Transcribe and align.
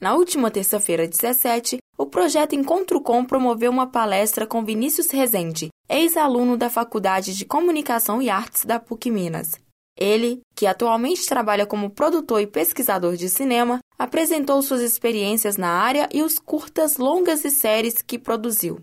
Na 0.00 0.14
última 0.14 0.48
terça-feira, 0.48 1.08
17, 1.08 1.78
o 1.98 2.06
projeto 2.06 2.54
Encontro 2.54 3.00
Com 3.00 3.24
promoveu 3.24 3.68
uma 3.68 3.88
palestra 3.88 4.46
com 4.46 4.64
Vinícius 4.64 5.10
Rezende, 5.10 5.70
ex-aluno 5.88 6.56
da 6.56 6.70
Faculdade 6.70 7.34
de 7.34 7.44
Comunicação 7.44 8.22
e 8.22 8.30
Artes 8.30 8.64
da 8.64 8.78
PUC 8.78 9.10
Minas. 9.10 9.60
Ele, 9.98 10.38
que 10.54 10.68
atualmente 10.68 11.26
trabalha 11.26 11.66
como 11.66 11.90
produtor 11.90 12.40
e 12.40 12.46
pesquisador 12.46 13.16
de 13.16 13.28
cinema, 13.28 13.80
apresentou 13.98 14.62
suas 14.62 14.82
experiências 14.82 15.56
na 15.56 15.70
área 15.70 16.08
e 16.14 16.22
os 16.22 16.38
curtas, 16.38 16.96
longas 16.96 17.44
e 17.44 17.50
séries 17.50 18.00
que 18.00 18.20
produziu. 18.20 18.78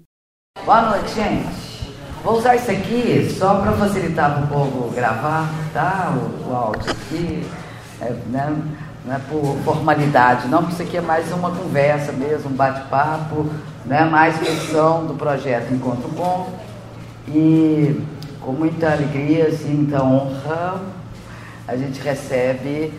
Boa 0.65 0.89
noite, 0.89 1.13
gente. 1.13 1.47
Vou 2.25 2.39
usar 2.39 2.57
isso 2.57 2.69
aqui 2.69 3.29
só 3.39 3.61
para 3.61 3.71
facilitar 3.77 4.33
para 4.33 4.43
o 4.43 4.47
povo 4.49 4.91
gravar, 4.93 5.47
tá? 5.71 6.11
O, 6.11 6.49
o 6.49 6.53
áudio 6.53 6.91
aqui, 6.91 7.41
é, 8.01 8.11
né? 8.27 8.84
Não 9.05 9.15
é 9.15 9.19
por 9.19 9.55
formalidade, 9.63 10.47
não, 10.47 10.59
porque 10.59 10.73
isso 10.73 10.81
aqui 10.81 10.97
é 10.97 11.01
mais 11.01 11.31
uma 11.31 11.51
conversa 11.51 12.11
mesmo, 12.11 12.49
um 12.49 12.53
bate-papo, 12.53 13.45
né? 13.85 14.03
mais 14.03 14.37
versão 14.39 15.05
do 15.05 15.13
projeto 15.13 15.71
Encontro 15.71 16.09
Com. 16.09 16.47
E 17.27 18.03
com 18.41 18.51
muita 18.51 18.91
alegria, 18.91 19.47
assim, 19.47 19.73
muita 19.73 20.03
honra, 20.03 20.81
a 21.67 21.75
gente 21.75 22.01
recebe 22.01 22.93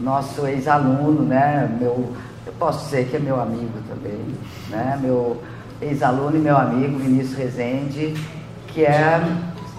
nosso 0.00 0.46
ex-aluno, 0.46 1.22
né? 1.22 1.68
Meu, 1.80 2.12
eu 2.46 2.52
posso 2.58 2.84
dizer 2.84 3.08
que 3.08 3.16
é 3.16 3.18
meu 3.18 3.40
amigo 3.40 3.78
também, 3.88 4.20
né? 4.68 4.98
Meu 5.00 5.42
ex-aluno 5.80 6.36
e 6.36 6.40
meu 6.40 6.56
amigo 6.56 6.98
Vinícius 6.98 7.36
Rezende, 7.36 8.14
que 8.68 8.84
é 8.84 9.20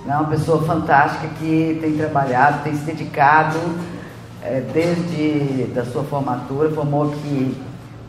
né, 0.06 0.16
uma 0.16 0.26
pessoa 0.26 0.64
fantástica 0.64 1.28
que 1.40 1.78
tem 1.82 1.98
trabalhado, 1.98 2.64
tem 2.64 2.76
se 2.76 2.84
dedicado 2.84 3.60
é, 4.44 4.62
desde 4.74 5.66
da 5.74 5.86
sua 5.86 6.04
formatura, 6.04 6.70
formou 6.72 7.12
aqui 7.12 7.58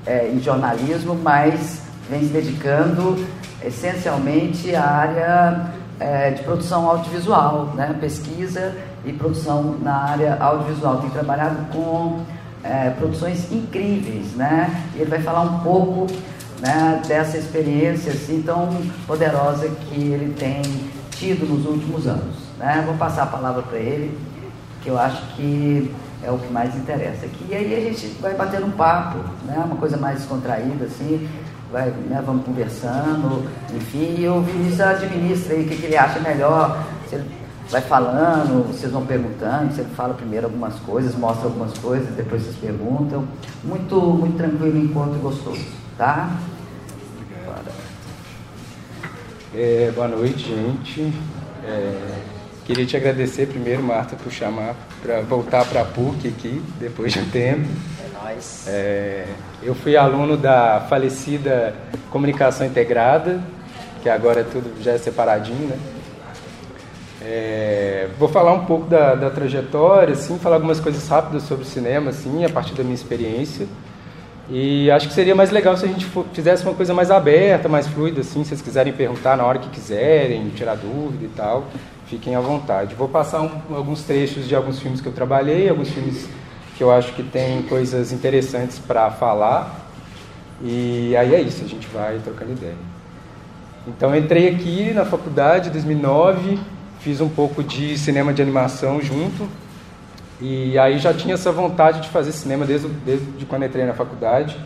é, 0.07 0.29
em 0.29 0.41
jornalismo, 0.41 1.15
mas 1.15 1.83
vem 2.09 2.21
se 2.21 2.29
dedicando 2.29 3.25
essencialmente 3.65 4.75
à 4.75 4.85
área 4.85 5.67
é, 5.99 6.31
de 6.31 6.43
produção 6.43 6.89
audiovisual, 6.89 7.73
né? 7.75 7.97
pesquisa 8.01 8.75
e 9.05 9.13
produção 9.13 9.77
na 9.83 9.97
área 9.97 10.37
audiovisual. 10.41 10.99
Tem 10.99 11.11
trabalhado 11.11 11.57
com 11.73 12.21
é, 12.65 12.91
produções 12.91 13.51
incríveis, 13.53 14.35
né? 14.35 14.85
E 14.95 15.01
ele 15.01 15.11
vai 15.11 15.21
falar 15.21 15.43
um 15.43 15.61
pouco 15.61 16.07
né, 16.61 17.01
dessa 17.07 17.39
experiência 17.39 18.13
assim 18.13 18.43
tão 18.43 18.69
poderosa 19.07 19.69
que 19.69 20.01
ele 20.01 20.35
tem 20.35 20.63
tido 21.11 21.47
nos 21.47 21.67
últimos 21.67 22.07
anos. 22.07 22.37
Né? 22.59 22.83
Vou 22.87 22.95
passar 22.97 23.25
a 23.25 23.27
palavra 23.27 23.63
para 23.63 23.79
ele, 23.79 24.17
que 24.83 24.89
eu 24.89 24.99
acho 24.99 25.23
que 25.37 25.91
é 26.23 26.31
o 26.31 26.39
que 26.39 26.53
mais 26.53 26.75
interessa 26.77 27.27
aqui. 27.27 27.47
E 27.49 27.55
aí 27.55 27.75
a 27.75 27.81
gente 27.81 28.07
vai 28.21 28.35
batendo 28.35 28.67
um 28.67 28.71
papo, 28.71 29.19
né? 29.45 29.63
uma 29.65 29.77
coisa 29.77 29.97
mais 29.97 30.19
descontraída, 30.19 30.85
assim, 30.85 31.29
vai, 31.71 31.91
né? 31.91 32.23
vamos 32.25 32.45
conversando, 32.45 33.47
enfim, 33.75 34.17
e 34.19 34.29
o 34.29 34.43
Vinícius 34.43 34.81
administra 34.81 35.55
aí 35.55 35.65
o 35.65 35.69
que, 35.69 35.77
que 35.77 35.87
ele 35.87 35.97
acha 35.97 36.21
melhor. 36.21 36.85
Ele 37.11 37.25
vai 37.71 37.81
falando, 37.81 38.67
vocês 38.67 38.93
vão 38.93 39.07
perguntando, 39.07 39.73
você 39.73 39.85
fala 39.85 40.15
primeiro 40.15 40.47
algumas 40.47 40.75
coisas, 40.81 41.15
mostra 41.15 41.47
algumas 41.47 41.77
coisas, 41.79 42.09
depois 42.15 42.43
vocês 42.43 42.57
perguntam. 42.57 43.25
Muito, 43.63 44.01
muito 44.01 44.37
tranquilo, 44.37 44.79
encontro 44.79 45.19
gostoso, 45.21 45.65
tá? 45.97 46.31
É, 49.53 49.91
boa 49.95 50.07
noite, 50.07 50.47
gente. 50.47 51.13
É, 51.65 52.23
queria 52.71 52.87
te 52.87 52.97
agradecer 52.97 53.49
primeiro, 53.49 53.83
Marta, 53.83 54.15
por 54.15 54.31
chamar 54.31 54.77
para 55.03 55.23
voltar 55.23 55.65
para 55.65 55.81
a 55.81 55.85
PUC 55.85 56.29
aqui, 56.29 56.63
depois 56.79 57.13
de 57.13 57.19
um 57.19 57.29
tempo. 57.29 57.69
É 57.99 58.23
nóis. 58.23 58.65
É, 58.69 59.27
eu 59.61 59.75
fui 59.75 59.97
aluno 59.97 60.37
da 60.37 60.87
falecida 60.89 61.75
Comunicação 62.11 62.65
Integrada, 62.65 63.43
que 64.01 64.09
agora 64.09 64.45
tudo 64.45 64.81
já 64.81 64.93
é 64.93 64.99
separadinho, 64.99 65.67
né? 65.67 65.79
É, 67.21 68.09
vou 68.17 68.29
falar 68.29 68.53
um 68.53 68.65
pouco 68.65 68.87
da, 68.87 69.17
da, 69.17 69.31
trajetória, 69.31 70.15
assim, 70.15 70.39
falar 70.39 70.55
algumas 70.55 70.79
coisas 70.79 71.07
rápidas 71.09 71.43
sobre 71.43 71.65
o 71.65 71.67
cinema, 71.67 72.11
assim, 72.11 72.45
a 72.45 72.49
partir 72.49 72.75
da 72.75 72.85
minha 72.85 72.95
experiência. 72.95 73.67
E 74.53 74.91
acho 74.91 75.07
que 75.07 75.15
seria 75.15 75.35
mais 75.35 75.53
legal 75.53 75.77
se 75.77 75.85
a 75.85 75.89
gente 75.89 76.05
fizesse 76.33 76.65
uma 76.65 76.75
coisa 76.75 76.93
mais 76.93 77.09
aberta, 77.09 77.69
mais 77.69 77.87
fluida, 77.87 78.23
assim, 78.23 78.43
se 78.43 78.49
vocês 78.49 78.61
quiserem 78.61 78.93
perguntar 78.93 79.37
na 79.37 79.45
hora 79.45 79.61
que 79.61 79.69
quiserem, 79.69 80.49
tirar 80.51 80.75
dúvida 80.75 81.25
e 81.25 81.29
tal, 81.29 81.67
fiquem 82.07 82.35
à 82.35 82.41
vontade. 82.41 82.97
Vou 82.97 83.07
passar 83.07 83.43
um, 83.43 83.77
alguns 83.77 84.03
trechos 84.03 84.49
de 84.49 84.57
alguns 84.57 84.81
filmes 84.81 85.01
que 85.01 85.07
eu 85.07 85.13
trabalhei, 85.13 85.69
alguns 85.69 85.91
filmes 85.91 86.29
que 86.77 86.83
eu 86.83 86.91
acho 86.91 87.13
que 87.13 87.23
tem 87.23 87.63
coisas 87.63 88.11
interessantes 88.11 88.81
para 88.81 89.09
falar. 89.13 89.89
E 90.61 91.15
aí 91.17 91.33
é 91.33 91.41
isso, 91.41 91.65
a 91.65 91.69
gente 91.69 91.87
vai 91.87 92.19
trocando 92.19 92.51
ideia. 92.51 92.75
Então 93.87 94.15
entrei 94.17 94.49
aqui 94.49 94.93
na 94.93 95.05
faculdade 95.05 95.69
em 95.69 95.73
2009, 95.73 96.59
fiz 96.99 97.21
um 97.21 97.29
pouco 97.29 97.63
de 97.63 97.97
cinema 97.97 98.33
de 98.33 98.43
animação 98.43 99.01
junto. 99.01 99.49
E 100.41 100.79
aí 100.79 100.99
já 100.99 101.13
tinha 101.13 101.35
essa 101.35 101.53
vontade 101.53 102.01
de 102.01 102.09
fazer 102.09 102.33
cinema 102.33 102.65
desde, 102.65 102.89
desde 102.89 103.45
quando 103.47 103.65
entrei 103.65 103.85
na 103.85 103.93
faculdade. 103.93 104.57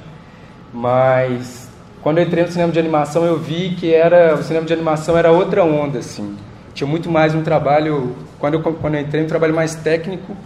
Mas 0.72 1.68
quando 2.02 2.18
eu 2.18 2.24
entrei 2.24 2.44
no 2.44 2.50
cinema 2.50 2.72
de 2.72 2.78
animação, 2.78 3.24
eu 3.24 3.38
vi 3.38 3.74
que 3.74 3.92
era 3.92 4.34
o 4.34 4.42
cinema 4.42 4.66
de 4.66 4.72
animação 4.72 5.16
era 5.16 5.30
outra 5.30 5.64
onda 5.64 5.98
assim. 5.98 6.36
Tinha 6.72 6.86
muito 6.86 7.10
mais 7.10 7.34
um 7.34 7.42
trabalho, 7.42 8.14
quando 8.38 8.54
eu, 8.54 8.62
quando 8.62 8.94
eu 8.94 9.00
entrei, 9.00 9.24
um 9.24 9.28
trabalho 9.28 9.54
mais 9.54 9.74
técnico. 9.74 10.36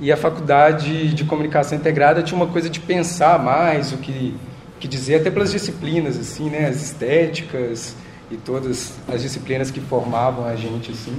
E 0.00 0.12
a 0.12 0.16
faculdade 0.16 1.12
de 1.12 1.24
comunicação 1.24 1.76
integrada 1.76 2.22
tinha 2.22 2.36
uma 2.36 2.46
coisa 2.46 2.70
de 2.70 2.78
pensar 2.78 3.38
mais 3.38 3.92
o 3.92 3.96
que 3.98 4.34
que 4.78 4.86
dizer 4.86 5.16
até 5.16 5.30
pelas 5.30 5.50
disciplinas 5.50 6.16
assim, 6.18 6.48
né, 6.48 6.66
as 6.66 6.82
estéticas, 6.82 7.96
e 8.30 8.36
todas 8.36 8.94
as 9.12 9.22
disciplinas 9.22 9.70
que 9.70 9.80
formavam 9.80 10.44
a 10.44 10.54
gente 10.54 10.92
assim. 10.92 11.16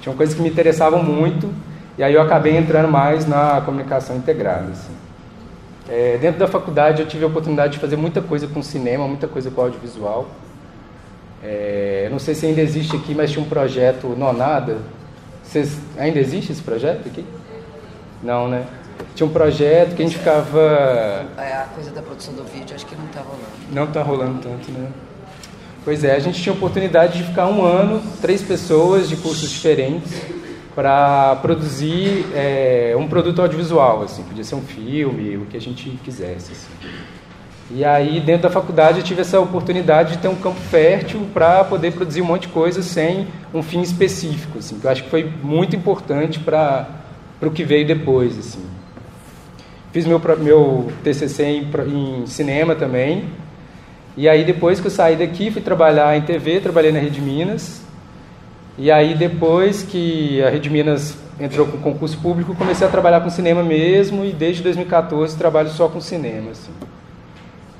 Tinham 0.00 0.16
coisas 0.16 0.34
que 0.34 0.42
me 0.42 0.48
interessavam 0.48 1.02
muito 1.02 1.52
e 1.98 2.02
aí 2.02 2.12
eu 2.12 2.20
acabei 2.20 2.56
entrando 2.56 2.88
mais 2.88 3.26
na 3.26 3.60
comunicação 3.62 4.16
integrada. 4.16 4.70
Assim. 4.70 4.94
É, 5.88 6.18
dentro 6.18 6.38
da 6.38 6.48
faculdade 6.48 7.00
eu 7.00 7.08
tive 7.08 7.24
a 7.24 7.28
oportunidade 7.28 7.74
de 7.74 7.78
fazer 7.78 7.96
muita 7.96 8.20
coisa 8.20 8.46
com 8.46 8.62
cinema, 8.62 9.06
muita 9.06 9.28
coisa 9.28 9.50
com 9.50 9.60
audiovisual. 9.60 10.26
É, 11.42 12.08
não 12.10 12.18
sei 12.18 12.34
se 12.34 12.46
ainda 12.46 12.60
existe 12.60 12.96
aqui, 12.96 13.14
mas 13.14 13.30
tinha 13.30 13.44
um 13.44 13.48
projeto 13.48 14.08
Nonada. 14.08 14.78
Vocês, 15.44 15.78
ainda 15.96 16.18
existe 16.18 16.52
esse 16.52 16.62
projeto 16.62 17.06
aqui? 17.06 17.24
Não, 18.22 18.48
né? 18.48 18.66
Tinha 19.14 19.26
um 19.26 19.32
projeto 19.32 19.94
que 19.94 20.02
a 20.02 20.06
gente 20.06 20.18
ficava. 20.18 21.26
É, 21.38 21.52
a 21.52 21.68
coisa 21.74 21.90
da 21.90 22.02
produção 22.02 22.34
do 22.34 22.44
vídeo 22.44 22.74
acho 22.74 22.84
que 22.84 22.96
não 22.96 23.06
está 23.06 23.20
rolando. 23.20 23.44
Não 23.72 23.84
está 23.84 24.02
rolando 24.02 24.40
tanto, 24.40 24.70
né? 24.72 24.88
Pois 25.84 26.02
é, 26.02 26.16
a 26.16 26.18
gente 26.18 26.42
tinha 26.42 26.52
a 26.52 26.56
oportunidade 26.56 27.18
de 27.18 27.24
ficar 27.24 27.46
um 27.46 27.64
ano, 27.64 28.02
três 28.20 28.42
pessoas 28.42 29.08
de 29.08 29.16
cursos 29.16 29.48
diferentes, 29.48 30.20
para 30.76 31.36
produzir 31.36 32.26
é, 32.34 32.94
um 32.98 33.08
produto 33.08 33.40
audiovisual, 33.40 34.02
assim, 34.02 34.22
podia 34.22 34.44
ser 34.44 34.56
um 34.56 34.60
filme, 34.60 35.38
o 35.38 35.46
que 35.46 35.56
a 35.56 35.60
gente 35.60 35.88
quisesse. 36.04 36.52
Assim. 36.52 36.90
E 37.70 37.82
aí, 37.82 38.20
dentro 38.20 38.42
da 38.42 38.50
faculdade, 38.50 38.98
eu 38.98 39.02
tive 39.02 39.22
essa 39.22 39.40
oportunidade 39.40 40.12
de 40.12 40.18
ter 40.18 40.28
um 40.28 40.34
campo 40.34 40.60
fértil 40.60 41.26
para 41.32 41.64
poder 41.64 41.92
produzir 41.94 42.20
um 42.20 42.26
monte 42.26 42.42
de 42.42 42.48
coisa 42.48 42.82
sem 42.82 43.26
um 43.54 43.62
fim 43.62 43.80
específico, 43.80 44.58
assim, 44.58 44.78
que 44.78 44.86
eu 44.86 44.90
acho 44.90 45.04
que 45.04 45.08
foi 45.08 45.24
muito 45.42 45.74
importante 45.74 46.38
para 46.38 46.86
o 47.40 47.50
que 47.50 47.64
veio 47.64 47.86
depois. 47.86 48.38
Assim. 48.38 48.62
Fiz 49.92 50.04
meu, 50.04 50.20
meu 50.38 50.92
TCC 51.02 51.42
em, 51.42 51.70
em 51.88 52.26
cinema 52.26 52.74
também, 52.74 53.24
e 54.14 54.28
aí 54.28 54.44
depois 54.44 54.78
que 54.78 54.88
eu 54.88 54.90
saí 54.90 55.16
daqui, 55.16 55.50
fui 55.50 55.62
trabalhar 55.62 56.14
em 56.18 56.20
TV, 56.20 56.60
trabalhei 56.60 56.92
na 56.92 56.98
Rede 56.98 57.22
Minas. 57.22 57.85
E 58.78 58.90
aí 58.90 59.14
depois 59.14 59.82
que 59.82 60.42
a 60.42 60.50
Rede 60.50 60.68
Minas 60.68 61.16
entrou 61.40 61.66
com 61.66 61.78
concurso 61.78 62.18
público, 62.18 62.54
comecei 62.54 62.86
a 62.86 62.90
trabalhar 62.90 63.20
com 63.20 63.30
cinema 63.30 63.62
mesmo 63.62 64.24
e 64.24 64.32
desde 64.32 64.62
2014 64.62 65.36
trabalho 65.36 65.70
só 65.70 65.88
com 65.88 66.00
cinema. 66.00 66.50
Assim. 66.50 66.72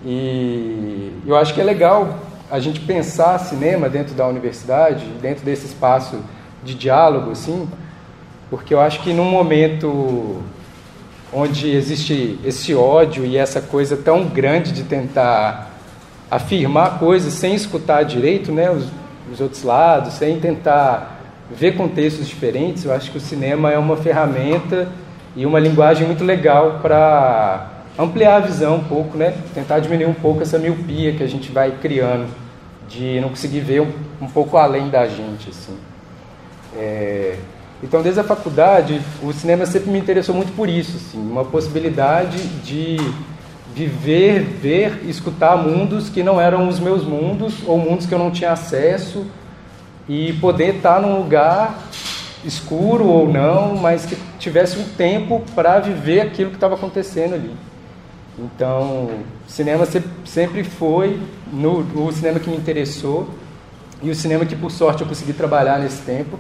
E 0.05 1.13
eu 1.27 1.37
acho 1.37 1.53
que 1.53 1.61
é 1.61 1.65
legal 1.65 2.19
a 2.51 2.59
gente 2.59 2.81
pensar 2.81 3.39
cinema 3.39 3.89
dentro 3.89 4.15
da 4.15 4.27
universidade, 4.27 5.05
dentro 5.21 5.45
desse 5.45 5.67
espaço 5.67 6.19
de 6.65 6.75
diálogo, 6.75 7.31
assim, 7.31 7.69
porque 8.49 8.73
eu 8.73 8.81
acho 8.81 9.03
que 9.03 9.13
num 9.13 9.25
momento 9.25 10.43
onde 11.33 11.71
existe 11.71 12.39
esse 12.45 12.75
ódio 12.75 13.25
e 13.25 13.37
essa 13.37 13.61
coisa 13.61 13.97
tão 13.97 14.27
grande 14.27 14.73
de 14.73 14.85
tentar 14.85 15.71
afirmar 16.31 16.99
coisas 16.99 17.33
sem 17.35 17.55
escutar 17.55 18.03
direito 18.05 18.53
né, 18.53 18.71
os, 18.71 18.87
os 19.33 19.41
outros 19.41 19.63
lados, 19.63 20.15
sem 20.15 20.39
tentar 20.39 21.21
ver 21.51 21.77
contextos 21.77 22.27
diferentes, 22.27 22.85
eu 22.85 22.93
acho 22.93 23.11
que 23.11 23.19
o 23.19 23.21
cinema 23.21 23.71
é 23.71 23.79
uma 23.79 23.97
ferramenta 23.97 24.89
e 25.35 25.47
uma 25.47 25.61
linguagem 25.61 26.07
muito 26.07 26.25
legal 26.25 26.81
para 26.81 27.71
ampliar 27.99 28.37
a 28.37 28.41
visão 28.41 28.77
um 28.77 28.85
pouco, 28.85 29.17
né? 29.17 29.35
tentar 29.55 29.79
diminuir 29.79 30.07
um 30.07 30.15
pouco 30.15 30.43
essa 30.43 30.59
miopia 30.59 31.13
que 31.13 31.23
a 31.23 31.27
gente 31.27 31.53
vai 31.53 31.73
criando, 31.73 32.29
de 32.89 33.21
não 33.21 33.29
conseguir 33.29 33.61
ver 33.61 33.83
um, 33.83 33.93
um 34.21 34.27
pouco 34.27 34.57
além 34.57 34.89
da 34.89 35.07
gente. 35.07 35.51
Assim. 35.51 35.77
É... 36.77 37.37
Então, 37.83 38.03
desde 38.03 38.21
a 38.21 38.25
faculdade, 38.25 39.01
o 39.23 39.33
cinema 39.33 39.67
sempre 39.67 39.91
me 39.91 39.99
interessou 39.99 40.35
muito 40.35 40.55
por 40.57 40.69
isso, 40.69 40.97
assim, 40.97 41.19
uma 41.19 41.45
possibilidade 41.45 42.39
de 42.65 42.97
viver, 43.77 44.41
ver, 44.43 45.03
escutar 45.07 45.55
mundos 45.55 46.09
que 46.09 46.23
não 46.23 46.41
eram 46.41 46.67
os 46.67 46.81
meus 46.81 47.05
mundos 47.05 47.57
ou 47.67 47.77
mundos 47.77 48.07
que 48.07 48.15
eu 48.15 48.19
não 48.19 48.31
tinha 48.31 48.53
acesso 48.53 49.27
e 50.09 50.33
poder 50.35 50.77
estar 50.77 50.99
num 50.99 51.19
lugar 51.19 51.79
escuro 52.43 53.05
ou 53.05 53.31
não, 53.31 53.77
mas 53.77 54.07
que 54.07 54.17
tivesse 54.39 54.79
um 54.79 54.85
tempo 54.85 55.45
para 55.55 55.79
viver 55.79 56.23
aquilo 56.23 56.49
que 56.49 56.57
estava 56.57 56.75
acontecendo 56.75 57.35
ali. 57.35 57.55
Então, 58.39 59.11
cinema 59.47 59.85
sempre 60.25 60.65
foi 60.65 61.21
no, 61.53 61.81
o 62.03 62.11
cinema 62.13 62.41
que 62.41 62.49
me 62.49 62.57
interessou 62.57 63.29
e 64.03 64.09
o 64.09 64.15
cinema 64.15 64.47
que 64.47 64.57
por 64.57 64.71
sorte 64.71 65.03
eu 65.03 65.09
consegui 65.09 65.35
trabalhar 65.35 65.79
nesse 65.79 66.01
tempo 66.01 66.39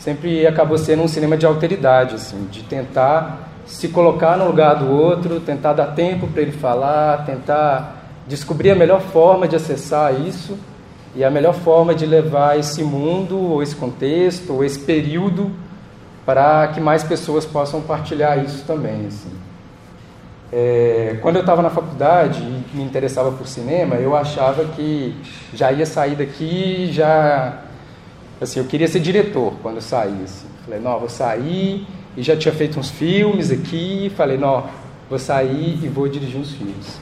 sempre 0.00 0.44
acabou 0.48 0.76
sendo 0.76 1.04
um 1.04 1.08
cinema 1.08 1.36
de 1.36 1.46
alteridade, 1.46 2.16
assim, 2.16 2.44
de 2.50 2.64
tentar 2.64 3.51
se 3.66 3.88
colocar 3.88 4.36
no 4.36 4.46
lugar 4.46 4.74
do 4.76 4.90
outro, 4.90 5.40
tentar 5.40 5.72
dar 5.72 5.88
tempo 5.88 6.26
para 6.26 6.42
ele 6.42 6.52
falar, 6.52 7.24
tentar 7.24 8.02
descobrir 8.26 8.70
a 8.70 8.74
melhor 8.74 9.00
forma 9.00 9.48
de 9.48 9.56
acessar 9.56 10.20
isso 10.20 10.58
e 11.14 11.22
a 11.22 11.30
melhor 11.30 11.54
forma 11.54 11.94
de 11.94 12.06
levar 12.06 12.58
esse 12.58 12.82
mundo, 12.82 13.38
ou 13.38 13.62
esse 13.62 13.76
contexto, 13.76 14.54
ou 14.54 14.64
esse 14.64 14.78
período 14.78 15.50
para 16.24 16.68
que 16.68 16.80
mais 16.80 17.02
pessoas 17.02 17.44
possam 17.44 17.80
partilhar 17.82 18.42
isso 18.44 18.64
também. 18.64 19.06
Assim. 19.06 19.30
É, 20.52 21.18
quando 21.20 21.36
eu 21.36 21.40
estava 21.40 21.62
na 21.62 21.70
faculdade 21.70 22.40
e 22.42 22.76
me 22.76 22.82
interessava 22.82 23.30
por 23.32 23.46
cinema, 23.46 23.96
eu 23.96 24.16
achava 24.16 24.64
que 24.64 25.14
já 25.52 25.72
ia 25.72 25.86
sair 25.86 26.14
daqui, 26.14 26.90
já 26.92 27.58
assim, 28.40 28.60
eu 28.60 28.66
queria 28.66 28.88
ser 28.88 29.00
diretor 29.00 29.54
quando 29.62 29.76
eu 29.76 29.82
saí. 29.82 30.20
Assim. 30.24 30.46
Falei, 30.64 30.80
não, 30.80 30.98
vou 30.98 31.08
sair 31.08 31.86
e 32.16 32.22
já 32.22 32.36
tinha 32.36 32.52
feito 32.52 32.78
uns 32.78 32.90
filmes 32.90 33.50
aqui. 33.50 34.10
Falei, 34.16 34.36
não, 34.36 34.64
vou 35.08 35.18
sair 35.18 35.78
e 35.82 35.88
vou 35.88 36.08
dirigir 36.08 36.40
uns 36.40 36.52
filmes. 36.52 37.00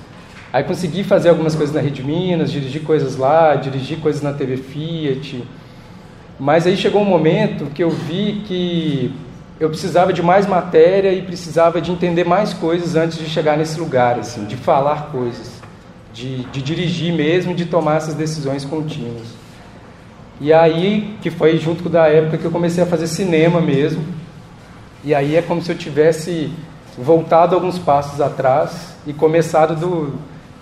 Aí 0.52 0.64
consegui 0.64 1.04
fazer 1.04 1.28
algumas 1.28 1.54
coisas 1.54 1.74
na 1.74 1.80
Rede 1.80 2.02
Minas, 2.02 2.50
dirigir 2.50 2.82
coisas 2.82 3.16
lá, 3.16 3.54
dirigir 3.54 3.98
coisas 3.98 4.20
na 4.20 4.32
TV 4.32 4.56
Fiat. 4.56 5.44
Mas 6.38 6.66
aí 6.66 6.76
chegou 6.76 7.02
um 7.02 7.04
momento 7.04 7.66
que 7.66 7.84
eu 7.84 7.90
vi 7.90 8.42
que 8.46 9.12
eu 9.60 9.68
precisava 9.68 10.12
de 10.12 10.22
mais 10.22 10.46
matéria 10.46 11.12
e 11.12 11.22
precisava 11.22 11.80
de 11.80 11.92
entender 11.92 12.24
mais 12.24 12.54
coisas 12.54 12.96
antes 12.96 13.18
de 13.18 13.26
chegar 13.26 13.58
nesse 13.58 13.78
lugar, 13.78 14.18
assim, 14.18 14.46
de 14.46 14.56
falar 14.56 15.10
coisas, 15.12 15.60
de, 16.14 16.44
de 16.46 16.62
dirigir 16.62 17.12
mesmo, 17.12 17.54
de 17.54 17.66
tomar 17.66 17.98
essas 17.98 18.14
decisões 18.14 18.64
contínuas. 18.64 19.28
E 20.40 20.52
aí, 20.52 21.14
que 21.20 21.30
foi 21.30 21.58
junto 21.58 21.88
da 21.90 22.08
época 22.08 22.38
que 22.38 22.44
eu 22.46 22.50
comecei 22.50 22.82
a 22.82 22.86
fazer 22.86 23.06
cinema 23.06 23.60
mesmo. 23.60 24.02
E 25.02 25.14
aí 25.14 25.37
é 25.37 25.43
como 25.43 25.62
se 25.62 25.73
eu 25.73 25.79
tivesse 25.79 26.52
voltado 26.99 27.55
alguns 27.55 27.79
passos 27.79 28.20
atrás 28.20 28.94
e 29.06 29.12
começado 29.12 29.75
do, 29.75 30.14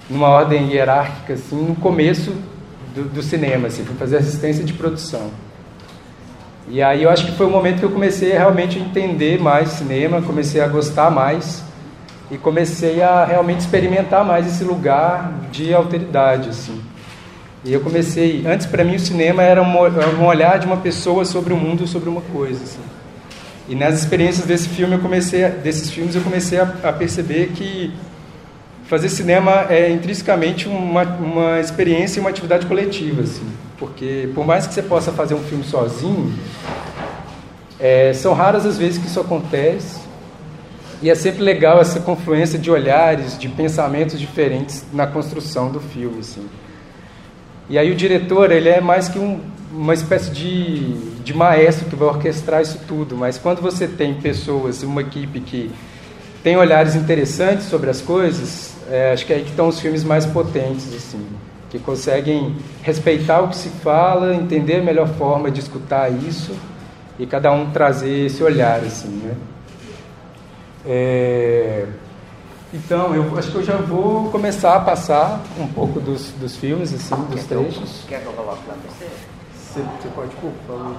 numa 0.08 0.28
ordem 0.28 0.70
hierárquica, 0.70 1.34
assim, 1.34 1.56
no 1.56 1.74
começo 1.74 2.32
do, 2.94 3.04
do 3.04 3.22
cinema, 3.22 3.68
assim, 3.68 3.84
fui 3.84 3.96
fazer 3.96 4.18
assistência 4.18 4.64
de 4.64 4.72
produção. 4.72 5.30
E 6.70 6.82
aí 6.82 7.02
eu 7.02 7.10
acho 7.10 7.26
que 7.26 7.32
foi 7.32 7.46
o 7.46 7.50
momento 7.50 7.78
que 7.78 7.84
eu 7.84 7.90
comecei 7.90 8.36
a 8.36 8.38
realmente 8.38 8.78
entender 8.78 9.40
mais 9.40 9.70
cinema, 9.70 10.20
comecei 10.20 10.60
a 10.60 10.68
gostar 10.68 11.10
mais 11.10 11.62
e 12.30 12.36
comecei 12.36 13.02
a 13.02 13.24
realmente 13.24 13.60
experimentar 13.60 14.24
mais 14.24 14.46
esse 14.46 14.62
lugar 14.64 15.32
de 15.50 15.72
alteridade, 15.72 16.50
assim. 16.50 16.80
E 17.64 17.72
eu 17.72 17.80
comecei, 17.80 18.46
antes 18.46 18.66
para 18.66 18.84
mim 18.84 18.96
o 18.96 19.00
cinema 19.00 19.42
era 19.42 19.62
um, 19.62 19.76
um, 20.20 20.26
olhar 20.26 20.58
de 20.58 20.66
uma 20.66 20.76
pessoa 20.76 21.24
sobre 21.24 21.52
o 21.52 21.56
mundo, 21.56 21.86
sobre 21.86 22.08
uma 22.08 22.20
coisa, 22.20 22.62
assim. 22.62 22.82
E 23.68 23.74
nas 23.74 23.98
experiências 23.98 24.46
desse 24.46 24.68
filme 24.68 24.94
eu 24.94 24.98
comecei, 24.98 25.46
desses 25.48 25.90
filmes 25.90 26.14
eu 26.14 26.22
comecei 26.22 26.58
a, 26.58 26.74
a, 26.82 26.92
perceber 26.92 27.48
que 27.54 27.92
fazer 28.84 29.10
cinema 29.10 29.66
é 29.68 29.90
intrinsecamente 29.90 30.66
uma, 30.66 31.02
uma 31.02 31.60
experiência 31.60 32.18
e 32.18 32.20
uma 32.20 32.30
atividade 32.30 32.64
coletiva, 32.64 33.22
assim. 33.22 33.46
Porque 33.78 34.30
por 34.34 34.46
mais 34.46 34.66
que 34.66 34.72
você 34.72 34.82
possa 34.82 35.12
fazer 35.12 35.34
um 35.34 35.42
filme 35.42 35.64
sozinho, 35.64 36.32
é, 37.78 38.12
são 38.14 38.32
raras 38.32 38.64
as 38.64 38.78
vezes 38.78 38.98
que 38.98 39.06
isso 39.06 39.20
acontece. 39.20 40.00
E 41.02 41.10
é 41.10 41.14
sempre 41.14 41.42
legal 41.42 41.78
essa 41.80 42.00
confluência 42.00 42.58
de 42.58 42.70
olhares, 42.70 43.38
de 43.38 43.48
pensamentos 43.48 44.18
diferentes 44.18 44.84
na 44.92 45.06
construção 45.06 45.70
do 45.70 45.78
filme, 45.78 46.20
assim. 46.20 46.48
E 47.68 47.78
aí 47.78 47.92
o 47.92 47.94
diretor, 47.94 48.50
ele 48.50 48.68
é 48.68 48.80
mais 48.80 49.08
que 49.08 49.18
um, 49.18 49.40
uma 49.70 49.92
espécie 49.92 50.30
de, 50.30 50.94
de 51.28 51.34
maestro 51.34 51.84
que 51.84 51.94
vai 51.94 52.08
orquestrar 52.08 52.62
isso 52.62 52.80
tudo, 52.88 53.14
mas 53.14 53.36
quando 53.36 53.60
você 53.60 53.86
tem 53.86 54.14
pessoas, 54.14 54.82
uma 54.82 55.02
equipe 55.02 55.40
que 55.40 55.70
tem 56.42 56.56
olhares 56.56 56.94
interessantes 56.94 57.66
sobre 57.66 57.90
as 57.90 58.00
coisas, 58.00 58.74
é, 58.90 59.12
acho 59.12 59.26
que 59.26 59.34
é 59.34 59.36
aí 59.36 59.42
que 59.42 59.50
estão 59.50 59.68
os 59.68 59.78
filmes 59.78 60.02
mais 60.02 60.24
potentes, 60.24 60.90
assim, 60.94 61.22
que 61.68 61.78
conseguem 61.78 62.56
respeitar 62.82 63.42
o 63.42 63.48
que 63.48 63.56
se 63.56 63.68
fala, 63.68 64.34
entender 64.34 64.76
a 64.76 64.82
melhor 64.82 65.06
forma 65.06 65.50
de 65.50 65.60
escutar 65.60 66.10
isso 66.10 66.56
e 67.18 67.26
cada 67.26 67.52
um 67.52 67.72
trazer 67.72 68.24
esse 68.24 68.42
olhar, 68.42 68.80
assim, 68.80 69.08
né? 69.08 69.34
É... 70.86 71.86
Então, 72.72 73.14
eu 73.14 73.36
acho 73.36 73.50
que 73.50 73.56
eu 73.58 73.64
já 73.64 73.76
vou 73.76 74.30
começar 74.30 74.76
a 74.76 74.80
passar 74.80 75.42
um 75.60 75.66
pouco 75.66 76.00
dos, 76.00 76.30
dos 76.40 76.56
filmes, 76.56 76.94
assim, 76.94 77.22
dos 77.30 77.44
trechos. 77.44 78.04
Quer 78.08 78.22
que 78.22 78.26
eu 78.26 78.32
coloque 78.32 78.62
lá 78.66 78.74
você? 78.88 79.37
Você, 79.68 79.80
você 79.80 80.08
pode, 80.14 80.30
por 80.36 80.50
favor. 80.66 80.96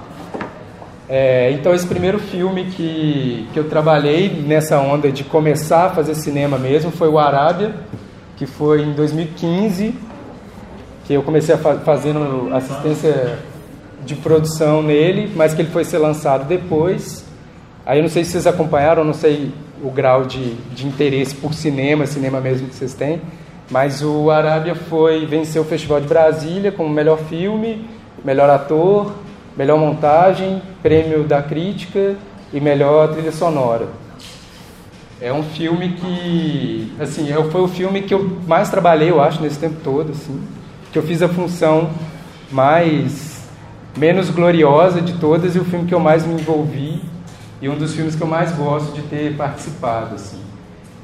É, 1.08 1.50
então, 1.50 1.74
esse 1.74 1.86
primeiro 1.86 2.20
filme 2.20 2.66
que, 2.66 3.48
que 3.52 3.58
eu 3.58 3.68
trabalhei 3.68 4.30
nessa 4.46 4.78
onda 4.78 5.10
de 5.10 5.24
começar 5.24 5.86
a 5.86 5.90
fazer 5.90 6.14
cinema 6.14 6.56
mesmo 6.56 6.92
foi 6.92 7.08
o 7.08 7.18
Arábia, 7.18 7.74
que 8.36 8.46
foi 8.46 8.82
em 8.82 8.92
2015, 8.92 9.92
que 11.04 11.12
eu 11.12 11.22
comecei 11.24 11.56
a 11.56 11.58
fa 11.58 11.78
fazendo 11.78 12.54
assistência 12.54 13.40
de 14.06 14.14
produção 14.14 14.82
nele, 14.82 15.32
mas 15.34 15.52
que 15.52 15.62
ele 15.62 15.70
foi 15.70 15.84
ser 15.84 15.98
lançado 15.98 16.46
depois. 16.46 17.24
Aí 17.84 17.98
eu 17.98 18.02
não 18.02 18.10
sei 18.10 18.24
se 18.24 18.30
vocês 18.30 18.46
acompanharam, 18.46 19.04
não 19.04 19.12
sei 19.12 19.52
o 19.82 19.90
grau 19.90 20.24
de, 20.24 20.54
de 20.72 20.86
interesse 20.86 21.34
por 21.34 21.54
cinema, 21.54 22.06
cinema 22.06 22.40
mesmo 22.40 22.68
que 22.68 22.74
vocês 22.76 22.94
têm, 22.94 23.20
mas 23.68 24.00
o 24.00 24.30
Arábia 24.30 24.76
foi 24.76 25.26
venceu 25.26 25.62
o 25.62 25.64
Festival 25.64 26.00
de 26.00 26.06
Brasília 26.06 26.70
como 26.70 26.88
melhor 26.88 27.18
filme, 27.18 27.84
melhor 28.24 28.50
ator, 28.50 29.12
melhor 29.56 29.78
montagem, 29.78 30.62
prêmio 30.82 31.24
da 31.24 31.42
crítica 31.42 32.16
e 32.52 32.60
melhor 32.60 33.12
trilha 33.12 33.32
sonora. 33.32 33.88
É 35.20 35.32
um 35.32 35.42
filme 35.42 35.92
que, 35.92 36.92
assim, 36.98 37.28
foi 37.50 37.60
o 37.60 37.68
filme 37.68 38.02
que 38.02 38.14
eu 38.14 38.38
mais 38.46 38.70
trabalhei, 38.70 39.10
eu 39.10 39.20
acho, 39.20 39.42
nesse 39.42 39.58
tempo 39.58 39.76
todo, 39.84 40.12
assim, 40.12 40.40
que 40.90 40.98
eu 40.98 41.02
fiz 41.02 41.22
a 41.22 41.28
função 41.28 41.90
mais 42.50 43.46
menos 43.96 44.30
gloriosa 44.30 45.00
de 45.00 45.14
todas 45.14 45.54
e 45.56 45.58
o 45.58 45.64
filme 45.64 45.86
que 45.86 45.94
eu 45.94 46.00
mais 46.00 46.24
me 46.24 46.40
envolvi 46.40 47.02
e 47.60 47.68
um 47.68 47.76
dos 47.76 47.94
filmes 47.94 48.14
que 48.14 48.22
eu 48.22 48.26
mais 48.26 48.52
gosto 48.52 48.94
de 48.94 49.02
ter 49.02 49.36
participado, 49.36 50.14
assim. 50.14 50.40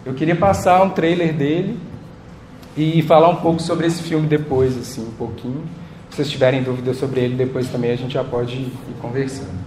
Eu 0.05 0.15
queria 0.15 0.37
passar 0.37 0.83
um 0.83 0.91
trailer 0.91 1.35
dele 1.35 1.79
e 2.77 3.03
falar 3.03 3.29
um 3.29 3.37
pouco 3.37 3.61
sobre 3.61 3.87
esse 3.87 4.03
filme 4.03 4.27
depois, 4.27 4.79
assim, 4.79 5.03
um 5.03 5.11
pouquinho. 5.13 5.65
Se 6.17 6.23
vocês 6.23 6.33
tiverem 6.33 6.63
dúvidas 6.63 6.97
sobre 6.97 7.21
ele 7.21 7.35
depois 7.35 7.69
também 7.69 7.91
a 7.91 7.95
gente 7.95 8.15
já 8.15 8.25
pode 8.25 8.55
ir 8.55 8.73
conversando. 9.03 9.66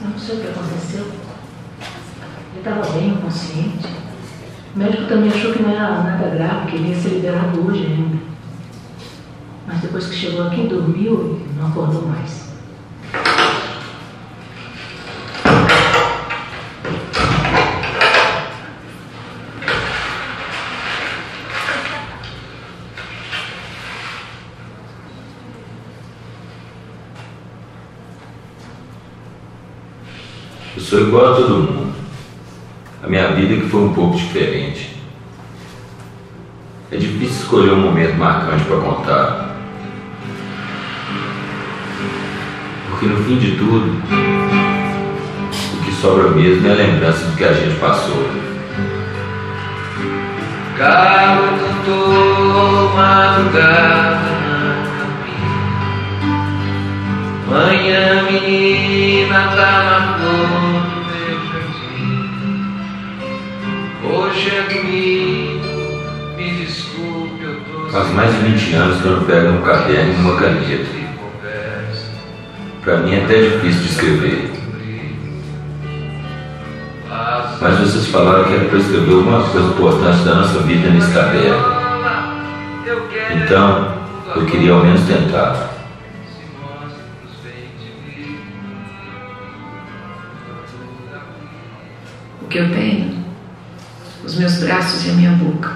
Eu 0.00 0.10
não 0.10 0.18
sei 0.18 0.36
o 0.36 0.40
que 0.40 0.48
aconteceu. 0.48 1.06
Ele 2.52 2.58
estava 2.58 2.92
bem, 2.92 3.16
consciente. 3.16 3.86
O 4.74 4.78
médico 4.78 5.06
também 5.06 5.30
achou 5.30 5.52
que 5.52 5.62
não 5.62 5.70
era 5.70 6.02
nada 6.02 6.28
grave, 6.28 6.70
que 6.70 6.76
ele 6.76 6.90
ia 6.90 7.00
ser 7.00 7.08
liberado 7.08 7.66
hoje 7.66 7.84
ainda. 7.84 8.18
Mas 9.66 9.80
depois 9.80 10.06
que 10.06 10.14
chegou 10.14 10.46
aqui, 10.46 10.66
dormiu 10.66 11.42
e 11.44 11.58
não 11.58 11.68
acordou 11.68 12.06
mais. 12.06 12.48
Eu 30.77 30.77
sou 30.88 31.00
igual 31.00 31.34
a 31.34 31.36
todo 31.36 31.50
mundo. 31.50 31.92
a 33.04 33.06
minha 33.06 33.28
vida 33.32 33.56
que 33.56 33.68
foi 33.68 33.82
um 33.82 33.92
pouco 33.92 34.16
diferente. 34.16 34.96
É 36.90 36.96
difícil 36.96 37.42
escolher 37.42 37.72
um 37.72 37.80
momento 37.82 38.16
marcante 38.16 38.64
para 38.64 38.76
contar. 38.78 39.56
Porque 42.88 43.04
no 43.04 43.22
fim 43.24 43.36
de 43.36 43.56
tudo, 43.56 44.02
o 45.74 45.84
que 45.84 45.92
sobra 46.00 46.30
mesmo 46.30 46.66
é 46.66 46.70
a 46.70 46.74
lembrança 46.74 47.26
do 47.26 47.36
que 47.36 47.44
a 47.44 47.52
gente 47.52 47.78
passou. 47.78 48.26
Galo 50.78 51.48
cantou 51.58 52.94
madrugada 52.96 54.28
Manhã 57.48 58.24
menina 58.30 59.48
tá 59.56 59.82
na 59.82 60.18
flor 60.18 60.67
Hoje 64.38 64.50
domingo, 64.68 65.66
me 66.36 66.64
desculpe, 66.64 67.42
eu 67.42 67.60
tô 67.64 67.90
Faz 67.90 68.08
mais 68.12 68.32
de 68.32 68.52
20 68.52 68.74
anos 68.74 69.00
que 69.00 69.08
eu 69.08 69.16
não 69.16 69.24
pego 69.24 69.48
um 69.48 69.62
caderno 69.62 70.12
e 70.12 70.16
uma 70.16 70.36
caneta. 70.36 70.86
Para 72.84 72.98
mim 72.98 73.14
é 73.14 73.24
até 73.24 73.34
difícil 73.34 73.82
de 73.82 73.88
escrever. 73.88 74.50
Mas 77.60 77.78
vocês 77.80 78.06
falaram 78.06 78.44
que 78.44 78.54
era 78.54 78.64
para 78.66 78.78
escrever 78.78 79.12
alguma 79.12 79.42
coisa 79.42 79.70
importante 79.70 80.24
da 80.24 80.34
nossa 80.36 80.60
vida 80.60 80.88
nesse 80.88 81.12
caderno. 81.12 81.58
Então, 83.42 83.92
eu 84.36 84.46
queria 84.46 84.72
ao 84.72 84.84
menos 84.84 85.02
tentar. 85.02 85.74
O 92.40 92.46
que 92.46 92.58
eu 92.58 92.70
tenho? 92.70 92.97
Braços 94.88 95.06
e 95.06 95.10
a 95.10 95.12
minha 95.12 95.32
boca. 95.32 95.70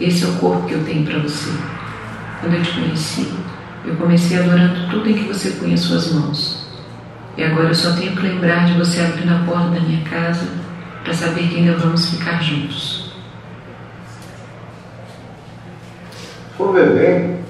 Esse 0.00 0.24
é 0.24 0.28
o 0.28 0.32
corpo 0.36 0.66
que 0.66 0.72
eu 0.72 0.82
tenho 0.82 1.04
para 1.04 1.18
você. 1.18 1.50
Quando 2.40 2.54
eu 2.54 2.62
te 2.62 2.72
conheci, 2.72 3.30
eu 3.84 3.94
comecei 3.96 4.38
adorando 4.38 4.88
tudo 4.90 5.10
em 5.10 5.12
que 5.12 5.28
você 5.28 5.50
punha 5.50 5.76
suas 5.76 6.10
mãos. 6.14 6.66
E 7.36 7.44
agora 7.44 7.68
eu 7.68 7.74
só 7.74 7.92
tenho 7.92 8.16
que 8.16 8.22
lembrar 8.22 8.64
de 8.64 8.78
você 8.78 9.02
abrir 9.02 9.26
na 9.26 9.44
porta 9.44 9.68
da 9.68 9.80
minha 9.80 10.02
casa 10.08 10.46
para 11.04 11.12
saber 11.12 11.48
que 11.48 11.56
ainda 11.56 11.76
vamos 11.76 12.08
ficar 12.08 12.42
juntos. 12.42 13.12
For 16.56 16.72
ver 16.72 17.44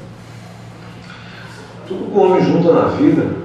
tudo 1.87 2.11
que 2.11 2.19
o 2.19 2.21
homem 2.21 2.45
junta 2.45 2.73
na 2.73 2.89
vida 2.89 3.37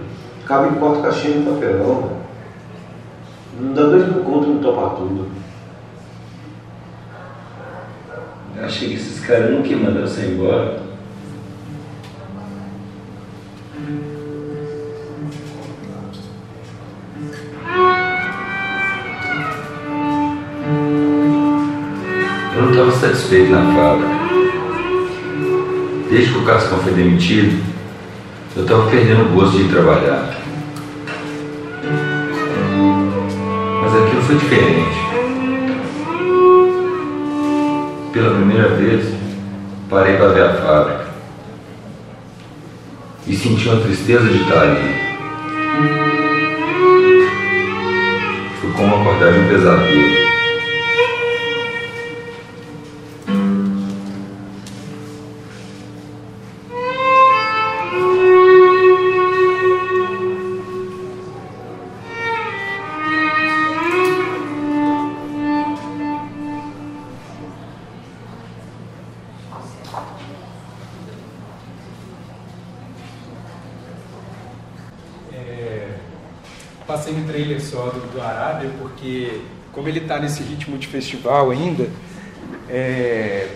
cabe 0.48 0.70
em 0.70 0.80
porta-caixinha 0.80 1.42
de 1.42 1.46
papelão. 1.46 2.12
Não 3.60 3.72
dá 3.72 3.84
dois 3.84 4.12
contos 4.26 4.48
não 4.48 4.58
topar 4.58 4.96
tudo. 4.96 5.45
Eu 8.58 8.66
achei 8.66 8.90
que 8.90 8.96
esses 8.96 9.20
caras 9.26 9.52
nunca 9.52 9.68
iam 9.68 9.82
mandar 9.82 10.02
você 10.02 10.28
embora. 10.28 10.80
Eu 22.56 22.62
não 22.62 22.72
estava 22.72 22.92
satisfeito 22.94 23.52
na 23.52 23.74
fábrica. 23.76 24.16
Desde 26.10 26.32
que 26.32 26.38
o 26.38 26.46
Cascão 26.46 26.80
foi 26.80 26.94
demitido, 26.94 27.62
eu 28.56 28.64
estava 28.64 28.90
perdendo 28.90 29.26
o 29.26 29.36
gosto 29.36 29.58
de 29.58 29.68
trabalhar. 29.70 30.34
Mas 33.82 33.96
aquilo 33.96 34.22
foi 34.22 34.36
diferente. 34.38 35.05
Pela 38.16 38.34
primeira 38.34 38.70
vez, 38.70 39.14
parei 39.90 40.16
para 40.16 40.30
ver 40.30 40.44
a 40.44 40.54
fábrica. 40.54 41.06
E 43.28 43.36
senti 43.36 43.68
uma 43.68 43.82
tristeza 43.82 44.24
de 44.30 44.42
estar 44.42 44.62
ali. 44.62 44.96
Foi 48.62 48.72
como 48.72 48.96
acordar 48.96 49.34
de 49.34 49.40
um 49.40 49.48
pesadelo. 49.50 50.05
Ele 79.98 80.06
está 80.06 80.20
nesse 80.20 80.44
ritmo 80.44 80.78
de 80.78 80.88
festival 80.88 81.52
ainda, 81.52 81.88
é, 82.70 83.48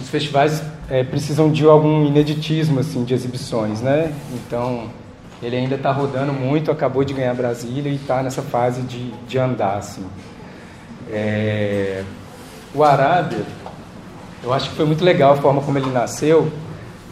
os 0.00 0.08
festivais 0.08 0.62
é, 0.88 1.02
precisam 1.02 1.50
de 1.50 1.64
algum 1.64 2.06
ineditismo 2.06 2.80
assim 2.80 3.04
de 3.04 3.14
exibições, 3.14 3.80
né? 3.80 4.12
Então 4.32 4.90
ele 5.42 5.56
ainda 5.56 5.74
está 5.74 5.90
rodando 5.90 6.32
muito, 6.32 6.70
acabou 6.70 7.04
de 7.04 7.12
ganhar 7.12 7.34
Brasília 7.34 7.90
e 7.90 7.96
está 7.96 8.22
nessa 8.22 8.42
fase 8.42 8.82
de, 8.82 9.10
de 9.26 9.38
andar 9.38 9.78
assim. 9.78 10.04
É, 11.10 12.04
o 12.74 12.84
Arábia, 12.84 13.44
eu 14.42 14.52
acho 14.52 14.70
que 14.70 14.76
foi 14.76 14.86
muito 14.86 15.04
legal 15.04 15.32
a 15.32 15.36
forma 15.36 15.60
como 15.60 15.76
ele 15.78 15.90
nasceu, 15.90 16.50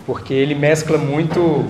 porque 0.06 0.32
ele 0.32 0.54
mescla 0.54 0.96
muito 0.96 1.66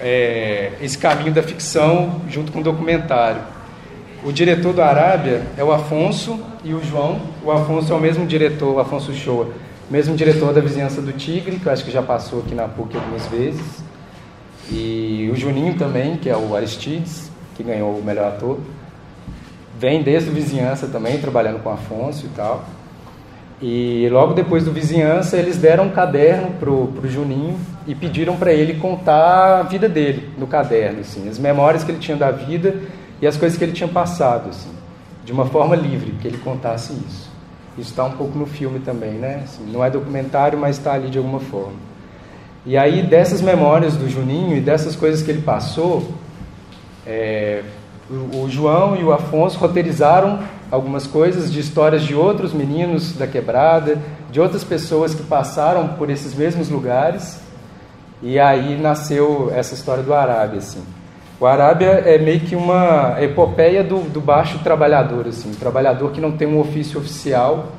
é, 0.00 0.72
esse 0.80 0.96
caminho 0.96 1.32
da 1.32 1.42
ficção 1.42 2.22
junto 2.28 2.52
com 2.52 2.60
o 2.60 2.62
documentário. 2.62 3.55
O 4.26 4.32
diretor 4.32 4.72
do 4.72 4.82
Arábia 4.82 5.42
é 5.56 5.62
o 5.62 5.70
Afonso 5.70 6.40
e 6.64 6.74
o 6.74 6.82
João. 6.82 7.20
O 7.44 7.52
Afonso 7.52 7.92
é 7.92 7.94
o 7.94 8.00
mesmo 8.00 8.26
diretor, 8.26 8.74
o 8.74 8.80
Afonso 8.80 9.14
Shoa, 9.14 9.50
mesmo 9.88 10.16
diretor 10.16 10.52
da 10.52 10.60
Vizinhança 10.60 11.00
do 11.00 11.12
Tigre, 11.12 11.60
que 11.60 11.66
eu 11.66 11.72
acho 11.72 11.84
que 11.84 11.92
já 11.92 12.02
passou 12.02 12.40
aqui 12.40 12.52
na 12.52 12.66
PUC 12.66 12.96
algumas 12.96 13.24
vezes. 13.28 13.84
E 14.68 15.30
o 15.32 15.36
Juninho 15.36 15.78
também, 15.78 16.16
que 16.16 16.28
é 16.28 16.36
o 16.36 16.56
Aristides, 16.56 17.30
que 17.54 17.62
ganhou 17.62 17.96
o 17.96 18.02
melhor 18.02 18.26
ator. 18.26 18.58
Vem 19.78 20.02
desde 20.02 20.28
o 20.28 20.32
Vizinhança 20.32 20.88
também, 20.88 21.18
trabalhando 21.18 21.62
com 21.62 21.68
o 21.68 21.72
Afonso 21.72 22.26
e 22.26 22.30
tal. 22.30 22.64
E 23.62 24.08
logo 24.10 24.34
depois 24.34 24.64
do 24.64 24.72
Vizinhança, 24.72 25.36
eles 25.36 25.56
deram 25.56 25.84
um 25.84 25.90
caderno 25.90 26.50
pro, 26.58 26.88
pro 26.88 27.08
Juninho 27.08 27.56
e 27.86 27.94
pediram 27.94 28.36
para 28.36 28.52
ele 28.52 28.74
contar 28.80 29.60
a 29.60 29.62
vida 29.62 29.88
dele 29.88 30.30
no 30.36 30.48
caderno, 30.48 31.02
assim, 31.02 31.28
as 31.28 31.38
memórias 31.38 31.84
que 31.84 31.92
ele 31.92 32.00
tinha 32.00 32.16
da 32.16 32.32
vida 32.32 32.74
e 33.20 33.26
as 33.26 33.36
coisas 33.36 33.56
que 33.58 33.64
ele 33.64 33.72
tinha 33.72 33.88
passado, 33.88 34.50
assim, 34.50 34.70
de 35.24 35.32
uma 35.32 35.46
forma 35.46 35.74
livre, 35.74 36.12
que 36.20 36.28
ele 36.28 36.38
contasse 36.38 36.92
isso. 36.92 37.30
Isso 37.78 37.90
está 37.90 38.04
um 38.04 38.12
pouco 38.12 38.38
no 38.38 38.46
filme 38.46 38.80
também, 38.80 39.12
né? 39.12 39.42
Assim, 39.44 39.64
não 39.70 39.84
é 39.84 39.90
documentário, 39.90 40.58
mas 40.58 40.78
está 40.78 40.92
ali 40.92 41.10
de 41.10 41.18
alguma 41.18 41.40
forma. 41.40 41.76
E 42.64 42.76
aí, 42.76 43.02
dessas 43.02 43.40
memórias 43.40 43.96
do 43.96 44.08
Juninho 44.08 44.56
e 44.56 44.60
dessas 44.60 44.96
coisas 44.96 45.22
que 45.22 45.30
ele 45.30 45.42
passou, 45.42 46.10
é, 47.06 47.62
o, 48.10 48.48
João 48.48 48.96
e 48.96 49.04
o 49.04 49.12
Afonso 49.12 49.58
roteirizaram 49.58 50.40
algumas 50.70 51.06
coisas 51.06 51.52
de 51.52 51.60
histórias 51.60 52.02
de 52.02 52.14
outros 52.14 52.52
meninos 52.52 53.12
da 53.12 53.26
quebrada, 53.26 53.98
de 54.30 54.40
outras 54.40 54.64
pessoas 54.64 55.14
que 55.14 55.22
passaram 55.22 55.88
por 55.88 56.10
esses 56.10 56.34
mesmos 56.34 56.68
lugares. 56.68 57.40
E 58.22 58.38
aí 58.38 58.80
nasceu 58.80 59.52
essa 59.54 59.74
história 59.74 60.02
do 60.02 60.14
Arábia, 60.14 60.58
assim. 60.58 60.82
O 61.38 61.44
Arábia 61.44 62.02
é 62.06 62.16
meio 62.16 62.40
que 62.40 62.56
uma 62.56 63.16
epopeia 63.20 63.84
do, 63.84 64.00
do 64.08 64.22
baixo 64.22 64.58
trabalhador, 64.60 65.26
assim, 65.28 65.50
um 65.50 65.54
trabalhador 65.54 66.10
que 66.10 66.20
não 66.20 66.32
tem 66.32 66.48
um 66.48 66.58
ofício 66.58 66.98
oficial 66.98 67.72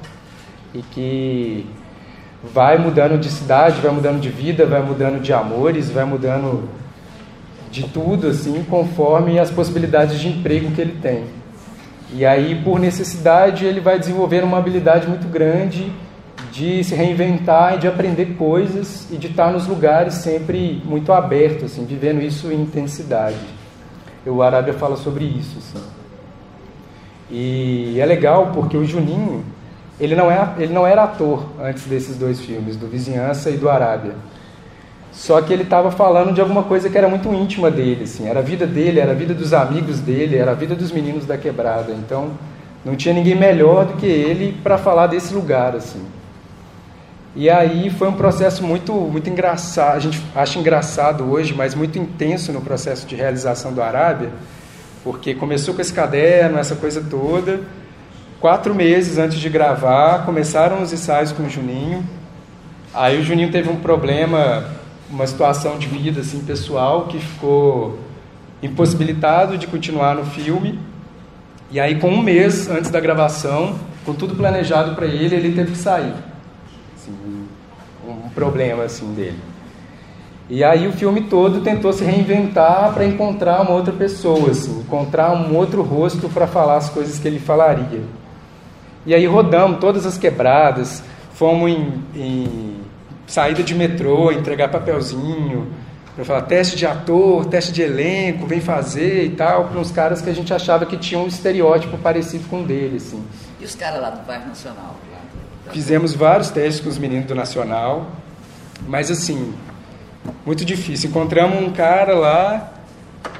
e 0.75 0.83
que 0.83 1.65
vai 2.53 2.77
mudando 2.77 3.19
de 3.19 3.29
cidade, 3.29 3.81
vai 3.81 3.91
mudando 3.91 4.19
de 4.19 4.29
vida, 4.29 4.63
vai 4.67 4.81
mudando 4.83 5.19
de 5.19 5.33
amores, 5.33 5.89
vai 5.89 6.05
mudando 6.05 6.69
de 7.71 7.83
tudo, 7.87 8.27
assim, 8.27 8.63
conforme 8.69 9.39
as 9.39 9.49
possibilidades 9.49 10.19
de 10.19 10.27
emprego 10.27 10.71
que 10.71 10.81
ele 10.81 10.99
tem. 11.01 11.23
E 12.13 12.23
aí, 12.25 12.61
por 12.63 12.79
necessidade, 12.79 13.65
ele 13.65 13.79
vai 13.79 13.97
desenvolver 13.97 14.43
uma 14.43 14.59
habilidade 14.59 15.07
muito 15.07 15.27
grande 15.27 15.91
de 16.57 16.83
se 16.83 16.95
reinventar 16.95 17.75
e 17.75 17.77
de 17.77 17.87
aprender 17.87 18.35
coisas 18.35 19.07
e 19.11 19.15
de 19.15 19.27
estar 19.27 19.51
nos 19.51 19.67
lugares 19.67 20.15
sempre 20.15 20.81
muito 20.83 21.13
aberto, 21.13 21.65
assim, 21.65 21.85
vivendo 21.85 22.19
isso 22.19 22.51
em 22.51 22.63
intensidade. 22.63 23.37
O 24.25 24.41
Arábia 24.41 24.73
fala 24.73 24.97
sobre 24.97 25.23
isso, 25.23 25.59
assim. 25.59 25.85
E 27.29 27.99
é 27.99 28.05
legal 28.07 28.49
porque 28.55 28.75
o 28.75 28.83
Juninho, 28.83 29.45
ele 29.99 30.15
não, 30.15 30.31
é, 30.31 30.55
ele 30.57 30.73
não 30.73 30.87
era 30.87 31.03
ator 31.03 31.45
antes 31.61 31.85
desses 31.85 32.17
dois 32.17 32.39
filmes, 32.39 32.75
do 32.75 32.87
Vizinhança 32.87 33.51
e 33.51 33.57
do 33.57 33.69
Arábia. 33.69 34.15
Só 35.11 35.39
que 35.41 35.53
ele 35.53 35.61
estava 35.63 35.91
falando 35.91 36.33
de 36.33 36.41
alguma 36.41 36.63
coisa 36.63 36.89
que 36.89 36.97
era 36.97 37.07
muito 37.07 37.31
íntima 37.33 37.69
dele, 37.69 38.05
assim, 38.05 38.27
era 38.27 38.39
a 38.39 38.43
vida 38.43 38.65
dele, 38.65 38.99
era 38.99 39.11
a 39.11 39.15
vida 39.15 39.35
dos 39.35 39.53
amigos 39.53 39.99
dele, 39.99 40.35
era 40.35 40.51
a 40.51 40.55
vida 40.55 40.73
dos 40.73 40.91
meninos 40.91 41.23
da 41.23 41.37
quebrada. 41.37 41.91
Então, 41.91 42.31
Não 42.83 42.95
tinha 42.95 43.13
ninguém 43.13 43.35
melhor 43.35 43.85
do 43.85 43.93
que 43.93 44.05
ele 44.05 44.57
para 44.63 44.77
falar 44.77 45.07
desse 45.07 45.33
lugar, 45.33 45.75
assim. 45.75 46.16
E 47.39 47.51
aí 47.51 47.91
foi 47.91 48.07
um 48.07 48.13
processo 48.13 48.63
muito, 48.63 48.91
muito 48.91 49.29
engraçado, 49.29 49.95
a 49.95 49.99
gente 49.99 50.19
acha 50.33 50.57
engraçado 50.57 51.23
hoje, 51.23 51.53
mas 51.53 51.75
muito 51.75 51.99
intenso 51.99 52.51
no 52.51 52.61
processo 52.61 53.05
de 53.05 53.15
realização 53.15 53.71
do 53.71 53.79
Arábia, 53.79 54.31
porque 55.03 55.35
começou 55.35 55.75
com 55.75 55.79
esse 55.79 55.93
caderno, 55.93 56.57
essa 56.57 56.75
coisa 56.75 56.99
toda. 56.99 57.61
Quatro 58.39 58.73
meses 58.73 59.19
antes 59.19 59.37
de 59.37 59.49
gravar, 59.49 60.25
começaram 60.25 60.81
os 60.81 60.91
ensaios 60.91 61.31
com 61.31 61.43
o 61.43 61.49
Juninho. 61.49 62.03
Aí 62.91 63.19
o 63.19 63.23
Juninho 63.23 63.51
teve 63.51 63.69
um 63.69 63.75
problema, 63.75 64.65
uma 65.07 65.27
situação 65.27 65.77
de 65.77 65.85
vida 65.85 66.21
assim 66.21 66.39
pessoal 66.39 67.05
que 67.05 67.19
ficou 67.19 67.99
impossibilitado 68.63 69.59
de 69.59 69.67
continuar 69.67 70.15
no 70.15 70.25
filme. 70.25 70.79
E 71.69 71.79
aí, 71.79 71.99
com 71.99 72.09
um 72.09 72.19
mês 72.23 72.67
antes 72.67 72.89
da 72.89 72.99
gravação, 72.99 73.75
com 74.03 74.15
tudo 74.15 74.33
planejado 74.33 74.95
para 74.95 75.05
ele, 75.05 75.35
ele 75.35 75.53
teve 75.53 75.73
que 75.73 75.77
sair 75.77 76.15
problema 78.33 78.83
assim 78.83 79.13
dele. 79.13 79.39
E 80.49 80.63
aí 80.63 80.87
o 80.87 80.93
filme 80.93 81.21
todo 81.23 81.61
tentou 81.61 81.91
se 81.91 82.03
reinventar 82.05 82.93
para 82.93 83.05
encontrar 83.05 83.61
uma 83.61 83.71
outra 83.71 83.91
pessoa, 83.91 84.51
assim, 84.51 84.79
encontrar 84.79 85.33
um 85.33 85.55
outro 85.55 85.81
rosto 85.81 86.29
para 86.29 86.47
falar 86.47 86.77
as 86.77 86.89
coisas 86.89 87.19
que 87.19 87.27
ele 87.27 87.39
falaria. 87.39 88.01
E 89.05 89.13
aí 89.13 89.25
rodamos 89.25 89.79
todas 89.79 90.05
as 90.05 90.17
quebradas, 90.17 91.03
fomos 91.33 91.69
em, 91.69 92.03
em 92.15 92.75
saída 93.25 93.61
de 93.61 93.75
metrô, 93.75 94.31
entregar 94.31 94.69
papelzinho, 94.69 95.67
para 96.15 96.23
falar 96.23 96.41
teste 96.43 96.77
de 96.77 96.85
ator, 96.85 97.45
teste 97.45 97.73
de 97.73 97.81
elenco, 97.81 98.47
vem 98.47 98.61
fazer 98.61 99.25
e 99.25 99.29
tal, 99.31 99.65
para 99.65 99.79
uns 99.79 99.91
caras 99.91 100.21
que 100.21 100.29
a 100.29 100.33
gente 100.33 100.53
achava 100.53 100.85
que 100.85 100.97
tinham 100.97 101.23
um 101.23 101.27
estereótipo 101.27 101.97
parecido 101.97 102.47
com 102.49 102.61
o 102.61 102.65
dele, 102.65 102.97
assim. 102.97 103.23
E 103.59 103.65
os 103.65 103.75
caras 103.75 104.01
lá 104.01 104.09
do 104.09 104.25
bairro 104.25 104.47
Nacional? 104.47 104.95
Fizemos 105.71 106.13
vários 106.13 106.49
testes 106.49 106.83
com 106.83 106.89
os 106.89 106.97
meninos 106.97 107.25
do 107.25 107.35
Nacional, 107.35 108.11
mas 108.87 109.11
assim, 109.11 109.53
muito 110.45 110.63
difícil. 110.65 111.09
Encontramos 111.09 111.61
um 111.61 111.71
cara 111.71 112.15
lá 112.15 112.73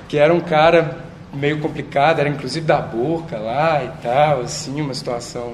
que 0.07 0.17
era 0.17 0.33
um 0.33 0.39
cara 0.39 0.97
meio 1.33 1.59
complicado, 1.59 2.19
era 2.19 2.29
inclusive 2.29 2.65
da 2.65 2.79
boca 2.79 3.37
lá 3.37 3.83
e 3.83 3.89
tal, 4.01 4.41
assim, 4.41 4.81
uma 4.81 4.93
situação. 4.93 5.53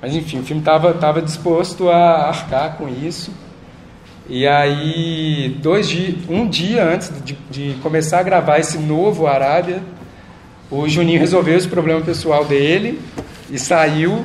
Mas 0.00 0.14
enfim, 0.14 0.40
o 0.40 0.42
filme 0.42 0.60
estava 0.60 0.92
tava 0.94 1.20
disposto 1.22 1.88
a 1.88 2.28
arcar 2.28 2.76
com 2.76 2.88
isso. 2.88 3.32
E 4.28 4.46
aí, 4.46 5.56
dois 5.60 5.88
dias, 5.88 6.16
um 6.28 6.48
dia 6.48 6.84
antes 6.84 7.12
de, 7.24 7.36
de 7.50 7.74
começar 7.82 8.20
a 8.20 8.22
gravar 8.22 8.58
esse 8.58 8.78
novo 8.78 9.26
Arábia, 9.26 9.82
o 10.70 10.88
Juninho 10.88 11.18
resolveu 11.18 11.56
esse 11.56 11.66
problema 11.66 12.00
pessoal 12.00 12.44
dele 12.44 13.00
e 13.50 13.58
saiu 13.58 14.24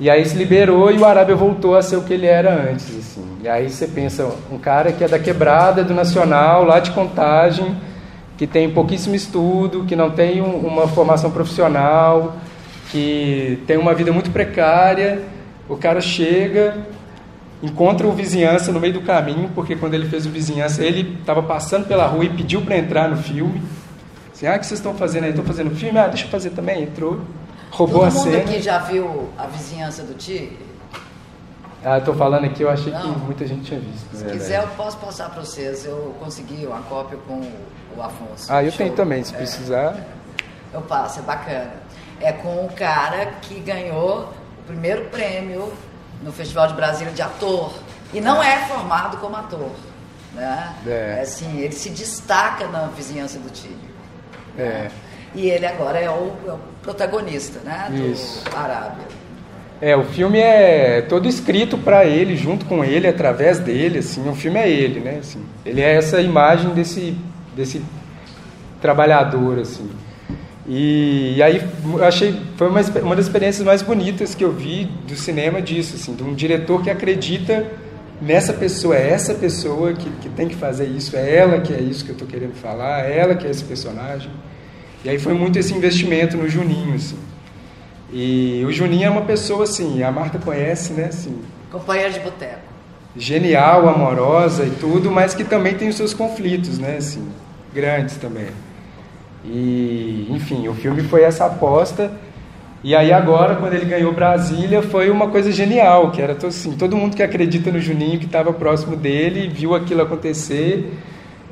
e 0.00 0.08
aí 0.08 0.24
se 0.24 0.36
liberou 0.36 0.92
e 0.92 0.98
o 0.98 1.04
Arábia 1.04 1.34
voltou 1.34 1.76
a 1.76 1.82
ser 1.82 1.96
o 1.96 2.02
que 2.02 2.14
ele 2.14 2.26
era 2.26 2.54
antes, 2.54 2.96
assim. 2.96 3.26
E 3.42 3.48
aí 3.48 3.68
você 3.68 3.86
pensa, 3.86 4.30
um 4.50 4.58
cara 4.58 4.92
que 4.92 5.02
é 5.02 5.08
da 5.08 5.18
quebrada, 5.18 5.82
do 5.82 5.92
Nacional, 5.92 6.64
lá 6.64 6.78
de 6.78 6.92
Contagem, 6.92 7.76
que 8.36 8.46
tem 8.46 8.70
pouquíssimo 8.70 9.16
estudo, 9.16 9.84
que 9.84 9.96
não 9.96 10.10
tem 10.10 10.40
um, 10.40 10.56
uma 10.58 10.86
formação 10.86 11.32
profissional, 11.32 12.36
que 12.92 13.60
tem 13.66 13.76
uma 13.76 13.92
vida 13.92 14.12
muito 14.12 14.30
precária, 14.30 15.22
o 15.68 15.76
cara 15.76 16.00
chega, 16.00 16.78
encontra 17.60 18.06
o 18.06 18.12
vizinhança 18.12 18.70
no 18.70 18.78
meio 18.78 18.92
do 18.92 19.00
caminho, 19.00 19.50
porque 19.52 19.74
quando 19.74 19.94
ele 19.94 20.08
fez 20.08 20.26
o 20.26 20.30
vizinhança, 20.30 20.84
ele 20.84 21.18
estava 21.18 21.42
passando 21.42 21.88
pela 21.88 22.06
rua 22.06 22.24
e 22.24 22.28
pediu 22.28 22.62
para 22.62 22.78
entrar 22.78 23.08
no 23.08 23.16
filme. 23.16 23.60
Assim, 24.32 24.46
ah, 24.46 24.54
o 24.54 24.58
que 24.60 24.66
vocês 24.66 24.78
estão 24.78 24.94
fazendo 24.94 25.24
aí? 25.24 25.30
Estou 25.30 25.44
fazendo 25.44 25.74
filme? 25.74 25.98
Ah, 25.98 26.06
deixa 26.06 26.24
eu 26.24 26.30
fazer 26.30 26.50
também. 26.50 26.84
Entrou 26.84 27.20
roubou 27.70 28.00
Todo 28.00 28.06
a 28.06 28.10
cena. 28.10 28.24
Todo 28.24 28.34
mundo 28.34 28.50
aqui 28.50 28.62
já 28.62 28.78
viu 28.78 29.28
a 29.36 29.46
vizinhança 29.46 30.02
do 30.02 30.14
Tigre? 30.14 30.68
Ah, 31.84 31.98
estou 31.98 32.14
falando 32.14 32.44
aqui, 32.44 32.62
eu 32.62 32.70
achei 32.70 32.92
Não. 32.92 33.14
que 33.14 33.20
muita 33.20 33.46
gente 33.46 33.62
tinha 33.62 33.78
visto. 33.78 34.16
Se 34.16 34.24
quiser, 34.24 34.62
eu 34.62 34.68
posso 34.70 34.96
passar 34.98 35.30
para 35.30 35.44
vocês. 35.44 35.84
Eu 35.84 36.14
consegui 36.18 36.66
uma 36.66 36.82
cópia 36.82 37.18
com 37.26 37.40
o 37.96 38.02
Afonso. 38.02 38.52
Ah, 38.52 38.62
eu 38.64 38.70
Show. 38.70 38.78
tenho 38.78 38.94
também, 38.94 39.22
se 39.22 39.32
é. 39.32 39.36
precisar. 39.36 39.96
Eu 40.72 40.82
passo, 40.82 41.20
é 41.20 41.22
bacana. 41.22 41.72
É 42.20 42.32
com 42.32 42.64
o 42.64 42.72
cara 42.72 43.26
que 43.42 43.60
ganhou 43.60 44.32
o 44.58 44.62
primeiro 44.66 45.04
prêmio 45.06 45.72
no 46.22 46.32
Festival 46.32 46.66
de 46.66 46.74
Brasília 46.74 47.12
de 47.12 47.22
ator. 47.22 47.72
E 48.12 48.20
não 48.20 48.42
é 48.42 48.58
formado 48.66 49.18
como 49.18 49.36
ator. 49.36 49.70
Né? 50.34 50.74
É. 50.86 51.16
é 51.18 51.20
assim, 51.22 51.58
ele 51.58 51.72
se 51.72 51.90
destaca 51.90 52.66
na 52.66 52.86
vizinhança 52.88 53.38
do 53.38 53.50
Tigre. 53.50 53.88
É. 54.56 54.62
Né? 54.62 54.90
E 55.34 55.48
ele 55.48 55.66
agora 55.66 55.98
é 55.98 56.10
o, 56.10 56.32
é 56.46 56.52
o 56.52 56.58
protagonista, 56.82 57.60
né? 57.64 57.88
Do 57.90 58.12
Isso. 58.12 58.42
Arábia. 58.54 59.06
É, 59.80 59.96
o 59.96 60.02
filme 60.04 60.38
é 60.38 61.02
todo 61.02 61.28
escrito 61.28 61.78
para 61.78 62.04
ele, 62.04 62.36
junto 62.36 62.66
com 62.66 62.84
ele, 62.84 63.06
através 63.06 63.60
dele, 63.60 63.98
assim, 64.00 64.28
o 64.28 64.34
filme 64.34 64.58
é 64.58 64.68
ele, 64.68 64.98
né, 64.98 65.18
assim, 65.20 65.40
ele 65.64 65.80
é 65.80 65.94
essa 65.94 66.20
imagem 66.20 66.70
desse, 66.70 67.16
desse 67.54 67.80
trabalhador, 68.80 69.60
assim, 69.60 69.88
e, 70.66 71.34
e 71.36 71.42
aí 71.42 71.62
achei, 72.06 72.38
foi 72.56 72.68
uma, 72.68 72.80
uma 72.80 73.14
das 73.14 73.26
experiências 73.26 73.64
mais 73.64 73.80
bonitas 73.80 74.34
que 74.34 74.44
eu 74.44 74.50
vi 74.50 74.84
do 75.06 75.14
cinema 75.14 75.62
disso, 75.62 75.94
assim, 75.94 76.12
de 76.12 76.24
um 76.24 76.34
diretor 76.34 76.82
que 76.82 76.90
acredita 76.90 77.64
nessa 78.20 78.52
pessoa, 78.52 78.96
é 78.96 79.10
essa 79.10 79.32
pessoa 79.32 79.92
que, 79.92 80.10
que 80.10 80.28
tem 80.28 80.48
que 80.48 80.56
fazer 80.56 80.86
isso, 80.86 81.16
é 81.16 81.36
ela 81.36 81.60
que 81.60 81.72
é 81.72 81.80
isso 81.80 82.04
que 82.04 82.10
eu 82.10 82.14
estou 82.14 82.26
querendo 82.26 82.54
falar, 82.54 83.08
é 83.08 83.16
ela 83.16 83.36
que 83.36 83.46
é 83.46 83.50
esse 83.50 83.62
personagem, 83.62 84.30
e 85.04 85.08
aí 85.10 85.18
foi 85.18 85.34
muito 85.34 85.58
esse 85.58 85.74
investimento 85.74 86.36
no 86.36 86.48
Juninho, 86.48 86.94
assim. 86.94 87.18
E 88.12 88.64
o 88.66 88.72
Juninho 88.72 89.06
é 89.06 89.10
uma 89.10 89.22
pessoa, 89.22 89.64
assim, 89.64 90.02
a 90.02 90.10
Marta 90.10 90.38
conhece, 90.38 90.92
né, 90.92 91.06
assim... 91.06 91.40
Companheira 91.70 92.10
de 92.10 92.20
boteco. 92.20 92.62
Genial, 93.16 93.88
amorosa 93.88 94.64
e 94.64 94.70
tudo, 94.70 95.10
mas 95.10 95.34
que 95.34 95.44
também 95.44 95.74
tem 95.74 95.88
os 95.88 95.96
seus 95.96 96.14
conflitos, 96.14 96.78
né, 96.78 96.96
assim, 96.98 97.28
grandes 97.74 98.16
também. 98.16 98.48
E, 99.44 100.26
enfim, 100.30 100.68
o 100.68 100.74
filme 100.74 101.02
foi 101.02 101.22
essa 101.22 101.46
aposta... 101.46 102.10
E 102.80 102.94
aí 102.94 103.12
agora, 103.12 103.56
quando 103.56 103.74
ele 103.74 103.86
ganhou 103.86 104.12
Brasília, 104.12 104.82
foi 104.82 105.10
uma 105.10 105.26
coisa 105.26 105.50
genial, 105.50 106.12
que 106.12 106.22
era 106.22 106.36
assim, 106.46 106.76
todo 106.76 106.96
mundo 106.96 107.16
que 107.16 107.22
acredita 107.24 107.72
no 107.72 107.80
Juninho, 107.80 108.20
que 108.20 108.26
estava 108.26 108.52
próximo 108.52 108.94
dele, 108.94 109.48
viu 109.48 109.74
aquilo 109.74 110.00
acontecer 110.00 110.96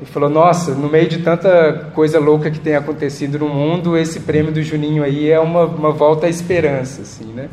e 0.01 0.05
falou: 0.05 0.29
Nossa, 0.29 0.73
no 0.73 0.89
meio 0.89 1.07
de 1.07 1.19
tanta 1.19 1.91
coisa 1.93 2.19
louca 2.19 2.51
que 2.51 2.59
tem 2.59 2.75
acontecido 2.75 3.39
no 3.39 3.49
mundo, 3.49 3.97
esse 3.97 4.21
prêmio 4.21 4.51
do 4.51 4.61
Juninho 4.61 5.03
aí 5.03 5.29
é 5.29 5.39
uma, 5.39 5.65
uma 5.65 5.91
volta 5.91 6.27
à 6.27 6.29
esperança, 6.29 7.01
assim, 7.01 7.25
né? 7.25 7.49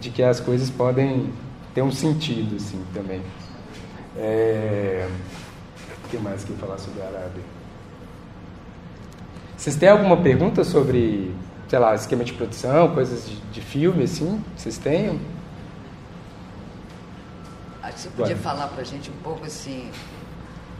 De 0.00 0.10
que 0.10 0.22
as 0.22 0.40
coisas 0.40 0.70
podem 0.70 1.32
ter 1.74 1.82
um 1.82 1.90
sentido, 1.90 2.56
assim, 2.56 2.80
também. 2.92 3.22
É... 4.16 5.08
O 6.04 6.08
que 6.08 6.18
mais 6.18 6.44
que 6.44 6.50
eu 6.50 6.56
falar 6.56 6.78
sobre 6.78 7.02
a 7.02 7.06
Arábia? 7.06 7.42
Vocês 9.56 9.76
têm 9.76 9.88
alguma 9.88 10.16
pergunta 10.16 10.64
sobre, 10.64 11.34
sei 11.68 11.78
lá, 11.78 11.94
esquema 11.94 12.24
de 12.24 12.32
produção, 12.32 12.94
coisas 12.94 13.28
de, 13.28 13.36
de 13.52 13.60
filme, 13.60 14.04
assim? 14.04 14.42
Vocês 14.56 14.78
têm? 14.78 15.20
Acho 17.82 17.94
que 17.94 18.00
você 18.00 18.08
podia 18.10 18.36
Vai. 18.36 18.44
falar 18.44 18.68
para 18.68 18.82
a 18.82 18.84
gente 18.84 19.10
um 19.10 19.22
pouco, 19.22 19.44
assim, 19.44 19.90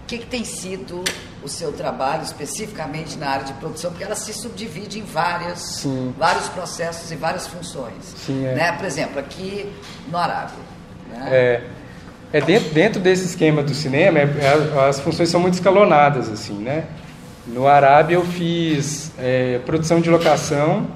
que, 0.09 0.19
que 0.19 0.27
tem 0.27 0.43
sido 0.43 1.05
o 1.43 1.49
seu 1.49 1.71
trabalho 1.71 2.23
especificamente 2.23 3.17
na 3.19 3.29
área 3.29 3.45
de 3.45 3.53
produção? 3.55 3.91
Porque 3.91 4.03
ela 4.03 4.15
se 4.15 4.33
subdivide 4.33 4.99
em 4.99 5.03
várias, 5.03 5.87
vários 6.17 6.49
processos 6.49 7.13
e 7.13 7.15
várias 7.15 7.47
funções. 7.47 8.15
Sim, 8.17 8.45
é. 8.47 8.55
né? 8.55 8.73
Por 8.73 8.87
exemplo, 8.87 9.21
aqui 9.21 9.71
no 10.11 10.17
Arábia. 10.17 10.57
Né? 11.11 11.29
É, 11.31 11.63
é 12.33 12.41
dentro, 12.41 12.71
dentro 12.71 13.01
desse 13.01 13.27
esquema 13.27 13.63
do 13.63 13.75
cinema, 13.75 14.19
é, 14.19 14.23
é, 14.23 14.89
as 14.89 14.99
funções 14.99 15.29
são 15.29 15.41
muito 15.41 15.55
escalonadas, 15.55 16.29
assim, 16.31 16.55
né? 16.55 16.87
No 17.47 17.67
Arábia 17.67 18.17
eu 18.17 18.25
fiz 18.25 19.13
é, 19.19 19.61
produção 19.65 20.01
de 20.01 20.11
locação, 20.11 20.87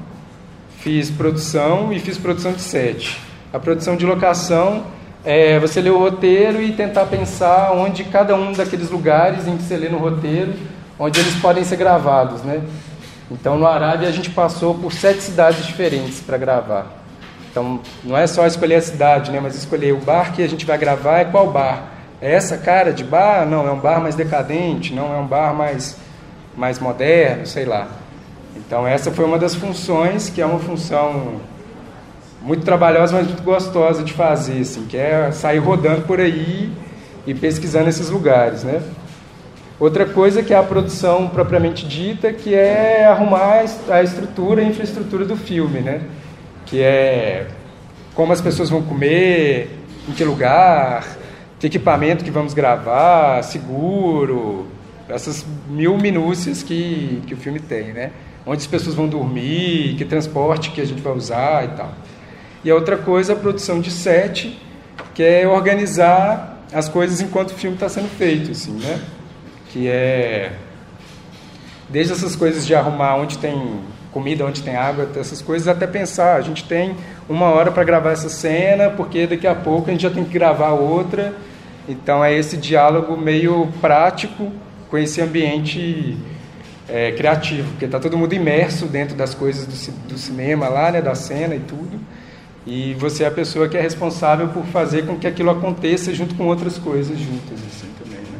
fiz 0.79 1.11
produção 1.11 1.93
e 1.93 2.01
fiz 2.01 2.17
produção 2.17 2.53
de 2.53 2.63
set. 2.63 3.19
A 3.53 3.59
produção 3.59 3.95
de 3.97 4.07
locação 4.07 4.87
é 5.25 5.59
você 5.59 5.81
ler 5.81 5.91
o 5.91 5.99
roteiro 5.99 6.61
e 6.61 6.73
tentar 6.73 7.07
pensar 7.07 7.73
onde 7.73 8.05
cada 8.05 8.35
um 8.35 8.53
daqueles 8.53 8.91
lugares 8.91 9.47
em 9.47 9.57
que 9.57 9.63
você 9.63 9.77
lê 9.77 9.89
no 9.89 9.99
roteiro, 9.99 10.55
onde 10.99 11.21
eles 11.21 11.35
podem 11.37 11.65
ser 11.65 11.77
gravados, 11.77 12.43
né? 12.43 12.63
Então, 13.31 13.57
no 13.57 13.67
Arábia, 13.67 14.09
a 14.09 14.13
gente 14.13 14.31
passou 14.31 14.75
por 14.75 14.93
sete 14.93 15.23
cidades 15.23 15.65
diferentes 15.65 16.21
para 16.21 16.37
gravar. 16.37 16.87
Então, 17.51 17.81
não 18.03 18.17
é 18.17 18.27
só 18.27 18.47
escolher 18.47 18.77
a 18.77 18.83
cidade, 18.83 19.31
né? 19.31 19.41
Mas 19.41 19.55
escolher 19.55 19.93
o 19.93 19.99
bar 19.99 20.33
que 20.33 20.43
a 20.43 20.49
gente 20.49 20.67
vai 20.67 20.77
gravar 20.77 21.19
é 21.19 21.25
qual 21.25 21.51
bar. 21.51 21.93
É 22.21 22.33
essa 22.33 22.59
cara 22.59 22.93
de 22.93 23.05
bar? 23.05 23.47
Não, 23.47 23.67
é 23.67 23.71
um 23.71 23.79
bar 23.79 24.01
mais 24.01 24.15
decadente, 24.15 24.95
não 24.95 25.15
é 25.15 25.19
um 25.19 25.27
bar 25.27 25.55
mais, 25.55 25.97
mais 26.57 26.79
moderno, 26.79 27.47
sei 27.47 27.65
lá. 27.65 27.89
Então, 28.57 28.87
essa 28.87 29.11
foi 29.11 29.25
uma 29.25 29.39
das 29.39 29.55
funções, 29.55 30.29
que 30.29 30.41
é 30.41 30.47
uma 30.47 30.59
função 30.59 31.41
muito 32.43 32.65
trabalhosa, 32.65 33.15
mas 33.17 33.27
muito 33.27 33.43
gostosa 33.43 34.03
de 34.03 34.13
fazer, 34.13 34.61
assim, 34.61 34.87
que 34.87 34.97
é 34.97 35.31
sair 35.33 35.59
rodando 35.59 36.03
por 36.03 36.21
aí 36.21 36.71
e 37.27 37.35
pesquisando 37.35 37.89
esses 37.89 38.11
lugares, 38.11 38.65
né? 38.65 38.83
Outra 39.79 40.07
coisa 40.07 40.43
que 40.43 40.53
é 40.53 40.57
a 40.57 40.63
produção 40.63 41.29
propriamente 41.29 41.87
dita, 41.87 42.33
que 42.33 42.55
é 42.55 43.05
arrumar 43.05 43.65
a 43.89 44.03
estrutura, 44.03 44.63
a 44.63 44.65
infraestrutura 44.65 45.25
do 45.25 45.37
filme, 45.37 45.81
né? 45.81 46.03
que 46.73 46.81
é 46.81 47.49
como 48.15 48.33
as 48.33 48.41
pessoas 48.41 48.71
vão 48.71 48.81
comer, 48.81 49.79
em 50.09 50.13
que 50.13 50.25
lugar, 50.25 51.07
que 51.59 51.67
equipamento 51.67 52.25
que 52.25 52.31
vamos 52.31 52.55
gravar, 52.55 53.43
seguro, 53.43 54.67
essas 55.07 55.45
mil 55.69 55.99
minúcias 55.99 56.63
que, 56.63 57.23
que 57.27 57.35
o 57.35 57.37
filme 57.37 57.61
tem, 57.61 57.93
né? 57.93 58.11
Onde 58.47 58.59
as 58.63 58.67
pessoas 58.67 58.95
vão 58.95 59.07
dormir, 59.07 59.97
que 59.99 60.05
transporte 60.07 60.71
que 60.71 60.81
a 60.81 60.85
gente 60.87 61.03
vai 61.03 61.13
usar 61.13 61.65
e 61.65 61.69
tal. 61.77 61.93
E 62.65 62.71
a 62.71 62.75
outra 62.75 62.97
coisa, 62.97 63.33
a 63.33 63.37
produção 63.37 63.81
de 63.81 63.91
set, 63.91 64.59
que 65.15 65.23
é 65.23 65.47
organizar 65.47 66.65
as 66.73 66.89
coisas 66.89 67.21
enquanto 67.21 67.51
o 67.51 67.55
filme 67.55 67.77
está 67.77 67.89
sendo 67.89 68.09
feito, 68.09 68.53
assim, 68.53 68.73
né? 68.73 69.01
Que 69.71 69.89
é 69.89 70.53
desde 71.89 72.13
essas 72.15 72.35
coisas 72.35 72.67
de 72.67 72.75
arrumar 72.75 73.17
onde 73.17 73.37
tem 73.37 73.81
comida, 74.11 74.45
onde 74.45 74.63
tem 74.63 74.77
água, 74.77 75.09
essas 75.17 75.43
coisas, 75.43 75.69
até 75.69 75.87
pensar, 75.87 76.37
a 76.37 76.41
gente 76.41 76.65
tem 76.65 76.95
uma 77.29 77.47
hora 77.47 77.71
para 77.71 77.85
gravar 77.85 78.13
essa 78.13 78.29
cena, 78.29 78.91
porque 78.91 79.27
daqui 79.27 79.47
a 79.47 79.55
pouco 79.55 79.89
a 79.89 79.93
gente 79.93 80.03
já 80.03 80.11
tem 80.11 80.25
que 80.25 80.33
gravar 80.33 80.71
outra. 80.71 81.35
Então 81.89 82.25
é 82.25 82.33
esse 82.35 82.57
diálogo 82.57 83.17
meio 83.17 83.69
prático 83.81 84.53
com 84.91 84.99
esse 84.99 85.21
ambiente 85.21 86.17
é, 86.89 87.13
criativo, 87.13 87.71
porque 87.71 87.87
está 87.87 87.99
todo 87.99 88.17
mundo 88.17 88.35
imerso 88.35 88.87
dentro 88.87 89.17
das 89.17 89.35
coisas 89.35 89.67
do, 89.67 89.93
do, 90.09 90.19
cinema 90.19 90.69
lá, 90.69 90.93
né, 90.93 91.01
da 91.01 91.15
cena 91.15 91.55
e 91.55 91.61
tudo. 91.61 91.99
E 92.67 92.95
você 92.95 93.25
é 93.25 93.27
a 93.27 93.31
pessoa 93.31 93.69
que 93.69 93.77
é 93.77 93.81
responsável 93.81 94.49
por 94.49 94.65
fazer 94.67 95.05
com 95.05 95.19
que 95.19 95.27
aquilo 95.27 95.51
aconteça 95.51 96.15
junto 96.15 96.35
com 96.37 96.47
outras 96.47 96.79
coisas 96.79 97.19
juntas, 97.19 97.59
assim 97.67 97.89
também, 97.99 98.21
né? 98.21 98.39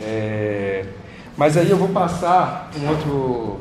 É, 0.00 0.84
mas 1.36 1.56
aí 1.56 1.68
eu 1.68 1.76
vou 1.76 1.88
passar 1.88 2.70
um 2.80 2.88
outro. 2.88 3.60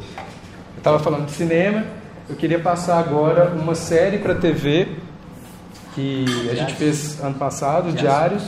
Eu 0.75 0.77
estava 0.77 0.99
falando 0.99 1.25
de 1.25 1.31
cinema, 1.31 1.83
eu 2.29 2.35
queria 2.35 2.59
passar 2.59 2.99
agora 2.99 3.51
uma 3.55 3.73
série 3.73 4.19
para 4.19 4.35
TV 4.35 4.89
que 5.95 6.25
a 6.51 6.53
gente 6.53 6.75
fez 6.75 7.19
ano 7.23 7.35
passado, 7.35 7.91
Diários, 7.93 8.43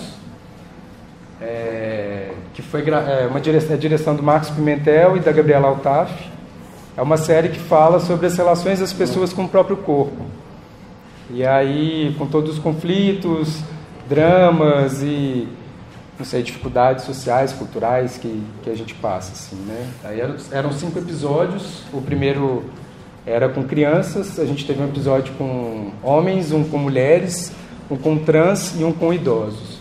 é, 1.41 2.33
que 2.53 2.61
foi 2.61 2.83
é, 2.87 3.25
uma 3.25 3.39
direção, 3.39 3.75
a 3.75 3.79
direção 3.79 4.15
do 4.15 4.21
Marcos 4.21 4.51
Pimentel 4.51 5.17
e 5.17 5.21
da 5.21 5.31
Gabriela 5.31 5.69
Altaf. 5.69 6.13
É 6.95 7.01
uma 7.01 7.17
série 7.17 7.49
que 7.49 7.59
fala 7.59 7.99
sobre 7.99 8.27
as 8.27 8.37
relações 8.37 8.79
das 8.79 8.93
pessoas 8.93 9.33
com 9.33 9.45
o 9.45 9.49
próprio 9.49 9.77
corpo. 9.77 10.25
E 11.29 11.45
aí, 11.45 12.15
com 12.17 12.25
todos 12.25 12.53
os 12.53 12.59
conflitos, 12.59 13.61
dramas 14.07 15.01
e 15.01 15.47
não 16.17 16.25
sei, 16.25 16.41
dificuldades 16.41 17.05
sociais, 17.05 17.53
culturais 17.53 18.17
que, 18.17 18.43
que 18.63 18.69
a 18.69 18.75
gente 18.75 18.95
passa, 18.95 19.33
assim, 19.33 19.55
né? 19.67 19.87
Aí 20.03 20.19
eram, 20.51 20.71
cinco 20.71 20.97
episódios. 20.97 21.83
O 21.93 22.01
primeiro 22.01 22.65
era 23.25 23.47
com 23.49 23.63
crianças, 23.63 24.39
a 24.39 24.45
gente 24.45 24.65
teve 24.65 24.81
um 24.81 24.87
episódio 24.87 25.33
com 25.35 25.91
homens, 26.01 26.51
um 26.51 26.63
com 26.63 26.77
mulheres, 26.77 27.51
um 27.89 27.95
com 27.95 28.17
trans 28.17 28.73
e 28.79 28.83
um 28.83 28.91
com 28.91 29.13
idosos. 29.13 29.77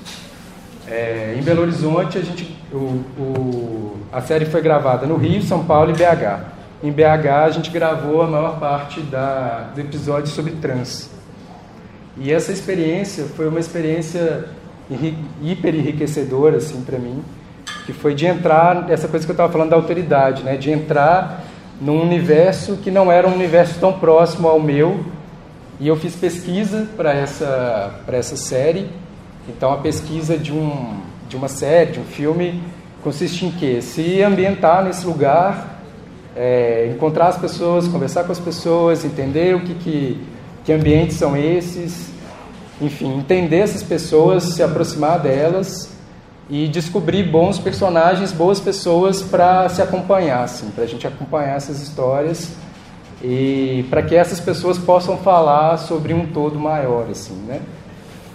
É, 0.86 1.34
em 1.38 1.42
Belo 1.42 1.62
Horizonte, 1.62 2.18
a, 2.18 2.22
gente, 2.22 2.56
o, 2.72 3.02
o, 3.18 3.96
a 4.12 4.20
série 4.20 4.44
foi 4.44 4.60
gravada 4.60 5.06
no 5.06 5.16
Rio, 5.16 5.42
São 5.42 5.64
Paulo 5.64 5.90
e 5.90 5.94
BH. 5.94 6.56
Em 6.82 6.92
BH, 6.92 7.28
a 7.46 7.50
gente 7.50 7.70
gravou 7.70 8.20
a 8.20 8.26
maior 8.26 8.60
parte 8.60 9.00
da, 9.00 9.70
do 9.74 9.80
episódio 9.80 10.28
sobre 10.28 10.52
trans. 10.52 11.10
E 12.18 12.32
essa 12.32 12.52
experiência 12.52 13.24
foi 13.24 13.48
uma 13.48 13.60
experiência 13.60 14.48
hiper 15.42 15.74
enriquecedora 15.74 16.56
assim, 16.56 16.82
para 16.82 16.98
mim, 16.98 17.22
que 17.84 17.92
foi 17.92 18.14
de 18.14 18.26
entrar, 18.26 18.90
essa 18.90 19.08
coisa 19.08 19.26
que 19.26 19.30
eu 19.30 19.34
estava 19.34 19.52
falando 19.52 19.70
da 19.70 19.76
autoridade, 19.76 20.42
né? 20.42 20.56
de 20.56 20.70
entrar 20.70 21.44
num 21.80 22.02
universo 22.02 22.76
que 22.76 22.90
não 22.90 23.12
era 23.12 23.28
um 23.28 23.34
universo 23.34 23.78
tão 23.78 23.92
próximo 23.92 24.48
ao 24.48 24.60
meu. 24.60 25.04
E 25.78 25.88
eu 25.88 25.96
fiz 25.96 26.16
pesquisa 26.16 26.88
para 26.96 27.12
essa, 27.12 28.00
essa 28.08 28.36
série. 28.36 28.88
Então, 29.48 29.72
a 29.72 29.76
pesquisa 29.76 30.38
de, 30.38 30.52
um, 30.52 31.00
de 31.28 31.36
uma 31.36 31.48
série, 31.48 31.92
de 31.92 32.00
um 32.00 32.04
filme, 32.04 32.62
consiste 33.02 33.44
em 33.44 33.50
quê? 33.50 33.82
Se 33.82 34.22
ambientar 34.22 34.82
nesse 34.82 35.06
lugar, 35.06 35.82
é, 36.34 36.90
encontrar 36.94 37.28
as 37.28 37.36
pessoas, 37.36 37.86
conversar 37.86 38.24
com 38.24 38.32
as 38.32 38.40
pessoas, 38.40 39.04
entender 39.04 39.54
o 39.54 39.60
que, 39.60 39.74
que, 39.74 40.20
que 40.66 40.72
ambientes 40.72 41.16
são 41.16 41.36
esses, 41.36 42.10
enfim, 42.80 43.18
entender 43.18 43.58
essas 43.58 43.84
pessoas, 43.84 44.42
se 44.42 44.62
aproximar 44.64 45.20
delas 45.20 45.88
e 46.50 46.66
descobrir 46.66 47.22
bons 47.22 47.56
personagens, 47.56 48.32
boas 48.32 48.58
pessoas 48.58 49.22
para 49.22 49.68
se 49.68 49.80
acompanhar, 49.80 50.42
assim, 50.42 50.68
para 50.70 50.82
a 50.82 50.86
gente 50.86 51.06
acompanhar 51.06 51.56
essas 51.56 51.80
histórias 51.80 52.50
e 53.22 53.86
para 53.88 54.02
que 54.02 54.16
essas 54.16 54.40
pessoas 54.40 54.76
possam 54.76 55.16
falar 55.16 55.76
sobre 55.76 56.12
um 56.12 56.26
todo 56.26 56.58
maior, 56.58 57.06
assim, 57.08 57.34
né? 57.46 57.60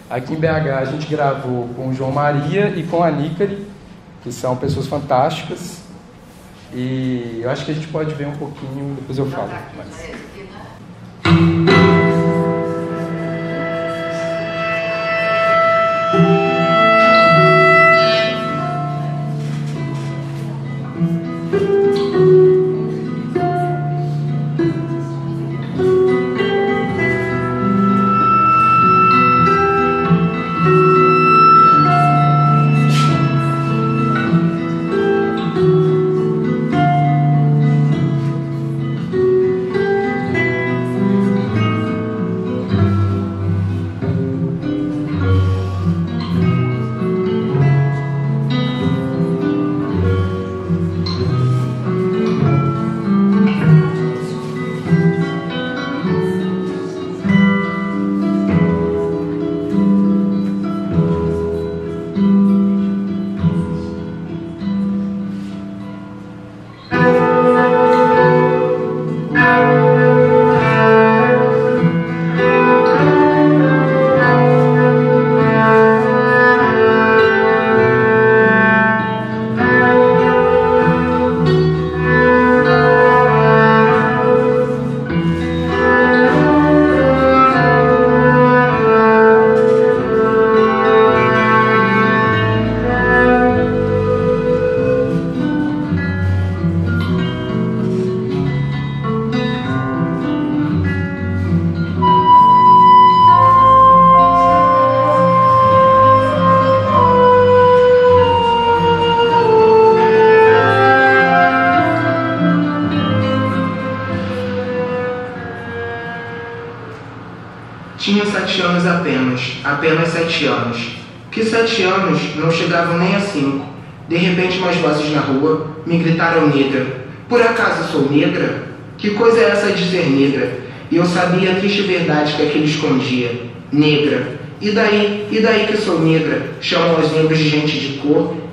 Aqui 0.10 0.34
em 0.34 0.38
BH 0.38 0.70
a 0.80 0.86
gente 0.86 1.08
gravou 1.08 1.68
com 1.76 1.90
o 1.90 1.94
João 1.94 2.12
Maria 2.12 2.70
e 2.70 2.84
com 2.84 3.04
a 3.04 3.12
Nícari, 3.12 3.68
que 4.24 4.32
são 4.32 4.56
pessoas 4.56 4.88
fantásticas. 4.88 5.80
E 6.74 7.42
eu 7.44 7.50
acho 7.50 7.66
que 7.66 7.72
a 7.72 7.76
gente 7.76 7.88
pode 7.88 8.14
ver 8.16 8.28
um 8.28 8.36
pouquinho, 8.36 8.96
depois 8.96 9.18
eu 9.18 9.26
falo. 9.26 9.50
Mas... 9.78 10.41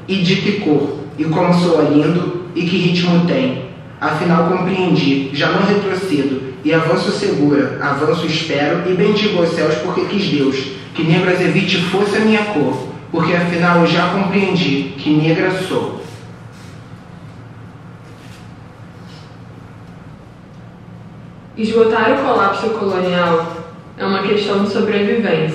E 0.09 0.17
de 0.17 0.37
que 0.37 0.53
cor? 0.61 1.01
E 1.19 1.25
como 1.25 1.53
sou 1.53 1.83
lindo? 1.83 2.47
E 2.55 2.63
que 2.63 2.79
ritmo 2.79 3.27
tem? 3.27 3.69
Afinal 4.01 4.49
compreendi, 4.49 5.31
já 5.33 5.51
não 5.51 5.67
retrocedo, 5.67 6.55
e 6.65 6.73
avanço 6.73 7.11
segura, 7.11 7.79
avanço 7.83 8.27
espero, 8.27 8.91
e 8.91 8.95
bendigo 8.95 9.43
os 9.43 9.51
céus 9.51 9.75
porque 9.77 10.07
quis 10.07 10.29
Deus, 10.29 10.57
que 10.95 11.03
negras 11.03 11.41
evite 11.41 11.79
fosse 11.83 12.17
a 12.17 12.21
minha 12.21 12.45
cor, 12.47 12.89
porque 13.11 13.35
afinal 13.35 13.81
eu 13.81 13.87
já 13.87 14.11
compreendi 14.11 14.95
que 14.97 15.11
negra 15.11 15.51
sou. 15.51 16.01
Esgotar 21.57 22.13
o 22.13 22.25
colapso 22.25 22.71
colonial 22.71 23.57
é 23.97 24.07
uma 24.07 24.23
questão 24.23 24.63
de 24.63 24.71
sobrevivência. 24.71 25.48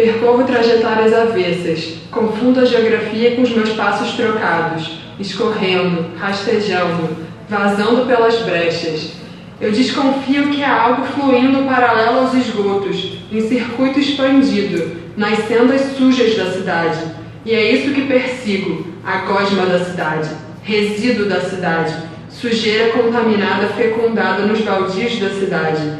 Percorro 0.00 0.44
trajetórias 0.44 1.12
avessas, 1.12 1.98
confundo 2.10 2.60
a 2.60 2.64
geografia 2.64 3.32
com 3.32 3.42
os 3.42 3.50
meus 3.50 3.68
passos 3.74 4.14
trocados, 4.14 4.92
escorrendo, 5.18 6.06
rastejando, 6.18 7.18
vazando 7.46 8.06
pelas 8.06 8.36
brechas. 8.38 9.12
Eu 9.60 9.70
desconfio 9.70 10.48
que 10.48 10.64
há 10.64 10.84
algo 10.84 11.04
fluindo 11.04 11.64
paralelo 11.64 12.20
aos 12.20 12.32
esgotos, 12.32 13.18
em 13.30 13.42
circuito 13.42 14.00
expandido, 14.00 14.96
nas 15.18 15.40
sendas 15.40 15.82
sujas 15.98 16.34
da 16.34 16.50
cidade. 16.50 17.00
E 17.44 17.52
é 17.52 17.70
isso 17.70 17.92
que 17.92 18.06
persigo, 18.06 18.86
a 19.04 19.18
gosma 19.18 19.66
da 19.66 19.84
cidade, 19.84 20.30
resíduo 20.62 21.26
da 21.26 21.42
cidade, 21.42 21.94
sujeira 22.30 22.90
contaminada 22.92 23.66
fecundada 23.66 24.46
nos 24.46 24.62
baldios 24.62 25.18
da 25.18 25.28
cidade, 25.28 25.98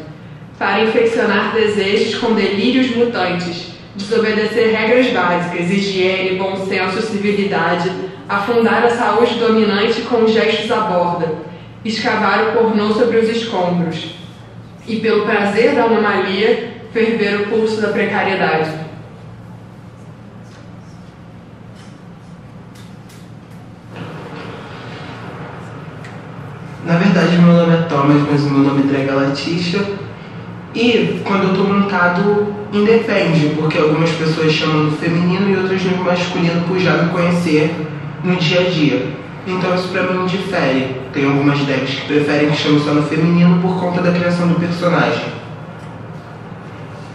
para 0.57 0.85
infeccionar 0.85 1.53
desejos 1.53 2.15
com 2.15 2.33
delírios 2.33 2.95
mutantes, 2.95 3.70
desobedecer 3.95 4.71
regras 4.71 5.07
básicas, 5.07 5.69
higiene, 5.69 6.37
bom 6.37 6.55
senso, 6.65 7.01
civilidade, 7.01 7.91
afundar 8.27 8.85
a 8.85 8.89
saúde 8.89 9.35
dominante 9.35 10.01
com 10.01 10.25
gestos 10.27 10.71
à 10.71 10.81
borda, 10.81 11.33
escavar 11.83 12.49
o 12.49 12.51
pornô 12.53 12.93
sobre 12.93 13.17
os 13.17 13.29
escombros, 13.29 14.15
e 14.87 14.97
pelo 14.97 15.25
prazer 15.25 15.75
da 15.75 15.83
anomalia, 15.83 16.81
ferver 16.93 17.41
o 17.41 17.47
pulso 17.47 17.81
da 17.81 17.89
precariedade. 17.89 18.71
Na 26.85 26.97
verdade, 26.97 27.37
meu 27.37 27.53
nome 27.53 27.73
é 27.73 27.81
Thomas, 27.83 28.21
mas 28.29 28.41
meu 28.41 28.59
nome 28.59 28.83
entrega 28.83 29.13
Latisha. 29.13 30.00
E 30.73 31.21
quando 31.25 31.49
eu 31.49 31.55
tô 31.55 31.63
montado, 31.63 32.55
independe, 32.71 33.53
porque 33.57 33.77
algumas 33.77 34.09
pessoas 34.11 34.53
chamam 34.53 34.85
no 34.85 34.91
feminino 34.91 35.49
e 35.49 35.57
outras 35.57 35.83
no 35.83 36.03
masculino 36.03 36.61
por 36.67 36.79
já 36.79 36.93
me 36.93 37.09
conhecer 37.09 37.75
no 38.23 38.35
dia 38.37 38.61
a 38.61 38.69
dia. 38.69 39.07
Então 39.45 39.75
isso 39.75 39.89
pra 39.89 40.03
mim 40.03 40.25
difere. 40.25 40.95
Tem 41.11 41.25
algumas 41.25 41.59
decks 41.59 41.95
que 41.95 42.07
preferem 42.07 42.51
que 42.51 42.57
chame 42.57 42.79
só 42.79 42.93
no 42.93 43.03
feminino 43.03 43.59
por 43.61 43.79
conta 43.79 44.01
da 44.01 44.11
criação 44.11 44.47
do 44.47 44.55
personagem. 44.55 45.25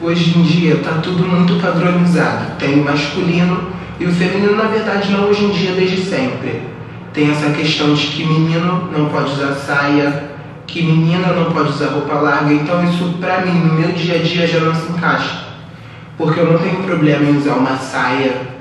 Hoje 0.03 0.39
em 0.39 0.43
dia 0.43 0.77
tá 0.85 1.01
tudo 1.03 1.27
muito 1.27 1.61
padronizado. 1.63 2.57
Tem 2.59 2.75
o 2.81 2.85
masculino 2.85 3.69
e 3.99 4.05
o 4.05 4.13
feminino, 4.13 4.55
na 4.55 4.65
verdade, 4.65 5.11
não 5.11 5.29
hoje 5.29 5.45
em 5.45 5.51
dia, 5.51 5.73
desde 5.73 6.03
sempre. 6.03 6.61
Tem 7.15 7.31
essa 7.31 7.49
questão 7.51 7.95
de 7.95 8.07
que 8.09 8.27
menino 8.27 8.91
não 8.93 9.07
pode 9.07 9.31
usar 9.31 9.55
saia, 9.55 10.36
que 10.67 10.83
menina 10.83 11.29
não 11.29 11.53
pode 11.53 11.71
usar 11.71 11.89
roupa 11.89 12.15
larga, 12.15 12.53
então 12.53 12.85
isso 12.85 13.15
pra 13.21 13.43
mim, 13.43 13.53
no 13.53 13.75
meu 13.75 13.93
dia 13.93 14.17
a 14.17 14.23
dia, 14.23 14.47
já 14.47 14.61
não 14.61 14.75
se 14.75 14.91
encaixa. 14.91 15.47
Porque 16.19 16.41
eu 16.41 16.51
não 16.51 16.59
tenho 16.59 16.83
problema 16.83 17.25
em 17.25 17.37
usar 17.37 17.55
uma 17.55 17.77
saia 17.77 18.57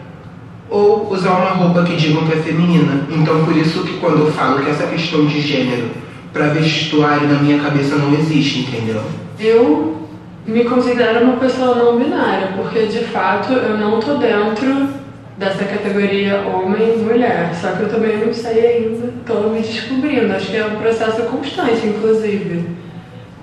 ou 0.69 1.11
usar 1.11 1.31
uma 1.31 1.51
roupa 1.51 1.83
que 1.83 1.95
digam 1.95 2.25
que 2.25 2.33
é 2.33 2.37
feminina. 2.37 3.07
Então 3.09 3.45
por 3.45 3.55
isso 3.55 3.83
que 3.83 3.97
quando 3.97 4.25
eu 4.25 4.31
falo 4.31 4.63
que 4.63 4.69
essa 4.69 4.87
questão 4.87 5.25
de 5.25 5.41
gênero 5.41 5.89
para 6.33 6.47
vestuário 6.47 7.27
na 7.27 7.39
minha 7.39 7.59
cabeça 7.59 7.95
não 7.95 8.13
existe, 8.13 8.59
entendeu? 8.59 9.01
Eu 9.39 10.07
me 10.45 10.63
considero 10.65 11.23
uma 11.23 11.37
pessoa 11.37 11.75
não 11.75 11.97
binária, 11.97 12.49
porque 12.55 12.87
de 12.87 13.05
fato 13.05 13.53
eu 13.53 13.77
não 13.77 13.99
tô 13.99 14.15
dentro 14.15 14.89
dessa 15.37 15.65
categoria 15.65 16.41
homem 16.41 16.95
e 16.95 16.97
mulher. 16.97 17.53
Só 17.53 17.71
que 17.71 17.83
eu 17.83 17.89
também 17.89 18.17
não 18.17 18.33
sei 18.33 18.65
ainda, 18.65 19.13
estou 19.19 19.49
me 19.49 19.61
descobrindo. 19.61 20.33
Acho 20.33 20.47
que 20.47 20.57
é 20.57 20.65
um 20.65 20.75
processo 20.77 21.23
constante, 21.23 21.87
inclusive. 21.87 22.65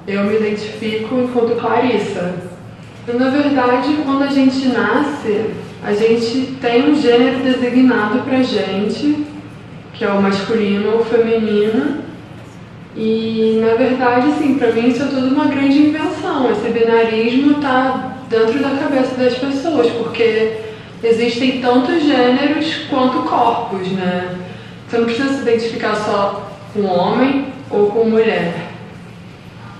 Eu 0.07 0.25
me 0.25 0.37
identifico 0.37 1.15
enquanto 1.17 1.61
Clarissa. 1.61 2.35
Na 3.07 3.31
verdade, 3.31 3.97
quando 4.05 4.23
a 4.23 4.29
gente 4.29 4.69
nasce, 4.69 5.51
a 5.85 5.93
gente 5.93 6.57
tem 6.61 6.91
um 6.91 6.95
gênero 6.95 7.39
designado 7.41 8.21
pra 8.21 8.43
gente, 8.43 9.27
que 9.93 10.05
é 10.05 10.09
o 10.09 10.23
masculino 10.23 10.93
ou 10.93 11.05
feminino. 11.05 12.03
E 12.97 13.61
na 13.61 13.75
verdade, 13.75 14.29
assim, 14.29 14.55
pra 14.55 14.71
mim 14.71 14.89
isso 14.89 15.03
é 15.03 15.07
tudo 15.07 15.35
uma 15.35 15.47
grande 15.47 15.79
invenção. 15.79 16.51
Esse 16.51 16.69
binarismo 16.71 17.55
tá 17.55 18.17
dentro 18.29 18.61
da 18.61 18.71
cabeça 18.71 19.15
das 19.17 19.35
pessoas, 19.35 19.89
porque 19.91 20.72
existem 21.03 21.61
tantos 21.61 22.03
gêneros 22.03 22.87
quanto 22.89 23.29
corpos, 23.29 23.89
né? 23.89 24.37
Você 24.89 24.99
não 24.99 25.05
precisa 25.07 25.35
se 25.35 25.43
identificar 25.43 25.97
só 25.97 26.53
com 26.73 26.85
homem 26.85 27.47
ou 27.71 27.91
com 27.91 28.05
mulher. 28.05 28.69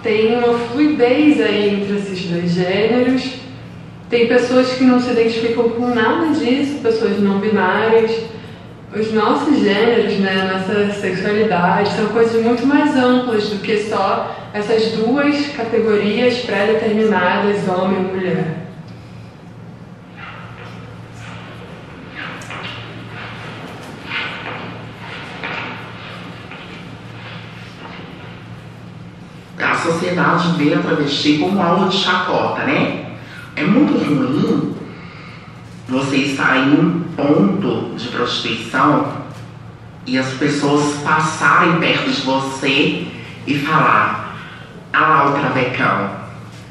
Tem 0.03 0.37
uma 0.37 0.59
fluidez 0.59 1.41
aí 1.41 1.75
entre 1.75 1.97
esses 1.97 2.25
dois 2.25 2.51
gêneros. 2.51 3.35
Tem 4.11 4.27
pessoas 4.27 4.73
que 4.73 4.85
não 4.85 5.01
se 5.01 5.11
identificam 5.11 5.71
com 5.71 5.95
nada 5.95 6.29
disso, 6.35 6.81
pessoas 6.83 7.21
não 7.21 7.39
binárias. 7.39 8.11
Os 8.95 9.13
nossos 9.13 9.61
gêneros, 9.61 10.19
né, 10.19 10.51
nossa 10.53 10.93
sexualidade, 11.01 11.91
são 11.93 12.07
coisas 12.09 12.43
muito 12.43 12.67
mais 12.67 12.95
amplas 12.97 13.49
do 13.49 13.63
que 13.63 13.79
só 13.85 14.51
essas 14.53 14.93
duas 14.93 15.47
categorias 15.57 16.39
pré-determinadas, 16.41 17.67
homem 17.69 18.01
e 18.01 18.15
mulher. 18.15 18.63
a 29.63 29.75
sociedade 30.03 30.57
vê 30.57 30.75
a 30.75 30.79
travesti 30.81 31.39
como 31.39 31.63
algo 31.63 31.89
de 31.89 31.97
chacota, 31.97 32.65
né? 32.65 33.13
É 33.55 33.63
muito 33.63 33.93
ruim 33.93 34.75
você 35.89 36.17
estar 36.17 36.57
em 36.57 36.73
um 36.73 37.01
ponto 37.17 37.95
de 37.97 38.09
prostituição 38.09 39.23
e 40.05 40.19
as 40.19 40.29
pessoas 40.35 40.97
passarem 41.05 41.77
perto 41.77 42.11
de 42.11 42.21
você 42.23 43.07
e 43.47 43.59
falar: 43.61 44.37
ah 44.93 45.01
lá 45.01 45.31
o 45.31 45.41
travecão, 45.41 46.11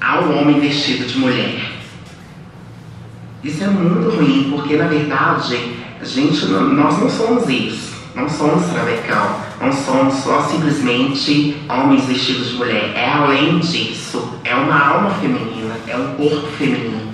há 0.01 0.19
um 0.19 0.41
homem 0.41 0.59
vestido 0.59 1.07
de 1.07 1.17
mulher. 1.17 1.71
Isso 3.43 3.63
é 3.63 3.67
muito 3.67 4.15
ruim, 4.17 4.51
porque 4.51 4.75
na 4.75 4.87
verdade, 4.87 5.73
gente, 6.03 6.45
nós 6.47 6.99
não 6.99 7.09
somos 7.09 7.47
isso. 7.47 7.91
Não 8.13 8.27
somos 8.27 8.67
travecão, 8.67 9.37
não 9.61 9.71
somos 9.71 10.15
só 10.15 10.41
simplesmente 10.41 11.55
homens 11.69 12.05
vestidos 12.05 12.49
de 12.49 12.55
mulher. 12.55 12.93
É 12.95 13.07
além 13.09 13.59
disso, 13.59 14.33
é 14.43 14.55
uma 14.55 14.79
alma 14.79 15.11
feminina, 15.11 15.75
é 15.87 15.95
um 15.95 16.15
corpo 16.15 16.47
feminino. 16.57 17.11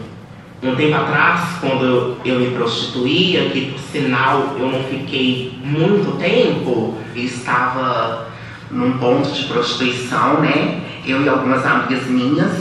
Um 0.64 0.76
tempo 0.76 0.96
atrás, 0.96 1.42
quando 1.60 2.18
eu 2.24 2.40
me 2.40 2.52
prostituía, 2.52 3.50
que 3.50 3.72
por 3.72 3.80
sinal 3.80 4.56
eu 4.58 4.72
não 4.72 4.84
fiquei 4.86 5.60
muito 5.64 6.18
tempo, 6.18 6.96
estava 7.14 8.30
num 8.72 8.98
ponto 8.98 9.30
de 9.30 9.44
prostituição, 9.44 10.40
né? 10.40 10.82
Eu 11.06 11.24
e 11.24 11.30
algumas 11.30 11.66
amigas 11.66 12.08
minhas, 12.08 12.54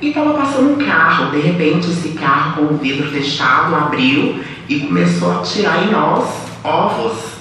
e 0.00 0.08
estava 0.08 0.34
passando 0.34 0.72
um 0.72 0.86
carro. 0.86 1.30
De 1.32 1.40
repente, 1.40 1.90
esse 1.90 2.10
carro 2.10 2.66
com 2.66 2.74
o 2.74 2.78
vidro 2.78 3.10
fechado 3.10 3.74
abriu 3.74 4.42
e 4.68 4.80
começou 4.80 5.38
a 5.38 5.42
tirar 5.42 5.84
em 5.84 5.90
nós 5.90 6.24
ovos 6.64 7.37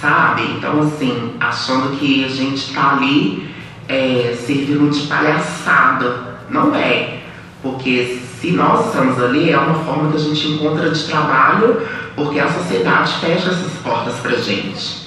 sabe? 0.00 0.42
Então, 0.56 0.80
assim, 0.80 1.34
achando 1.40 1.96
que 1.96 2.24
a 2.24 2.28
gente 2.28 2.72
tá 2.72 2.92
ali 2.92 3.54
é, 3.88 4.34
servindo 4.38 4.90
de 4.90 5.06
palhaçada. 5.06 6.36
Não 6.50 6.74
é. 6.74 7.20
Porque 7.62 8.20
se 8.40 8.52
nós 8.52 8.86
estamos 8.86 9.20
ali, 9.22 9.50
é 9.50 9.58
uma 9.58 9.82
forma 9.84 10.10
que 10.10 10.16
a 10.16 10.20
gente 10.20 10.48
encontra 10.48 10.90
de 10.90 11.04
trabalho, 11.04 11.82
porque 12.14 12.38
a 12.38 12.50
sociedade 12.50 13.12
fecha 13.14 13.50
essas 13.50 13.72
portas 13.82 14.14
pra 14.20 14.36
gente. 14.36 15.06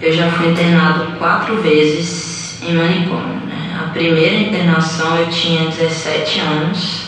Eu 0.00 0.12
já 0.12 0.30
fui 0.30 0.50
internado 0.50 1.18
quatro 1.18 1.56
vezes 1.60 2.62
em 2.62 2.74
manicômio. 2.74 3.46
Né? 3.46 3.80
A 3.80 3.90
primeira 3.90 4.36
internação 4.36 5.16
eu 5.16 5.28
tinha 5.28 5.68
17 5.70 6.40
anos 6.40 7.07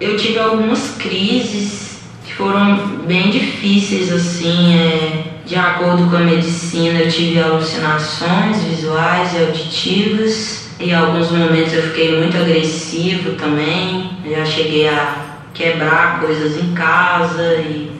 eu 0.00 0.16
tive 0.16 0.38
algumas 0.38 0.96
crises 0.96 1.98
que 2.24 2.34
foram 2.34 2.98
bem 3.06 3.30
difíceis, 3.30 4.12
assim, 4.12 4.74
é, 4.74 5.24
de 5.44 5.56
acordo 5.56 6.08
com 6.10 6.16
a 6.16 6.20
medicina, 6.20 7.00
eu 7.00 7.10
tive 7.10 7.40
alucinações 7.40 8.62
visuais 8.64 9.32
e 9.34 9.38
auditivas. 9.38 10.68
Em 10.78 10.94
alguns 10.94 11.30
momentos 11.30 11.72
eu 11.72 11.82
fiquei 11.82 12.18
muito 12.18 12.36
agressivo 12.36 13.32
também, 13.32 14.10
já 14.24 14.44
cheguei 14.44 14.88
a 14.88 15.24
quebrar 15.52 16.20
coisas 16.20 16.56
em 16.56 16.72
casa 16.72 17.54
e 17.56 17.98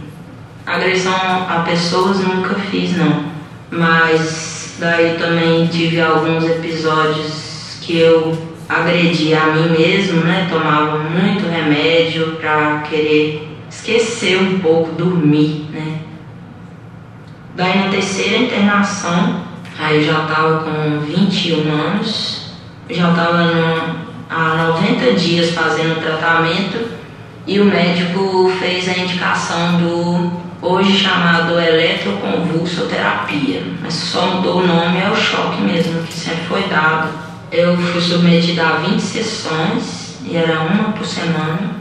Agressão 0.68 1.14
a 1.48 1.64
pessoas 1.66 2.18
nunca 2.20 2.54
fiz, 2.54 2.94
não. 2.94 3.24
Mas 3.70 4.76
daí 4.78 5.16
também 5.18 5.66
tive 5.66 5.98
alguns 5.98 6.44
episódios 6.44 7.78
que 7.80 7.96
eu 7.96 8.36
agredi 8.68 9.32
a 9.34 9.46
mim 9.46 9.70
mesmo, 9.70 10.20
né? 10.22 10.48
Tomava 10.50 10.98
muito 10.98 11.48
remédio 11.48 12.36
pra 12.40 12.82
querer 12.88 13.48
esquecer 13.70 14.40
um 14.40 14.58
pouco, 14.58 14.94
dormir, 14.94 15.66
né? 15.72 16.00
Daí 17.54 17.78
na 17.78 17.88
terceira 17.88 18.38
internação, 18.38 19.42
aí 19.78 20.04
já 20.04 20.26
tava 20.26 20.64
com 20.64 20.98
21 21.00 21.72
anos, 21.72 22.52
já 22.88 23.12
tava 23.12 23.44
no, 23.44 24.08
há 24.30 24.72
90 24.78 25.12
dias 25.14 25.50
fazendo 25.50 26.00
tratamento 26.00 26.78
e 27.46 27.58
o 27.58 27.64
médico 27.64 28.52
fez 28.60 28.86
a 28.88 28.98
indicação 28.98 29.78
do 29.78 30.30
hoje 30.60 30.98
chamado 30.98 31.58
eletroconvulsoterapia, 31.58 33.62
mas 33.80 33.94
só 33.94 34.26
mudou 34.26 34.58
o 34.58 34.66
nome, 34.66 35.00
é 35.00 35.08
o 35.10 35.16
choque 35.16 35.62
mesmo 35.62 36.02
que 36.02 36.12
sempre 36.12 36.44
foi 36.44 36.64
dado. 36.64 37.27
Eu 37.50 37.74
fui 37.78 38.00
submetida 38.00 38.62
a 38.62 38.72
20 38.76 39.00
sessões 39.00 40.18
e 40.22 40.36
era 40.36 40.60
uma 40.60 40.92
por 40.92 41.06
semana. 41.06 41.78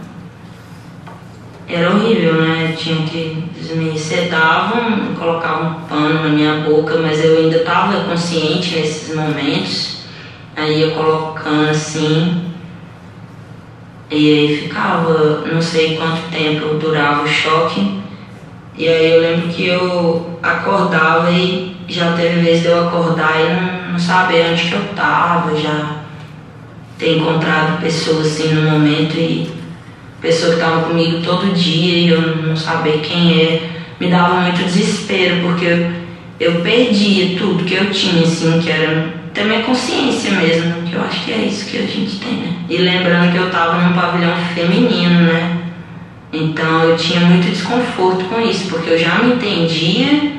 Era 1.68 1.94
horrível, 1.94 2.42
né? 2.42 2.74
Tinha 2.78 3.06
que. 3.06 3.44
Eles 3.54 3.76
me 3.76 4.00
sedavam, 4.00 5.14
colocavam 5.20 5.72
um 5.72 5.82
pano 5.82 6.24
na 6.24 6.30
minha 6.30 6.62
boca, 6.62 6.98
mas 7.00 7.24
eu 7.24 7.40
ainda 7.40 7.58
estava 7.58 8.06
consciente 8.06 8.78
nesses 8.78 9.14
momentos. 9.14 9.98
Aí 10.56 10.82
eu 10.82 10.92
colocando 10.92 11.70
assim. 11.70 12.46
E 14.10 14.16
aí 14.16 14.58
ficava, 14.62 15.44
não 15.52 15.62
sei 15.62 15.98
quanto 15.98 16.32
tempo 16.32 16.76
durava 16.76 17.24
o 17.24 17.28
choque. 17.28 18.02
E 18.78 18.88
aí 18.88 19.12
eu 19.12 19.22
lembro 19.22 19.50
que 19.50 19.68
eu 19.68 20.40
acordava 20.42 21.30
e 21.30 21.76
já 21.90 22.14
teve 22.14 22.40
vez 22.40 22.62
de 22.62 22.68
eu 22.68 22.88
acordar 22.88 23.42
e 23.42 23.54
não, 23.54 23.77
não 23.92 24.00
saber 24.00 24.52
onde 24.52 24.64
que 24.64 24.74
eu 24.74 24.84
tava, 24.96 25.56
já 25.60 25.98
ter 26.98 27.18
encontrado 27.18 27.80
pessoas 27.82 28.28
assim 28.28 28.54
no 28.54 28.72
momento 28.72 29.16
e 29.18 29.50
pessoa 30.22 30.54
que 30.54 30.60
tava 30.60 30.84
comigo 30.84 31.22
todo 31.22 31.54
dia 31.54 31.94
e 31.94 32.10
eu 32.10 32.38
não 32.38 32.56
saber 32.56 33.00
quem 33.00 33.40
é, 33.40 33.70
me 34.00 34.08
dava 34.08 34.42
muito 34.42 34.64
desespero, 34.64 35.42
porque 35.44 35.66
eu, 35.66 35.92
eu 36.40 36.62
perdia 36.62 37.38
tudo 37.38 37.64
que 37.64 37.76
eu 37.76 37.92
tinha, 37.92 38.24
assim, 38.24 38.60
que 38.60 38.70
era 38.70 39.14
ter 39.34 39.46
minha 39.46 39.62
consciência 39.62 40.32
mesmo, 40.32 40.82
que 40.84 40.94
eu 40.94 41.02
acho 41.02 41.24
que 41.24 41.32
é 41.32 41.38
isso 41.38 41.70
que 41.70 41.78
a 41.78 41.82
gente 41.82 42.20
tem, 42.20 42.34
né? 42.34 42.54
E 42.68 42.78
lembrando 42.78 43.32
que 43.32 43.38
eu 43.38 43.50
tava 43.52 43.82
num 43.82 43.94
pavilhão 43.94 44.36
feminino, 44.56 45.22
né? 45.22 45.58
Então 46.34 46.84
eu 46.84 46.98
tinha 46.98 47.22
muito 47.22 47.50
desconforto 47.50 48.26
com 48.26 48.42
isso, 48.42 48.68
porque 48.70 48.90
eu 48.90 48.98
já 48.98 49.20
me 49.20 49.36
entendia 49.36 50.37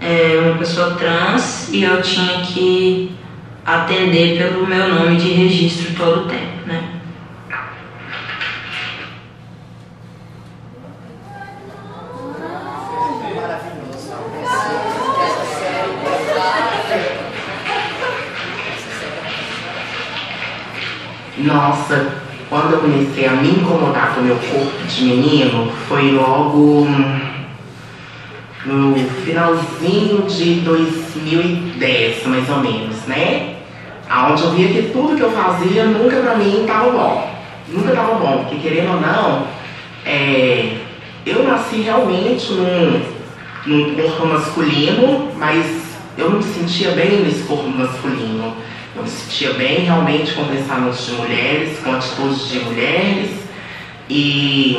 é, 0.00 0.38
uma 0.40 0.58
pessoa 0.58 0.94
trans 0.94 1.68
e 1.72 1.82
eu 1.82 2.02
tinha 2.02 2.40
que 2.42 3.16
atender 3.64 4.38
pelo 4.38 4.66
meu 4.66 4.88
nome 4.88 5.16
de 5.16 5.32
registro 5.32 5.94
todo 5.94 6.26
o 6.26 6.28
tempo, 6.28 6.66
né? 6.66 6.92
Nossa, 21.38 22.22
quando 22.48 22.72
eu 22.72 22.80
comecei 22.80 23.26
a 23.26 23.32
me 23.32 23.50
incomodar 23.50 24.14
com 24.14 24.22
meu 24.22 24.36
corpo 24.36 24.86
de 24.88 25.04
menino, 25.04 25.70
foi 25.86 26.12
logo 26.12 26.86
no 28.66 28.96
finalzinho 29.24 30.22
de 30.22 30.56
2010, 30.60 32.26
mais 32.26 32.50
ou 32.50 32.58
menos, 32.58 32.96
né? 33.06 33.54
Onde 34.10 34.42
eu 34.42 34.50
via 34.50 34.68
que 34.68 34.90
tudo 34.90 35.16
que 35.16 35.22
eu 35.22 35.30
fazia 35.30 35.84
nunca 35.84 36.16
pra 36.16 36.34
mim 36.36 36.64
tava 36.66 36.90
bom. 36.90 37.36
Nunca 37.68 37.92
tava 37.92 38.14
bom, 38.14 38.44
porque 38.44 38.68
querendo 38.68 38.94
ou 38.94 39.00
não, 39.00 39.46
é, 40.04 40.78
eu 41.24 41.44
nasci 41.44 41.76
realmente 41.80 42.52
num, 42.52 43.02
num 43.66 43.94
corpo 43.94 44.26
masculino, 44.26 45.30
mas 45.36 45.86
eu 46.18 46.30
não 46.30 46.38
me 46.38 46.44
sentia 46.44 46.90
bem 46.90 47.22
nesse 47.22 47.44
corpo 47.44 47.68
masculino. 47.68 48.54
Eu 48.96 49.02
me 49.02 49.08
sentia 49.08 49.52
bem 49.52 49.80
realmente 49.80 50.32
com 50.32 50.44
pensamentos 50.44 51.06
de 51.06 51.12
mulheres, 51.12 51.78
com 51.80 51.94
atitudes 51.94 52.48
de 52.48 52.60
mulheres. 52.60 53.30
E 54.08 54.78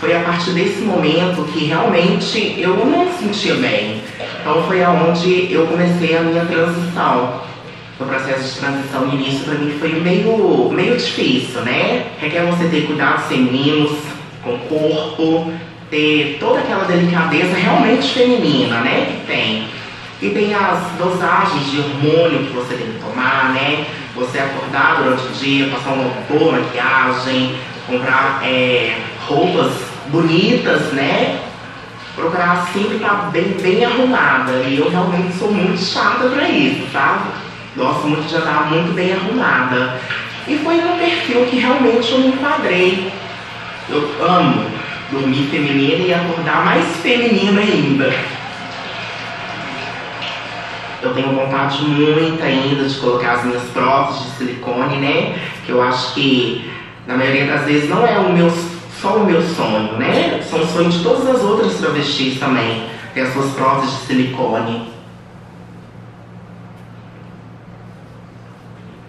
foi 0.00 0.14
a 0.16 0.20
partir 0.20 0.52
desse 0.52 0.80
momento 0.82 1.42
que 1.52 1.64
realmente 1.64 2.54
eu 2.58 2.76
não 2.76 3.04
me 3.04 3.12
sentia 3.12 3.54
bem. 3.54 4.00
Então 4.40 4.62
foi 4.64 4.82
aonde 4.82 5.52
eu 5.52 5.66
comecei 5.66 6.16
a 6.16 6.20
minha 6.20 6.44
transição. 6.44 7.40
O 7.98 8.04
processo 8.04 8.54
de 8.54 8.60
transição 8.60 9.06
no 9.06 9.14
início 9.14 9.44
para 9.44 9.54
mim 9.54 9.76
foi 9.80 9.92
meio, 9.94 10.70
meio 10.70 10.96
difícil, 10.96 11.62
né? 11.62 12.06
Requer 12.20 12.46
você 12.46 12.68
ter 12.68 12.86
cuidados 12.86 13.26
femininos 13.26 13.90
com 14.44 14.54
o 14.54 14.58
corpo, 14.60 15.52
ter 15.90 16.36
toda 16.38 16.60
aquela 16.60 16.84
delicadeza 16.84 17.56
realmente 17.56 18.08
feminina, 18.14 18.80
né? 18.80 19.06
Que 19.06 19.26
tem. 19.26 19.64
E 20.22 20.30
tem 20.30 20.54
as 20.54 20.80
dosagens 20.96 21.70
de 21.70 21.80
hormônio 21.80 22.46
que 22.46 22.52
você 22.52 22.74
tem 22.74 22.86
que 22.86 23.00
tomar, 23.00 23.52
né? 23.52 23.84
Você 24.14 24.38
acordar 24.38 25.02
durante 25.02 25.26
o 25.26 25.30
dia, 25.30 25.68
passar 25.68 25.92
uma 25.92 26.10
boa 26.28 26.52
maquiagem, 26.52 27.56
comprar 27.88 28.40
é, 28.44 28.96
roupas 29.26 29.87
bonitas, 30.08 30.92
né? 30.92 31.40
Procurar 32.14 32.68
sempre 32.72 32.96
estar 32.96 33.30
bem, 33.30 33.56
bem 33.60 33.84
arrumada. 33.84 34.52
E 34.64 34.78
eu 34.78 34.90
realmente 34.90 35.36
sou 35.36 35.52
muito 35.52 35.78
chata 35.78 36.28
pra 36.28 36.48
isso, 36.48 36.90
sabe? 36.92 37.30
Gosto 37.76 38.08
muito 38.08 38.28
de 38.28 38.36
andar 38.36 38.70
muito 38.70 38.92
bem 38.94 39.12
arrumada. 39.12 40.00
E 40.46 40.56
foi 40.58 40.76
um 40.76 40.98
perfil 40.98 41.46
que 41.46 41.58
realmente 41.58 42.10
eu 42.10 42.18
me 42.18 42.28
enquadrei. 42.28 43.12
Eu 43.88 44.10
amo 44.20 44.66
dormir 45.10 45.48
feminina 45.50 46.04
e 46.04 46.12
acordar 46.12 46.64
mais 46.64 46.84
feminina 46.96 47.60
ainda. 47.60 48.12
Eu 51.00 51.14
tenho 51.14 51.32
vontade 51.32 51.82
muito 51.82 52.42
ainda 52.42 52.88
de 52.88 52.96
colocar 52.96 53.34
as 53.34 53.44
minhas 53.44 53.62
próteses 53.70 54.24
de 54.24 54.30
silicone, 54.38 54.96
né? 54.96 55.38
Que 55.64 55.70
eu 55.70 55.80
acho 55.80 56.14
que 56.14 56.68
na 57.06 57.16
maioria 57.16 57.46
das 57.46 57.64
vezes 57.64 57.88
não 57.88 58.06
é 58.06 58.18
o 58.18 58.32
meu, 58.32 58.52
só 59.00 59.16
o 59.16 59.24
meu 59.24 59.40
sonho, 59.40 59.92
né? 59.96 60.40
São 60.42 60.60
os 60.60 60.70
sonhos 60.70 60.94
de 60.94 61.02
todas 61.02 61.26
as 61.28 61.42
outras 61.42 61.78
travestis 61.78 62.38
também. 62.38 62.84
Ter 63.14 63.22
as 63.22 63.32
suas 63.32 63.52
próteses 63.52 63.92
de 63.92 64.06
silicone. 64.06 64.88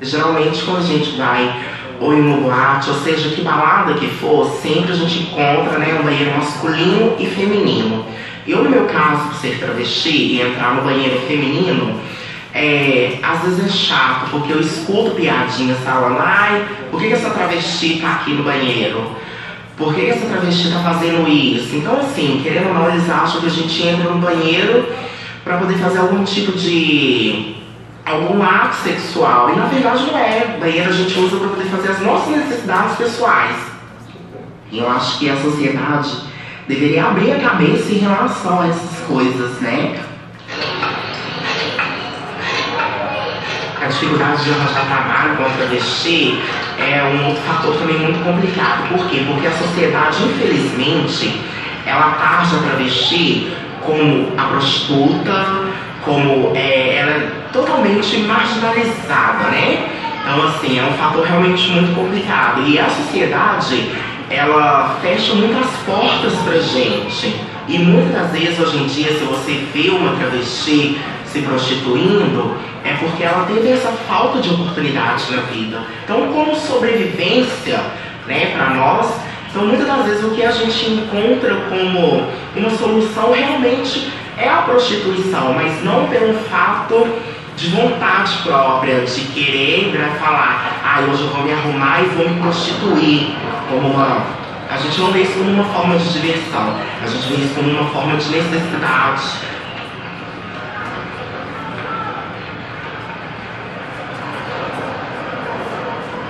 Geralmente 0.02 0.64
quando 0.64 0.80
a 0.80 0.84
gente 0.84 1.18
vai 1.18 1.66
ou 2.00 2.14
em 2.14 2.22
uma 2.22 2.38
boate, 2.38 2.90
ou 2.90 2.96
seja, 2.96 3.30
que 3.30 3.42
balada 3.42 3.96
que 3.96 4.08
for, 4.08 4.46
sempre 4.62 4.94
a 4.94 4.96
gente 4.96 5.20
encontra 5.20 5.78
né, 5.78 5.98
um 6.00 6.04
banheiro 6.04 6.38
masculino 6.38 7.16
e 7.20 7.26
feminino. 7.26 8.06
Eu, 8.48 8.64
no 8.64 8.70
meu 8.70 8.86
caso, 8.86 9.28
por 9.28 9.36
ser 9.36 9.60
travesti 9.60 10.10
e 10.10 10.42
entrar 10.42 10.76
no 10.76 10.84
banheiro 10.84 11.20
feminino, 11.28 12.00
é, 12.54 13.20
às 13.22 13.42
vezes 13.42 13.66
é 13.66 13.70
chato, 13.70 14.30
porque 14.32 14.54
eu 14.54 14.62
escuto 14.62 15.12
piadinhas 15.12 15.78
falando, 15.80 16.20
ai, 16.20 16.66
por 16.90 17.02
que, 17.02 17.08
que 17.08 17.14
essa 17.14 17.32
travesti 17.32 18.00
tá 18.00 18.14
aqui 18.14 18.32
no 18.32 18.44
banheiro? 18.44 19.19
Por 19.80 19.96
que, 19.96 20.08
essa 20.08 20.26
travesti 20.26 20.70
tá 20.74 20.80
fazendo 20.80 21.26
isso? 21.26 21.78
Então, 21.78 21.98
assim, 22.02 22.42
querendo 22.44 22.68
ou 22.68 22.74
não, 22.74 22.90
eles 22.90 23.10
acham 23.10 23.40
que 23.40 23.48
a 23.48 23.50
gente 23.50 23.82
entra 23.82 24.10
no 24.10 24.20
banheiro 24.20 24.92
para 25.46 25.58
poder 25.58 25.76
fazer 25.76 26.00
algum 26.00 26.22
tipo 26.26 26.52
de 26.52 27.56
algum 28.06 28.44
ato 28.44 28.76
sexual. 28.76 29.52
E 29.52 29.56
na 29.56 29.68
verdade 29.68 30.06
não 30.06 30.18
é. 30.18 30.58
Banheiro 30.60 30.90
a 30.90 30.94
gente 30.94 31.18
usa 31.18 31.38
para 31.38 31.48
poder 31.48 31.70
fazer 31.70 31.92
as 31.92 32.02
nossas 32.02 32.36
necessidades 32.36 32.98
pessoais. 32.98 33.56
E 34.70 34.80
eu 34.80 34.92
acho 34.92 35.18
que 35.18 35.30
a 35.30 35.38
sociedade 35.38 36.10
deveria 36.68 37.06
abrir 37.06 37.32
a 37.32 37.40
cabeça 37.40 37.94
em 37.94 38.00
relação 38.00 38.62
a 38.62 38.68
essas 38.68 39.00
coisas, 39.08 39.62
né? 39.62 39.98
A 43.82 43.88
dificuldade 43.88 44.44
de 44.44 44.50
arranjar 44.52 44.86
trabalho 44.86 45.38
com 45.38 45.58
travesti 45.58 46.38
é 46.80 47.04
um 47.04 47.28
outro 47.28 47.42
fator 47.44 47.76
também 47.76 48.00
muito 48.00 48.24
complicado. 48.24 48.90
Por 48.90 49.08
quê? 49.10 49.24
Porque 49.28 49.48
a 49.48 49.52
sociedade, 49.52 50.24
infelizmente, 50.24 51.42
ela 51.86 52.12
taxa 52.12 52.56
a 52.58 52.60
travesti 52.60 53.52
como 53.82 54.34
a 54.38 54.44
prostituta, 54.44 55.64
como 56.04 56.52
é, 56.56 56.98
ela 56.98 57.12
é 57.12 57.32
totalmente 57.52 58.18
marginalizada, 58.20 59.50
né? 59.50 59.88
Então, 60.22 60.48
assim, 60.48 60.80
é 60.80 60.84
um 60.84 60.94
fator 60.94 61.26
realmente 61.26 61.70
muito 61.72 61.96
complicado. 61.96 62.62
E 62.68 62.80
a 62.80 62.90
sociedade, 62.90 63.92
ela 64.30 64.98
fecha 65.02 65.34
muitas 65.34 65.68
portas 65.86 66.34
pra 66.44 66.60
gente. 66.60 67.36
E 67.68 67.78
muitas 67.78 68.32
vezes, 68.32 68.60
hoje 68.60 68.78
em 68.78 68.88
dia, 68.88 69.14
se 69.14 69.24
você 69.24 69.68
vê 69.74 69.90
uma 69.90 70.16
travesti 70.16 71.00
se 71.32 71.42
prostituindo, 71.42 72.56
é 72.84 72.94
porque 72.94 73.24
ela 73.24 73.46
teve 73.46 73.72
essa 73.72 73.92
falta 74.08 74.40
de 74.40 74.50
oportunidade 74.50 75.32
na 75.32 75.42
vida. 75.44 75.82
Então, 76.04 76.32
como 76.34 76.56
sobrevivência, 76.56 77.80
né, 78.28 78.52
para 78.56 78.72
nós, 78.72 79.30
Então, 79.52 79.66
muitas 79.66 79.88
das 79.88 80.06
vezes, 80.06 80.24
o 80.24 80.30
que 80.30 80.44
a 80.44 80.52
gente 80.52 80.92
encontra 80.92 81.56
como 81.70 82.28
uma 82.56 82.70
solução 82.70 83.32
realmente 83.32 84.08
é 84.38 84.48
a 84.48 84.58
prostituição, 84.58 85.54
mas 85.54 85.84
não 85.84 86.06
pelo 86.06 86.36
fato 86.52 87.08
de 87.58 87.70
vontade 87.70 88.38
própria, 88.44 89.02
de 89.02 89.22
querer 89.22 89.92
né, 89.92 90.18
falar, 90.20 90.80
ah, 90.86 91.02
hoje 91.02 91.24
eu 91.24 91.30
vou 91.30 91.44
me 91.44 91.52
arrumar 91.52 92.02
e 92.02 92.06
vou 92.16 92.30
me 92.30 92.40
prostituir, 92.40 93.36
como 93.70 93.90
uma. 93.90 94.24
A 94.70 94.78
gente 94.78 95.00
não 95.02 95.12
vê 95.12 95.24
isso 95.24 95.34
como 95.34 95.50
uma 95.50 95.64
forma 95.66 95.98
de 95.98 96.14
diversão, 96.14 96.76
a 97.04 97.08
gente 97.08 97.28
vê 97.28 97.44
isso 97.44 97.56
como 97.56 97.70
uma 97.70 97.90
forma 97.90 98.18
de 98.18 98.30
necessidade. 98.30 99.24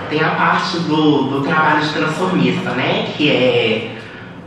Tem 0.10 0.24
a 0.24 0.32
parte 0.32 0.80
do, 0.80 1.24
do 1.24 1.42
trabalho 1.42 1.82
de 1.82 1.94
transformista, 1.94 2.72
né? 2.72 3.14
Que 3.16 3.30
é 3.30 3.96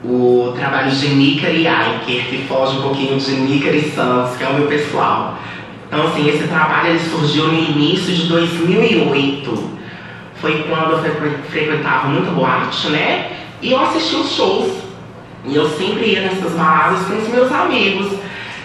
o 0.05 0.53
trabalho 0.57 0.91
de 0.91 1.09
Nícar 1.09 1.55
e 1.55 1.67
Aiker, 1.67 2.27
que 2.27 2.45
foge 2.49 2.79
um 2.79 2.83
pouquinho 2.83 3.19
de 3.19 3.31
Nícar 3.33 3.75
e 3.75 3.91
Santos, 3.91 4.37
que 4.37 4.43
é 4.43 4.49
o 4.49 4.55
meu 4.55 4.67
pessoal. 4.67 5.39
Então, 5.87 6.07
assim, 6.07 6.29
esse 6.29 6.49
trabalho 6.49 6.89
ele 6.89 6.99
surgiu 6.99 7.47
no 7.47 7.55
início 7.55 8.13
de 8.13 8.27
2008. 8.27 9.71
Foi 10.41 10.65
quando 10.69 10.93
eu 10.93 11.33
frequentava 11.49 12.09
muito 12.09 12.35
boate, 12.35 12.89
né? 12.89 13.31
E 13.61 13.71
eu 13.71 13.81
assisti 13.81 14.17
os 14.17 14.35
shows. 14.35 14.73
E 15.45 15.55
eu 15.55 15.69
sempre 15.71 16.07
ia 16.07 16.23
nessas 16.23 16.53
baladas 16.53 17.07
com 17.07 17.19
os 17.19 17.29
meus 17.29 17.53
amigos. 17.53 18.13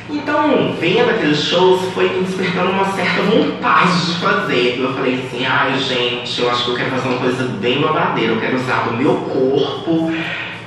Então, 0.10 0.74
vendo 0.80 1.10
aqueles 1.10 1.44
shows, 1.44 1.82
foi 1.94 2.08
me 2.08 2.24
despertando 2.24 2.72
uma 2.72 2.86
certa 2.86 3.24
vontade 3.24 4.06
de 4.06 4.14
fazer. 4.20 4.80
Eu 4.80 4.94
falei 4.94 5.16
assim, 5.16 5.46
ai 5.46 5.78
gente, 5.78 6.42
eu 6.42 6.50
acho 6.50 6.64
que 6.64 6.72
eu 6.72 6.76
quero 6.78 6.92
fazer 6.92 7.10
uma 7.10 7.18
coisa 7.20 7.44
bem 7.60 7.82
babadeira. 7.82 8.32
Eu 8.32 8.40
quero 8.40 8.56
usar 8.56 8.86
do 8.86 8.96
meu 8.96 9.16
corpo, 9.16 10.14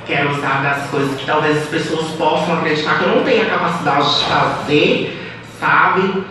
quero 0.05 0.29
usar 0.29 0.61
das 0.61 0.89
coisas 0.91 1.19
que 1.19 1.25
talvez 1.25 1.57
as 1.57 1.69
pessoas 1.69 2.11
possam 2.11 2.53
acreditar 2.59 2.99
que 2.99 3.05
eu 3.05 3.15
não 3.15 3.23
tenho 3.23 3.41
a 3.41 3.45
capacidade 3.45 4.19
de 4.19 4.25
fazer, 4.25 5.33
sabe? 5.59 6.23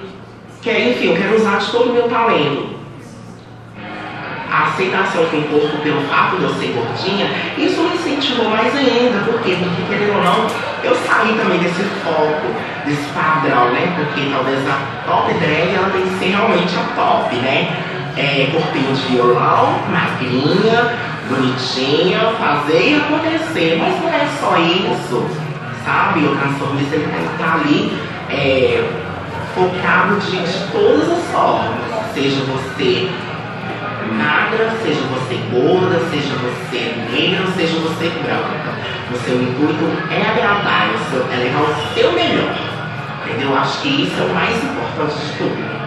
Que 0.62 0.70
é, 0.70 0.90
enfim, 0.90 1.08
eu 1.08 1.16
quero 1.16 1.34
usar 1.34 1.58
de 1.58 1.70
todo 1.72 1.90
o 1.90 1.92
meu 1.92 2.08
talento. 2.08 2.78
A 4.52 4.68
aceitação 4.68 5.26
com 5.26 5.38
o 5.38 5.42
corpo 5.48 5.78
pelo 5.82 6.02
fato 6.02 6.36
de 6.36 6.44
eu 6.44 6.54
ser 6.54 6.68
gordinha, 6.68 7.28
isso 7.58 7.82
me 7.82 7.94
incentivou 7.94 8.48
mais 8.50 8.72
ainda. 8.76 9.24
Por 9.24 9.40
quê? 9.42 9.56
Porque, 9.58 9.82
querendo 9.88 10.16
ou 10.16 10.22
não, 10.22 10.69
eu 10.82 10.94
saí 10.94 11.34
também 11.34 11.58
desse 11.58 11.82
foco, 12.02 12.46
desse 12.86 13.06
padrão, 13.12 13.70
né? 13.70 13.92
Porque 13.96 14.30
talvez 14.30 14.58
a 14.68 14.78
top 15.06 15.32
drag, 15.34 15.74
ela 15.74 15.90
tem 15.90 16.02
que 16.02 16.18
ser 16.18 16.30
realmente 16.30 16.74
a 16.76 16.94
top, 16.94 17.36
né? 17.36 17.76
É, 18.16 18.50
corpinho 18.52 18.94
de 18.94 19.02
violão, 19.12 19.78
magrinha, 19.88 20.94
bonitinha, 21.28 22.32
fazer 22.38 22.90
e 22.90 22.94
acontecer. 22.96 23.78
Mas 23.80 24.02
não 24.02 24.08
é 24.08 24.26
só 24.40 24.56
isso, 24.58 25.26
sabe? 25.84 26.20
O 26.24 26.36
transformista 26.36 26.96
ele 26.96 27.08
tem 27.08 27.26
que 27.26 27.32
estar 27.32 27.54
ali 27.54 27.98
é, 28.30 28.84
focado 29.54 30.16
de, 30.20 30.36
de 30.38 30.72
todas 30.72 31.10
as 31.10 31.24
formas. 31.30 31.80
Seja 32.14 32.40
você 32.44 33.08
magra, 34.12 34.72
seja 34.82 35.00
você 35.02 35.34
gorda, 35.52 36.00
seja 36.10 36.34
você 36.34 36.94
negra, 37.12 37.46
seja 37.56 37.78
você 37.78 38.08
branca. 38.22 38.79
O 39.12 39.18
seu 39.24 39.42
intuito 39.42 39.84
é 40.08 40.22
agradar, 40.22 40.90
o 40.94 41.10
seu, 41.10 41.26
é 41.32 41.36
levar 41.36 41.62
o 41.62 41.94
seu 41.94 42.12
melhor. 42.12 42.54
Entendeu? 43.26 43.56
Acho 43.56 43.82
que 43.82 44.04
isso 44.04 44.20
é 44.20 44.24
o 44.24 44.34
mais 44.34 44.62
importante 44.62 45.18
de 45.18 45.32
tudo. 45.36 45.80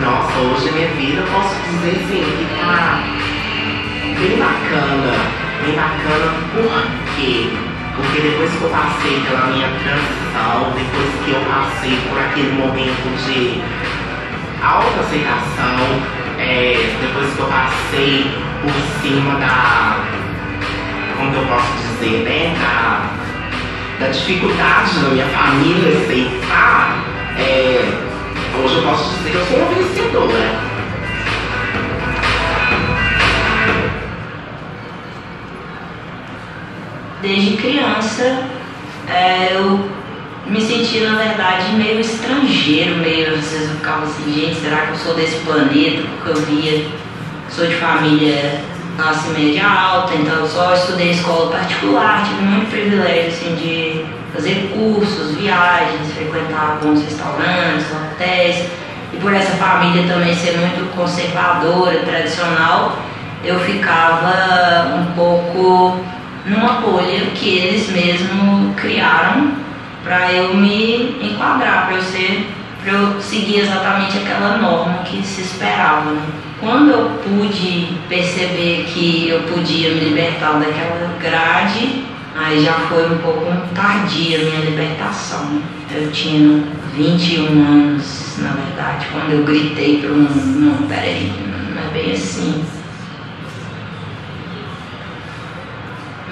Nossa, 0.00 0.38
hoje 0.38 0.70
minha 0.72 0.88
vida 0.88 1.22
eu 1.22 1.26
posso 1.26 1.54
dizer 1.70 1.90
assim, 1.90 2.22
que 2.22 2.46
tá 2.60 3.02
bem 4.20 4.38
bacana. 4.38 5.44
Bem 5.64 5.74
bacana 5.74 6.32
por 6.52 7.16
quê? 7.16 7.50
Porque 7.96 8.20
depois 8.20 8.50
que 8.50 8.62
eu 8.62 8.70
passei 8.70 9.20
pela 9.26 9.46
minha 9.46 9.68
transição, 9.68 10.72
depois 10.74 11.10
que 11.24 11.30
eu 11.30 11.40
passei 11.50 11.98
por 12.08 12.18
aquele 12.20 12.52
momento 12.52 13.06
de 13.24 13.60
autoaceitação, 14.62 16.14
é, 16.38 16.94
depois 17.00 17.32
que 17.34 17.40
eu 17.40 17.46
passei 17.46 18.53
por 18.72 19.02
cima 19.02 19.34
da. 19.38 20.04
como 21.16 21.34
eu 21.34 21.46
posso 21.46 21.72
dizer, 21.76 22.24
né? 22.24 22.56
Da, 22.58 23.10
da 24.00 24.10
dificuldade 24.10 24.98
da 25.00 25.08
minha 25.10 25.26
família 25.26 25.98
aceitar, 25.98 27.04
é, 27.38 27.84
hoje 28.62 28.76
eu 28.76 28.82
posso 28.82 29.16
dizer 29.16 29.30
que 29.30 29.36
eu 29.36 29.46
sou 29.46 29.58
uma 29.58 29.74
vencedora. 29.74 30.74
Desde 37.22 37.56
criança, 37.56 38.48
é, 39.08 39.54
eu 39.54 39.88
me 40.46 40.60
senti, 40.60 41.00
na 41.00 41.16
verdade, 41.16 41.72
meio 41.72 42.00
estrangeiro, 42.00 42.96
meio, 42.96 43.28
às 43.34 43.50
vezes 43.50 43.70
eu 43.70 43.76
ficava 43.76 44.04
assim, 44.04 44.32
gente, 44.32 44.60
será 44.60 44.86
que 44.86 44.92
eu 44.92 44.96
sou 44.96 45.14
desse 45.14 45.36
planeta? 45.36 46.02
Porque 46.02 46.30
eu 46.30 46.44
via, 46.44 46.86
sou 47.54 47.68
de 47.68 47.76
família 47.76 48.60
classe 48.96 49.28
média 49.28 49.64
alta, 49.64 50.14
então 50.14 50.34
eu 50.34 50.46
só 50.46 50.74
estudei 50.74 51.10
escola 51.10 51.52
particular, 51.52 52.24
tive 52.24 52.42
muito 52.42 52.68
privilégio, 52.70 53.28
assim, 53.28 53.54
de 53.54 54.04
fazer 54.32 54.72
cursos, 54.74 55.36
viagens, 55.36 56.12
frequentar 56.12 56.78
bons 56.82 57.02
restaurantes, 57.04 57.86
hotéis, 57.92 58.66
e 59.12 59.16
por 59.20 59.32
essa 59.32 59.52
família 59.52 60.12
também 60.12 60.34
ser 60.34 60.56
muito 60.58 60.92
conservadora, 60.96 62.00
tradicional, 62.00 62.98
eu 63.44 63.58
ficava 63.60 64.96
um 64.96 65.12
pouco 65.14 66.00
numa 66.46 66.80
bolha 66.80 67.26
que 67.34 67.58
eles 67.58 67.88
mesmos 67.90 68.74
criaram 68.76 69.52
para 70.02 70.32
eu 70.32 70.54
me 70.54 71.18
enquadrar, 71.22 71.86
para 71.86 71.96
eu 71.96 72.02
ser, 72.02 72.48
para 72.82 72.92
eu 72.92 73.20
seguir 73.20 73.60
exatamente 73.60 74.18
aquela 74.18 74.58
norma 74.58 74.98
que 75.04 75.22
se 75.22 75.42
esperava. 75.42 76.10
Né? 76.10 76.22
Quando 76.60 76.90
eu 76.90 77.10
pude 77.22 77.98
perceber 78.08 78.84
que 78.86 79.28
eu 79.28 79.40
podia 79.42 79.90
me 79.90 80.00
libertar 80.00 80.58
daquela 80.58 81.16
grade, 81.20 82.04
aí 82.34 82.64
já 82.64 82.74
foi 82.88 83.12
um 83.12 83.18
pouco 83.18 83.46
tardia 83.74 84.40
a 84.40 84.44
minha 84.44 84.60
libertação. 84.60 85.60
Eu 85.94 86.10
tinha 86.10 86.64
21 86.94 87.46
anos, 87.46 88.36
na 88.38 88.50
verdade, 88.50 89.06
quando 89.12 89.32
eu 89.32 89.44
gritei 89.44 89.98
para 89.98 90.10
o 90.10 90.16
mundo, 90.16 90.60
não, 90.60 90.88
peraí, 90.88 91.32
não 91.74 91.82
é 91.82 91.92
bem 91.92 92.12
assim. 92.12 92.64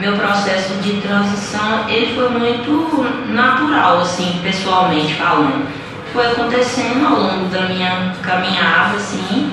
meu 0.03 0.17
processo 0.17 0.75
de 0.83 1.01
transição 1.01 1.89
ele 1.89 2.13
foi 2.17 2.29
muito 2.31 3.07
natural, 3.29 4.01
assim, 4.01 4.41
pessoalmente 4.43 5.15
falando. 5.15 5.65
Foi 6.13 6.27
acontecendo 6.27 7.07
ao 7.07 7.21
longo 7.21 7.45
da 7.47 7.61
minha 7.67 8.13
caminhada, 8.21 8.97
assim, 8.97 9.53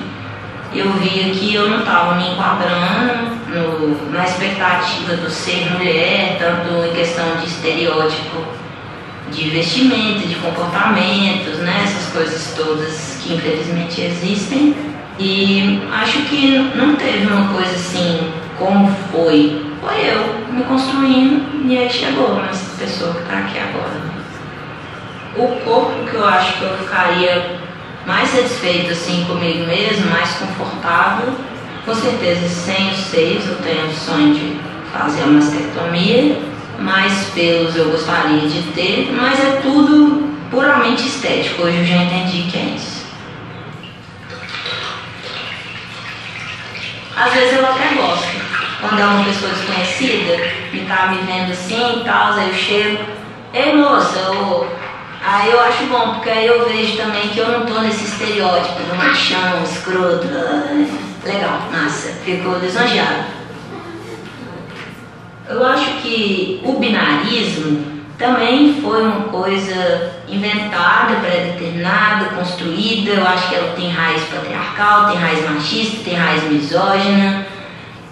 eu 0.72 0.92
via 0.94 1.34
que 1.34 1.54
eu 1.54 1.68
não 1.68 1.80
estava 1.80 2.14
me 2.14 2.30
enquadrando 2.30 3.36
no, 3.48 4.12
na 4.12 4.24
expectativa 4.24 5.16
do 5.16 5.28
ser 5.28 5.70
mulher, 5.72 6.36
tanto 6.38 6.86
em 6.86 6.94
questão 6.94 7.36
de 7.36 7.46
estereótipo 7.46 8.44
de 9.32 9.48
vestimento, 9.50 10.26
de 10.26 10.34
comportamentos, 10.36 11.58
né, 11.58 11.82
essas 11.84 12.12
coisas 12.12 12.54
todas 12.56 13.18
que 13.22 13.34
infelizmente 13.34 14.00
existem. 14.00 14.74
E 15.18 15.82
acho 15.92 16.22
que 16.22 16.58
não 16.74 16.96
teve 16.96 17.26
uma 17.26 17.52
coisa 17.52 17.72
assim, 17.72 18.32
como 18.58 18.90
foi 19.12 19.70
foi 19.80 20.10
eu 20.10 20.52
me 20.52 20.62
construindo 20.64 21.66
e 21.66 21.78
aí 21.78 21.88
chegou 21.88 22.38
essa 22.44 22.76
pessoa 22.78 23.14
que 23.14 23.20
está 23.22 23.38
aqui 23.38 23.58
agora. 23.58 24.10
O 25.36 25.46
corpo 25.64 26.04
que 26.04 26.14
eu 26.14 26.26
acho 26.26 26.58
que 26.58 26.64
eu 26.64 26.76
ficaria 26.78 27.58
mais 28.10 28.28
satisfeito 28.28 28.90
assim 28.90 29.24
comigo 29.24 29.64
mesmo, 29.66 30.10
mais 30.10 30.28
confortável, 30.32 31.32
com 31.84 31.94
certeza 31.94 32.48
sem 32.48 32.90
os 32.90 32.98
seios 32.98 33.46
eu 33.46 33.54
tenho 33.58 33.86
o 33.86 33.94
sonho 33.94 34.34
de 34.34 34.60
fazer 34.92 35.22
a 35.22 35.26
mastectomia, 35.28 36.40
mais 36.80 37.26
pelos 37.32 37.76
eu 37.76 37.88
gostaria 37.92 38.48
de 38.48 38.62
ter, 38.72 39.12
mas 39.12 39.38
é 39.38 39.60
tudo 39.62 40.28
puramente 40.50 41.06
estético, 41.06 41.62
hoje 41.62 41.78
eu 41.78 41.84
já 41.84 42.02
entendi 42.02 42.50
que 42.50 42.58
é 42.58 42.74
isso. 42.74 43.06
Às 47.16 47.32
vezes 47.32 47.58
eu 47.58 47.64
até 47.64 47.94
gosto, 47.94 48.26
quando 48.80 48.98
é 48.98 49.04
uma 49.04 49.24
pessoa 49.24 49.52
desconhecida 49.52 50.34
e 50.72 50.84
tá 50.88 51.06
me 51.06 51.18
vendo 51.18 51.52
assim 51.52 52.00
e 52.00 52.04
tal, 52.04 52.32
aí 52.32 52.48
eu 52.48 52.54
chego, 52.54 53.04
ei 53.54 53.76
moça, 53.76 54.18
eu... 54.18 54.89
aí 55.24 55.50
eu 55.50 55.60
acho 55.60 55.84
bom, 55.84 56.14
porque 56.14 56.30
aí 56.30 56.46
eu 56.46 56.68
vejo 56.68 56.96
também 56.96 57.28
que 57.28 57.38
eu 57.38 57.48
não 57.48 57.66
tô 57.66 57.80
nesse 57.80 58.04
estereótipo 58.04 58.82
do 58.82 58.96
machão, 58.96 59.62
escroto. 59.62 60.26
Legal, 61.24 61.60
massa, 61.72 62.12
ficou 62.24 62.58
lisonjeado. 62.58 63.24
Eu 65.48 65.66
acho 65.66 65.90
que 66.02 66.60
o 66.64 66.78
binarismo 66.78 68.00
também 68.16 68.80
foi 68.80 69.02
uma 69.02 69.22
coisa 69.28 70.12
inventada, 70.28 71.16
pré-determinada, 71.16 72.36
construída. 72.36 73.10
Eu 73.10 73.26
acho 73.26 73.48
que 73.48 73.54
ela 73.54 73.74
tem 73.74 73.90
raiz 73.90 74.22
patriarcal, 74.24 75.08
tem 75.08 75.18
raiz 75.18 75.50
machista, 75.50 76.04
tem 76.04 76.14
raiz 76.14 76.44
misógina 76.44 77.46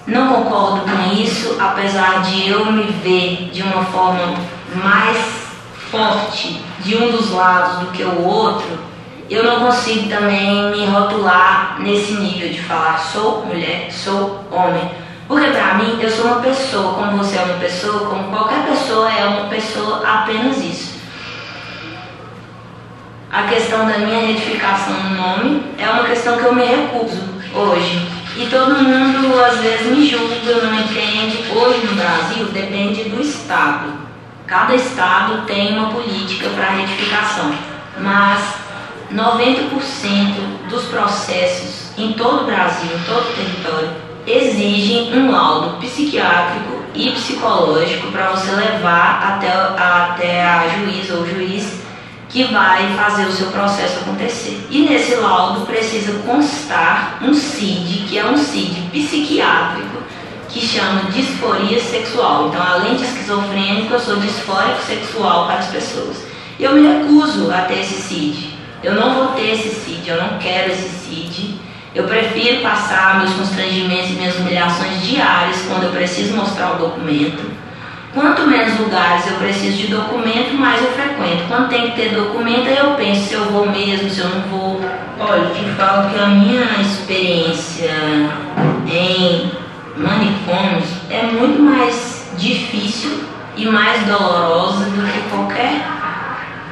não 0.09 0.29
concordo 0.29 0.91
com 0.91 1.13
isso, 1.13 1.57
apesar 1.61 2.23
de 2.23 2.49
eu 2.49 2.73
me 2.73 2.85
ver 2.85 3.51
de 3.53 3.63
uma 3.63 3.85
forma 3.85 4.37
mais 4.75 5.19
forte 5.91 6.63
de 6.89 6.97
um 6.97 7.11
dos 7.11 7.33
lados 7.33 7.81
do 7.81 7.87
que 7.93 8.03
o 8.03 8.25
outro, 8.25 8.79
eu 9.29 9.45
não 9.45 9.61
consigo 9.61 10.09
também 10.09 10.71
me 10.71 10.87
rotular 10.87 11.77
nesse 11.81 12.15
nível 12.15 12.49
de 12.49 12.63
falar 12.63 12.99
sou 12.99 13.45
mulher, 13.45 13.93
sou 13.93 14.43
homem. 14.51 14.91
Porque 15.29 15.49
para 15.49 15.75
mim 15.75 15.99
eu 16.01 16.11
sou 16.11 16.25
uma 16.25 16.41
pessoa, 16.41 16.95
como 16.95 17.19
você 17.19 17.37
é 17.37 17.43
uma 17.43 17.59
pessoa, 17.59 18.09
como 18.09 18.31
qualquer 18.31 18.65
pessoa 18.65 19.13
é 19.13 19.27
uma 19.27 19.49
pessoa, 19.49 20.03
apenas 20.03 20.57
isso. 20.65 20.99
A 23.31 23.43
questão 23.43 23.87
da 23.87 23.99
minha 23.99 24.27
retificação 24.27 24.95
no 24.95 25.11
nome 25.11 25.63
é 25.77 25.87
uma 25.91 26.05
questão 26.05 26.39
que 26.39 26.45
eu 26.45 26.55
me 26.55 26.65
recuso 26.65 27.21
hoje. 27.55 28.09
E 28.35 28.47
todo 28.47 28.83
mundo 28.83 29.45
às 29.45 29.59
vezes 29.59 29.95
me 29.95 30.09
julga, 30.09 30.37
não 30.63 30.75
entende. 30.75 31.45
Hoje 31.55 31.87
no 31.87 31.95
Brasil 31.97 32.47
depende 32.47 33.11
do 33.11 33.21
Estado. 33.21 34.08
Cada 34.49 34.75
Estado 34.75 35.45
tem 35.47 35.77
uma 35.77 35.91
política 35.91 36.49
para 36.49 36.71
retificação. 36.71 37.53
Mas 37.99 38.55
90% 39.13 40.69
dos 40.71 40.87
processos 40.87 41.91
em 41.99 42.15
todo 42.15 42.45
o 42.45 42.47
Brasil, 42.47 42.91
em 42.97 43.03
todo 43.05 43.29
o 43.29 43.35
território, 43.35 43.91
exigem 44.27 45.13
um 45.13 45.31
laudo 45.31 45.77
psiquiátrico 45.79 46.83
e 46.95 47.11
psicológico 47.11 48.11
para 48.11 48.31
você 48.31 48.51
levar 48.53 49.35
até, 49.35 49.53
até 49.53 50.47
a 50.47 50.69
juiz 50.69 51.11
ou 51.11 51.27
juiz 51.27 51.83
que 52.31 52.45
vai 52.45 52.95
fazer 52.95 53.27
o 53.27 53.33
seu 53.33 53.49
processo 53.49 54.01
acontecer. 54.01 54.67
E 54.71 54.81
nesse 54.81 55.15
laudo 55.17 55.67
precisa 55.67 56.21
constar 56.21 57.19
um 57.21 57.35
CID, 57.35 58.07
que 58.09 58.19
é 58.19 58.25
um 58.25 58.37
CID 58.37 58.89
psiquiátrico, 58.93 59.88
que 60.49 60.61
chama 60.61 61.11
disforia 61.11 61.81
sexual. 61.81 62.49
Então, 62.49 62.63
além 62.63 62.97
de 62.97 63.05
esquizofrênico, 63.05 63.93
eu 63.93 64.01
sou 64.01 64.17
disfórico 64.17 64.83
sexual 64.83 65.47
para 65.47 65.59
as 65.59 65.67
pessoas. 65.67 66.25
Eu 66.59 66.73
me 66.73 66.87
recuso 66.87 67.51
a 67.53 67.63
ter 67.63 67.81
esse 67.81 68.03
CID. 68.03 68.55
Eu 68.83 68.95
não 68.95 69.15
vou 69.15 69.29
ter 69.29 69.53
esse 69.53 69.69
CID, 69.69 70.09
eu 70.09 70.23
não 70.23 70.39
quero 70.39 70.71
esse 70.71 70.89
CID. 70.89 71.61
Eu 71.95 72.05
prefiro 72.05 72.63
passar 72.63 73.19
meus 73.19 73.33
constrangimentos 73.35 74.11
e 74.11 74.13
minhas 74.15 74.37
humilhações 74.37 75.03
diárias 75.03 75.63
quando 75.67 75.85
eu 75.85 75.91
preciso 75.91 76.37
mostrar 76.37 76.75
o 76.75 76.79
documento 76.79 77.59
Quanto 78.15 78.47
menos 78.47 78.79
lugares 78.81 79.27
eu 79.27 79.37
preciso 79.37 79.77
de 79.77 79.87
documento, 79.89 80.55
mais 80.55 80.83
eu 80.83 80.91
frequento. 80.93 81.45
Quando 81.47 81.69
tem 81.69 81.91
que 81.91 81.97
ter 81.97 82.15
documento, 82.15 82.67
aí 82.67 82.79
eu 82.79 82.95
penso 82.95 83.29
se 83.29 83.35
eu 83.35 83.45
vou 83.45 83.71
mesmo, 83.71 84.09
se 84.09 84.21
eu 84.21 84.29
não 84.29 84.41
vou. 84.43 84.81
Olha, 85.21 85.51
te 85.51 85.65
falo 85.77 86.11
que 86.11 86.19
a 86.19 86.27
minha 86.27 86.65
experiência 86.81 87.91
em 88.87 89.53
manicômios 89.99 90.89
é 91.11 91.23
muito 91.23 91.61
mais 91.61 92.31
difícil 92.39 93.25
e 93.57 93.67
mais 93.67 94.07
dolorosa 94.07 94.85
do 94.85 95.13
que 95.13 95.29
qualquer 95.29 95.85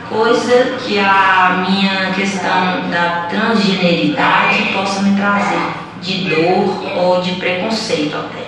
coisa 0.08 0.76
que 0.78 0.98
a 0.98 1.64
minha 1.68 2.12
questão 2.12 2.88
da 2.90 3.26
transgeneridade 3.28 4.72
possa 4.72 5.02
me 5.02 5.16
trazer, 5.16 5.58
de 6.00 6.28
dor 6.28 6.96
ou 6.96 7.20
de 7.20 7.32
preconceito 7.32 8.16
até. 8.16 8.46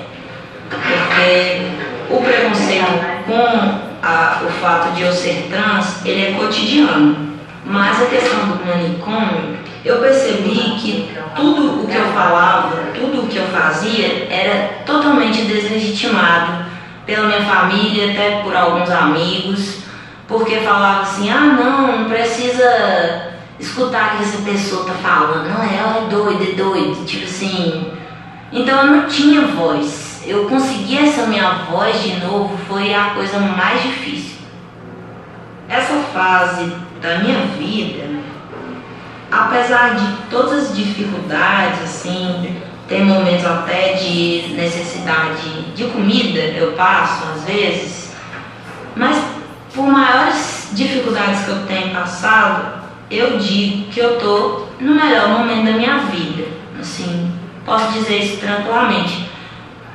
Porque 0.71 2.15
o 2.15 2.23
preconceito 2.23 2.85
com 3.27 3.89
a, 4.03 4.43
o 4.47 4.51
fato 4.61 4.95
de 4.95 5.03
eu 5.03 5.13
ser 5.13 5.49
trans, 5.51 6.05
ele 6.07 6.27
é 6.27 6.33
cotidiano. 6.39 7.29
Mas 7.65 8.01
a 8.03 8.07
questão 8.07 8.47
do 8.47 8.65
manicômio, 8.65 9.59
eu 9.89 10.01
percebi 10.01 10.77
que 10.79 11.11
tudo 11.35 11.83
o 11.83 11.87
que 11.87 11.97
eu 11.97 12.07
falava, 12.13 12.77
tudo 12.95 13.23
o 13.23 13.27
que 13.27 13.37
eu 13.37 13.47
fazia 13.49 14.27
era 14.31 14.83
totalmente 14.85 15.43
deslegitimado 15.43 16.67
pela 17.07 17.27
minha 17.27 17.43
família, 17.43 18.11
até 18.11 18.43
por 18.43 18.55
alguns 18.55 18.91
amigos, 18.91 19.79
porque 20.27 20.61
falava 20.61 21.03
assim, 21.03 21.31
ah 21.31 21.41
não, 21.41 21.99
não 21.99 22.09
precisa 22.09 23.33
escutar 23.59 24.15
o 24.15 24.17
que 24.19 24.23
essa 24.25 24.43
pessoa 24.43 24.85
tá 24.85 24.93
falando, 24.93 25.49
não, 25.49 25.63
ela 25.63 26.05
é 26.05 26.09
doida, 26.11 26.45
é 26.45 26.55
doida, 26.55 27.05
tipo 27.05 27.25
assim. 27.25 27.93
Então 28.53 28.83
eu 28.83 28.87
não 28.87 29.07
tinha 29.07 29.43
voz 29.43 30.09
eu 30.29 30.45
conseguir 30.45 30.99
essa 30.99 31.27
minha 31.27 31.51
voz 31.71 32.03
de 32.03 32.21
novo 32.21 32.57
foi 32.69 32.95
a 32.95 33.11
coisa 33.15 33.39
mais 33.39 33.83
difícil. 33.83 34.37
Essa 35.67 35.95
fase 36.13 36.71
da 37.01 37.19
minha 37.19 37.47
vida, 37.59 38.05
apesar 39.31 39.97
de 39.97 40.13
todas 40.31 40.71
as 40.71 40.77
dificuldades, 40.77 41.83
assim, 41.83 42.57
tem 42.89 43.05
momentos 43.05 43.45
até 43.45 43.95
de 43.95 44.55
necessidade 44.55 45.63
de 45.75 45.85
comida, 45.85 46.39
eu 46.39 46.73
passo 46.73 47.25
às 47.35 47.45
vezes, 47.45 48.13
mas 48.97 49.23
por 49.75 49.87
maiores 49.87 50.71
dificuldades 50.73 51.45
que 51.45 51.51
eu 51.51 51.67
tenho 51.67 51.95
passado, 51.95 52.79
eu 53.11 53.39
digo 53.39 53.91
que 53.91 54.01
eu 54.01 54.19
tô 54.19 54.67
no 54.81 54.95
melhor 54.95 55.29
momento 55.29 55.67
da 55.67 55.73
minha 55.73 55.99
vida, 55.99 56.45
assim, 56.81 57.33
posso 57.65 57.93
dizer 57.93 58.19
isso 58.19 58.39
tranquilamente 58.39 59.29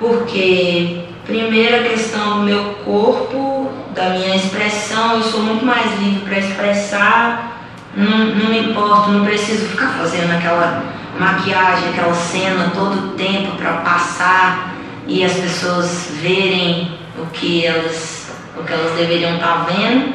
porque 0.04 1.06
primeiro 1.26 1.78
a 1.78 1.90
questão 1.90 2.40
do 2.40 2.44
meu 2.44 2.74
corpo, 2.86 3.72
da 3.94 4.10
minha 4.10 4.36
expressão, 4.36 5.14
eu 5.14 5.24
sou 5.24 5.42
muito 5.42 5.66
mais 5.66 6.00
livre 6.00 6.26
para 6.26 6.40
expressar, 6.40 7.53
não, 7.96 8.26
não 8.26 8.50
me 8.50 8.60
importo, 8.70 9.12
não 9.12 9.26
preciso 9.26 9.68
ficar 9.68 9.90
fazendo 9.90 10.32
aquela 10.32 10.84
maquiagem, 11.20 11.90
aquela 11.90 12.14
cena 12.14 12.72
todo 12.74 13.08
o 13.08 13.10
tempo 13.12 13.56
para 13.56 13.74
passar 13.78 14.76
e 15.08 15.24
as 15.24 15.34
pessoas 15.34 16.12
verem 16.22 16.98
o 17.18 17.26
que 17.28 17.66
elas, 17.66 18.32
o 18.58 18.64
que 18.64 18.74
elas 18.74 18.96
deveriam 18.96 19.36
estar 19.36 19.66
tá 19.66 19.68
vendo. 19.70 20.14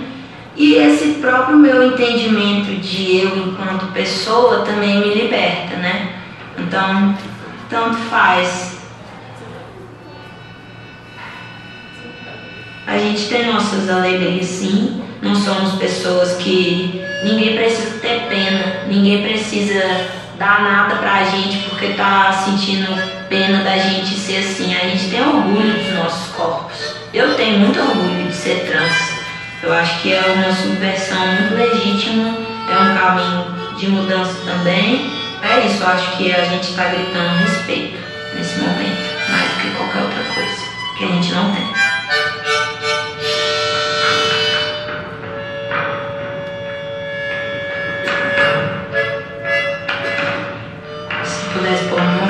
E 0.57 0.75
esse 0.75 1.21
próprio 1.21 1.57
meu 1.57 1.87
entendimento 1.87 2.81
de 2.81 3.19
eu 3.19 3.37
enquanto 3.37 3.93
pessoa 3.93 4.65
também 4.65 4.99
me 4.99 5.15
liberta, 5.15 5.77
né? 5.77 6.15
Então, 6.59 7.17
tanto 7.71 7.97
faz 8.11 8.79
A 12.89 12.97
gente 12.97 13.29
tem 13.29 13.53
nossas 13.53 13.91
alegrias 13.91 14.47
sim, 14.47 15.03
não 15.21 15.35
somos 15.35 15.75
pessoas 15.75 16.37
que 16.37 17.05
ninguém 17.25 17.57
precisa 17.57 17.99
ter 17.99 18.27
pena, 18.29 18.85
ninguém 18.87 19.23
precisa 19.23 19.83
dar 20.39 20.63
nada 20.63 20.97
pra 20.97 21.25
gente 21.25 21.59
porque 21.69 21.89
tá 21.95 22.33
sentindo 22.45 22.87
pena 23.29 23.63
da 23.63 23.77
gente 23.77 24.15
ser 24.15 24.39
assim. 24.39 24.75
A 24.75 24.89
gente 24.89 25.11
tem 25.11 25.21
orgulho 25.21 25.73
dos 25.73 25.93
nossos 25.95 26.35
corpos. 26.35 26.95
Eu 27.13 27.35
tenho 27.35 27.59
muito 27.59 27.81
orgulho 27.81 28.29
de 28.29 28.35
ser 28.35 28.67
trans. 28.67 29.19
Eu 29.63 29.73
acho 29.73 30.01
que 30.01 30.13
é 30.13 30.21
uma 30.21 30.55
subversão 30.55 31.27
muito 31.27 31.55
legítima, 31.55 32.39
é 32.71 32.79
um 32.79 32.97
caminho 32.97 33.77
de 33.77 33.89
mudança 33.89 34.35
também. 34.47 35.11
É 35.43 35.67
isso, 35.67 35.83
eu 35.83 35.89
acho 35.89 36.17
que 36.17 36.33
a 36.33 36.45
gente 36.45 36.71
está 36.71 36.85
gritando 36.85 37.39
respeito 37.39 37.99
nesse 38.35 38.59
momento, 38.61 39.31
mais 39.31 39.51
do 39.51 39.61
que 39.61 39.71
qualquer 39.71 40.03
outra 40.03 40.23
coisa, 40.35 40.63
que 40.97 41.05
a 41.05 41.09
gente 41.09 41.33
não 41.33 41.53
tem. 41.53 41.69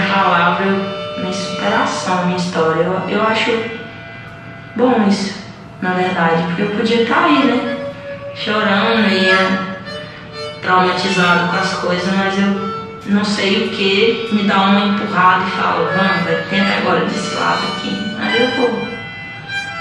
Palavra, 0.09 0.67
minha 1.19 1.33
superação, 1.33 2.27
minha 2.27 2.37
história. 2.37 2.83
Eu, 2.83 3.09
eu 3.09 3.23
acho 3.23 3.53
bom 4.77 5.07
isso, 5.09 5.35
na 5.81 5.93
verdade, 5.93 6.43
porque 6.45 6.63
eu 6.63 6.71
podia 6.71 7.03
estar 7.03 7.25
aí, 7.25 7.45
né? 7.45 7.77
Chorando 8.35 9.09
e 9.09 10.61
traumatizado 10.61 11.49
com 11.51 11.57
as 11.57 11.73
coisas, 11.75 12.15
mas 12.15 12.39
eu 12.39 12.79
não 13.07 13.25
sei 13.25 13.67
o 13.67 13.69
que 13.71 14.29
me 14.33 14.43
dá 14.45 14.59
uma 14.63 14.87
empurrada 14.87 15.45
e 15.47 15.51
fala, 15.51 15.91
vamos, 15.97 16.49
tenta 16.49 16.75
agora 16.75 17.07
desse 17.07 17.35
lado 17.35 17.63
aqui. 17.69 18.17
Aí 18.21 18.43
eu 18.43 18.51
vou. 18.57 18.89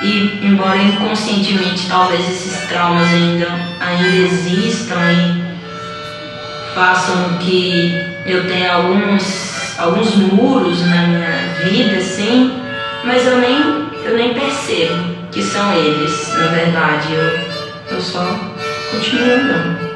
E 0.02 0.40
embora 0.44 0.78
inconscientemente 0.78 1.88
talvez 1.88 2.22
esses 2.30 2.68
traumas 2.68 3.08
ainda, 3.08 3.48
ainda 3.80 4.08
existam 4.08 5.12
e 5.12 5.48
façam 6.76 7.38
que 7.40 8.00
eu 8.26 8.48
tenha 8.48 8.76
alguns, 8.76 9.57
alguns 9.78 10.16
muros 10.16 10.86
na 10.86 11.08
minha 11.08 11.30
vida, 11.64 11.98
assim, 11.98 12.60
mas 13.04 13.26
eu 13.26 13.38
nem, 13.38 13.90
eu 14.06 14.16
nem 14.16 14.34
percebo 14.34 15.16
que 15.32 15.42
são 15.42 15.74
eles, 15.74 16.34
na 16.36 16.48
verdade. 16.48 17.14
Eu, 17.14 17.96
eu 17.96 18.02
só 18.02 18.26
continuo 18.92 19.24
andando. 19.24 19.87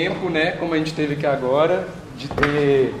Tempo, 0.00 0.30
né, 0.30 0.52
como 0.52 0.72
a 0.72 0.78
gente 0.78 0.94
teve 0.94 1.12
aqui 1.12 1.26
agora, 1.26 1.86
de 2.16 2.26
ter 2.26 2.94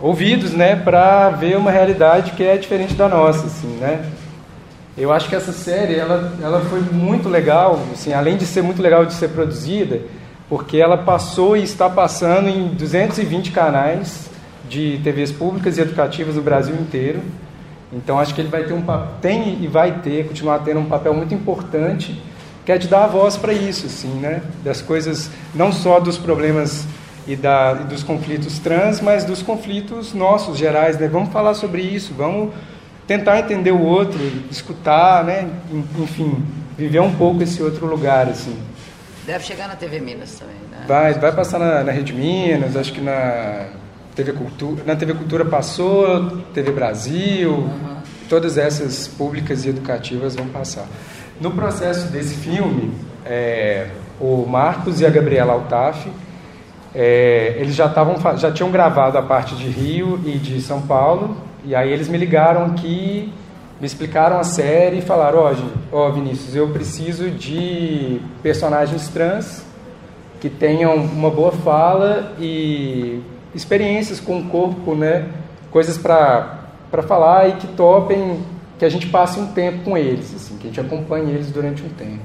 ouvidos, 0.00 0.52
né, 0.52 0.74
para 0.74 1.28
ver 1.28 1.58
uma 1.58 1.70
realidade 1.70 2.30
que 2.30 2.42
é 2.42 2.56
diferente 2.56 2.94
da 2.94 3.06
nossa, 3.08 3.46
assim, 3.46 3.76
né? 3.76 4.10
Eu 4.96 5.12
acho 5.12 5.28
que 5.28 5.34
essa 5.34 5.52
série, 5.52 5.96
ela, 5.96 6.32
ela 6.40 6.60
foi 6.62 6.80
muito 6.80 7.28
legal, 7.28 7.78
assim, 7.92 8.14
além 8.14 8.38
de 8.38 8.46
ser 8.46 8.62
muito 8.62 8.80
legal 8.80 9.04
de 9.04 9.12
ser 9.12 9.28
produzida, 9.28 10.00
porque 10.48 10.78
ela 10.78 10.96
passou 10.96 11.58
e 11.58 11.62
está 11.62 11.90
passando 11.90 12.48
em 12.48 12.68
220 12.68 13.50
canais 13.50 14.30
de 14.66 15.00
TVs 15.04 15.30
públicas 15.30 15.76
e 15.76 15.82
educativas 15.82 16.36
do 16.36 16.42
Brasil 16.42 16.74
inteiro. 16.74 17.20
Então 17.92 18.18
acho 18.18 18.34
que 18.34 18.40
ele 18.40 18.48
vai 18.48 18.64
ter 18.64 18.72
um 18.72 18.82
tem 19.20 19.58
e 19.60 19.66
vai 19.66 20.00
ter, 20.00 20.26
continuar 20.26 20.60
tendo 20.60 20.80
um 20.80 20.86
papel 20.86 21.12
muito 21.12 21.34
importante, 21.34 22.18
que 22.64 22.72
é 22.72 22.78
de 22.78 22.88
dar 22.88 23.04
a 23.04 23.06
voz 23.06 23.36
para 23.36 23.52
isso, 23.52 23.86
assim, 23.86 24.12
né? 24.20 24.42
Das 24.62 24.80
coisas 24.80 25.30
não 25.54 25.70
só 25.70 26.00
dos 26.00 26.16
problemas 26.16 26.86
e, 27.26 27.36
da, 27.36 27.78
e 27.82 27.84
dos 27.84 28.02
conflitos 28.02 28.58
trans, 28.58 29.00
mas 29.00 29.24
dos 29.24 29.42
conflitos 29.42 30.14
nossos 30.14 30.56
gerais, 30.56 30.98
né? 30.98 31.06
Vamos 31.08 31.32
falar 31.32 31.54
sobre 31.54 31.82
isso, 31.82 32.14
vamos 32.14 32.54
tentar 33.06 33.38
entender 33.38 33.72
o 33.72 33.82
outro, 33.82 34.18
escutar, 34.50 35.24
né? 35.24 35.48
Enfim, 35.98 36.42
viver 36.76 37.00
um 37.00 37.14
pouco 37.14 37.42
esse 37.42 37.62
outro 37.62 37.86
lugar, 37.86 38.28
assim. 38.28 38.56
Deve 39.26 39.44
chegar 39.44 39.68
na 39.68 39.76
TV 39.76 40.00
Minas 40.00 40.32
também, 40.38 40.56
né? 40.70 40.84
Vai, 40.86 41.14
vai 41.14 41.32
passar 41.32 41.58
na, 41.58 41.84
na 41.84 41.92
Rede 41.92 42.12
Minas, 42.12 42.76
acho 42.76 42.92
que 42.92 43.00
na 43.00 43.68
TV 44.14 44.32
Cultura, 44.32 44.82
na 44.86 44.96
TV 44.96 45.14
Cultura 45.14 45.44
passou, 45.44 46.38
TV 46.54 46.70
Brasil, 46.72 47.50
uhum. 47.50 47.96
todas 48.28 48.56
essas 48.56 49.08
públicas 49.08 49.64
e 49.64 49.70
educativas 49.70 50.36
vão 50.36 50.46
passar. 50.48 50.86
No 51.40 51.50
processo 51.50 52.12
desse 52.12 52.36
filme, 52.36 52.92
é, 53.26 53.88
o 54.20 54.46
Marcos 54.46 55.00
e 55.00 55.06
a 55.06 55.10
Gabriela 55.10 55.52
Altaf, 55.52 56.08
é, 56.94 57.56
eles 57.58 57.74
já, 57.74 57.88
tavam, 57.88 58.16
já 58.36 58.52
tinham 58.52 58.70
gravado 58.70 59.18
a 59.18 59.22
parte 59.22 59.56
de 59.56 59.68
Rio 59.68 60.20
e 60.24 60.38
de 60.38 60.60
São 60.60 60.82
Paulo, 60.82 61.36
e 61.64 61.74
aí 61.74 61.92
eles 61.92 62.08
me 62.08 62.16
ligaram 62.16 62.66
aqui, 62.66 63.32
me 63.80 63.86
explicaram 63.86 64.38
a 64.38 64.44
série 64.44 64.98
e 64.98 65.02
falaram, 65.02 65.40
ó 65.40 65.52
oh, 65.90 66.06
oh, 66.06 66.12
Vinícius, 66.12 66.54
eu 66.54 66.68
preciso 66.68 67.28
de 67.30 68.20
personagens 68.40 69.08
trans 69.08 69.64
que 70.40 70.48
tenham 70.48 70.94
uma 70.94 71.30
boa 71.30 71.50
fala 71.50 72.32
e 72.38 73.20
experiências 73.54 74.20
com 74.20 74.38
o 74.38 74.44
corpo, 74.44 74.94
né? 74.94 75.26
Coisas 75.70 75.98
para 75.98 77.02
falar 77.08 77.48
e 77.48 77.52
que 77.54 77.66
topem, 77.68 78.40
que 78.78 78.84
a 78.84 78.88
gente 78.88 79.06
passe 79.06 79.38
um 79.38 79.46
tempo 79.46 79.84
com 79.84 79.96
eles, 79.96 80.34
assim, 80.34 80.56
que 80.56 80.66
a 80.66 80.70
gente 80.70 80.80
acompanhe 80.80 81.30
eles 81.30 81.50
durante 81.50 81.82
um 81.82 81.88
tempo. 81.88 82.22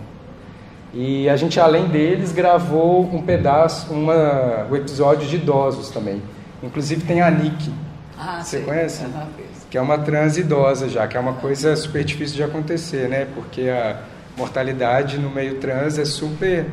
E 0.94 1.30
a 1.30 1.36
gente, 1.36 1.60
além 1.60 1.88
deles, 1.88 2.32
gravou 2.32 3.04
um 3.14 3.22
pedaço, 3.22 3.94
uma, 3.94 4.66
o 4.70 4.76
episódio 4.76 5.28
de 5.28 5.36
idosos 5.36 5.90
também. 5.90 6.22
Inclusive 6.64 7.06
tem 7.06 7.22
a 7.22 7.30
Nick. 7.30 7.72
Ah, 8.18 8.42
Você 8.44 8.62
conhece? 8.62 9.04
Uhum, 9.04 9.28
que 9.70 9.78
é 9.78 9.82
uma 9.82 10.00
trans 10.00 10.38
idosa 10.38 10.90
já, 10.90 11.08
que 11.08 11.16
é 11.16 11.20
uma 11.20 11.34
coisa 11.34 11.76
super 11.76 12.04
difícil 12.04 12.36
de 12.38 12.44
acontecer, 12.44 13.08
né? 13.08 13.28
Porque 13.36 13.70
a 13.70 14.02
mortalidade 14.36 15.20
no 15.20 15.30
meio 15.30 15.56
trans 15.56 16.00
é 16.00 16.06
super, 16.06 16.66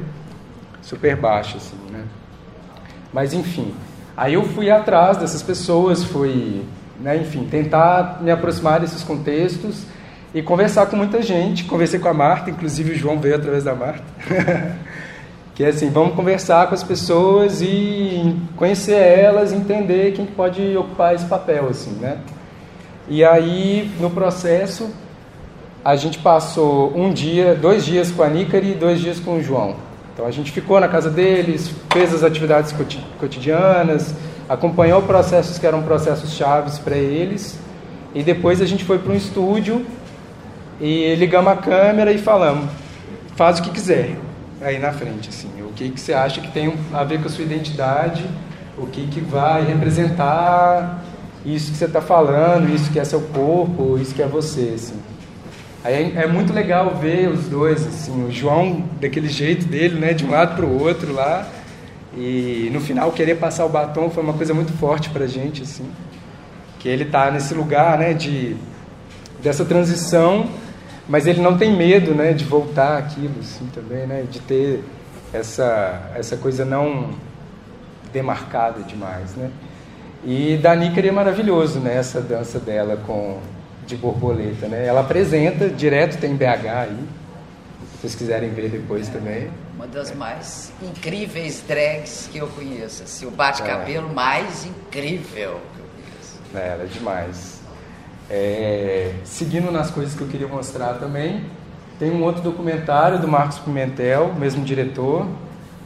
super 0.80 1.14
baixa, 1.14 1.58
assim, 1.58 1.76
né? 1.92 2.04
Mas 3.12 3.34
enfim, 3.34 3.74
Aí 4.16 4.32
eu 4.32 4.44
fui 4.44 4.70
atrás 4.70 5.18
dessas 5.18 5.42
pessoas, 5.42 6.02
fui, 6.02 6.64
né, 7.00 7.16
enfim, 7.16 7.46
tentar 7.50 8.20
me 8.22 8.30
aproximar 8.30 8.80
desses 8.80 9.02
contextos 9.02 9.84
e 10.34 10.42
conversar 10.42 10.86
com 10.86 10.96
muita 10.96 11.22
gente. 11.22 11.64
Conversei 11.64 11.98
com 11.98 12.08
a 12.08 12.14
Marta, 12.14 12.50
inclusive 12.50 12.92
o 12.92 12.94
João 12.94 13.18
veio 13.18 13.36
através 13.36 13.64
da 13.64 13.74
Marta. 13.74 14.04
que 15.54 15.64
é 15.64 15.68
assim, 15.68 15.88
vamos 15.88 16.14
conversar 16.14 16.66
com 16.68 16.74
as 16.74 16.82
pessoas 16.82 17.62
e 17.62 18.36
conhecer 18.56 18.96
elas, 18.96 19.52
entender 19.52 20.12
quem 20.12 20.26
pode 20.26 20.76
ocupar 20.76 21.14
esse 21.14 21.24
papel, 21.24 21.68
assim, 21.70 21.92
né? 21.92 22.18
E 23.08 23.24
aí, 23.24 23.90
no 23.98 24.10
processo, 24.10 24.90
a 25.84 25.96
gente 25.96 26.18
passou 26.18 26.92
um 26.96 27.12
dia, 27.12 27.54
dois 27.54 27.84
dias 27.86 28.10
com 28.10 28.22
a 28.22 28.28
Nícari 28.28 28.72
e 28.72 28.74
dois 28.74 29.00
dias 29.00 29.20
com 29.20 29.38
o 29.38 29.42
João. 29.42 29.76
Então 30.12 30.26
a 30.26 30.30
gente 30.30 30.50
ficou 30.50 30.80
na 30.80 30.88
casa 30.88 31.08
deles, 31.08 31.70
fez 31.92 32.12
as 32.12 32.24
atividades 32.24 32.74
cotidianas, 33.20 34.14
acompanhou 34.48 35.02
processos 35.02 35.58
que 35.58 35.66
eram 35.66 35.82
processos 35.82 36.32
chaves 36.32 36.78
para 36.78 36.96
eles, 36.96 37.58
e 38.14 38.22
depois 38.22 38.60
a 38.62 38.66
gente 38.66 38.84
foi 38.84 38.98
para 38.98 39.12
um 39.12 39.16
estúdio 39.16 39.84
e 40.80 41.14
ligamos 41.16 41.52
a 41.52 41.56
câmera 41.56 42.12
e 42.12 42.18
falamos, 42.18 42.70
faz 43.34 43.58
o 43.58 43.62
que 43.62 43.70
quiser 43.70 44.16
aí 44.60 44.78
na 44.78 44.92
frente, 44.92 45.28
assim, 45.28 45.50
o 45.60 45.72
que, 45.72 45.90
que 45.90 46.00
você 46.00 46.12
acha 46.12 46.40
que 46.40 46.50
tem 46.50 46.72
a 46.92 47.04
ver 47.04 47.20
com 47.20 47.26
a 47.26 47.30
sua 47.30 47.44
identidade, 47.44 48.24
o 48.78 48.86
que, 48.86 49.06
que 49.06 49.20
vai 49.20 49.64
representar 49.64 51.04
isso 51.44 51.70
que 51.70 51.78
você 51.78 51.84
está 51.84 52.00
falando, 52.00 52.74
isso 52.74 52.90
que 52.90 52.98
é 52.98 53.04
seu 53.04 53.20
corpo, 53.20 53.98
isso 54.00 54.14
que 54.14 54.22
é 54.22 54.26
você, 54.26 54.72
assim. 54.74 54.96
Aí 55.84 56.12
é, 56.16 56.22
é 56.24 56.26
muito 56.26 56.52
legal 56.52 56.96
ver 56.96 57.28
os 57.28 57.46
dois, 57.46 57.86
assim, 57.86 58.24
o 58.24 58.32
João 58.32 58.84
daquele 59.00 59.28
jeito 59.28 59.66
dele, 59.66 60.00
né, 60.00 60.12
de 60.12 60.24
um 60.24 60.30
lado 60.30 60.56
para 60.56 60.66
o 60.66 60.82
outro 60.82 61.12
lá, 61.12 61.46
e 62.16 62.70
no 62.72 62.80
final 62.80 63.12
querer 63.12 63.36
passar 63.36 63.64
o 63.64 63.68
batom 63.68 64.08
foi 64.10 64.22
uma 64.22 64.32
coisa 64.32 64.54
muito 64.54 64.72
forte 64.72 65.10
para 65.10 65.24
a 65.24 65.28
gente, 65.28 65.62
assim, 65.62 65.88
que 66.78 66.88
ele 66.88 67.04
está 67.04 67.30
nesse 67.30 67.54
lugar, 67.54 67.98
né, 67.98 68.14
de 68.14 68.56
dessa 69.42 69.64
transição, 69.64 70.48
mas 71.08 71.26
ele 71.26 71.40
não 71.40 71.58
tem 71.58 71.76
medo, 71.76 72.14
né, 72.14 72.32
de 72.32 72.44
voltar 72.44 72.96
aquilo, 72.96 73.34
assim, 73.40 73.66
também, 73.74 74.06
né, 74.06 74.24
de 74.30 74.40
ter 74.40 74.82
essa 75.32 76.10
essa 76.14 76.36
coisa 76.36 76.64
não 76.64 77.10
demarcada 78.12 78.82
demais, 78.82 79.34
né. 79.36 79.50
E 80.24 80.56
da 80.56 80.74
Níquera 80.74 81.08
é 81.08 81.12
maravilhoso, 81.12 81.78
né, 81.80 81.96
essa 81.96 82.20
dança 82.20 82.58
dela 82.58 82.96
com 83.06 83.38
de 83.86 83.96
borboleta, 83.96 84.66
né? 84.66 84.84
Ela 84.84 85.00
apresenta 85.00 85.68
direto, 85.68 86.18
tem 86.18 86.34
BH 86.34 86.66
aí, 86.66 86.98
vocês 88.06 88.14
quiserem 88.14 88.50
ver 88.50 88.70
depois 88.70 89.08
é, 89.08 89.10
também. 89.10 89.50
Uma 89.74 89.88
das 89.88 90.14
mais 90.14 90.72
incríveis 90.80 91.62
drags 91.66 92.28
que 92.30 92.38
eu 92.38 92.46
conheço, 92.46 93.02
assim, 93.02 93.26
o 93.26 93.32
bate-cabelo 93.32 94.08
é. 94.10 94.12
mais 94.12 94.64
incrível 94.64 95.60
que 95.74 95.80
eu 95.80 95.86
conheço. 95.96 96.40
É, 96.54 96.72
ela 96.72 96.84
é 96.84 96.86
demais. 96.86 97.60
É, 98.30 99.12
seguindo 99.24 99.72
nas 99.72 99.90
coisas 99.90 100.14
que 100.14 100.20
eu 100.20 100.28
queria 100.28 100.48
mostrar 100.48 100.94
também, 100.94 101.44
Tem 101.98 102.10
um 102.10 102.22
outro 102.22 102.42
documentário 102.42 103.18
do 103.18 103.26
Marcos 103.26 103.58
Pimentel, 103.58 104.34
mesmo 104.34 104.62
diretor, 104.62 105.26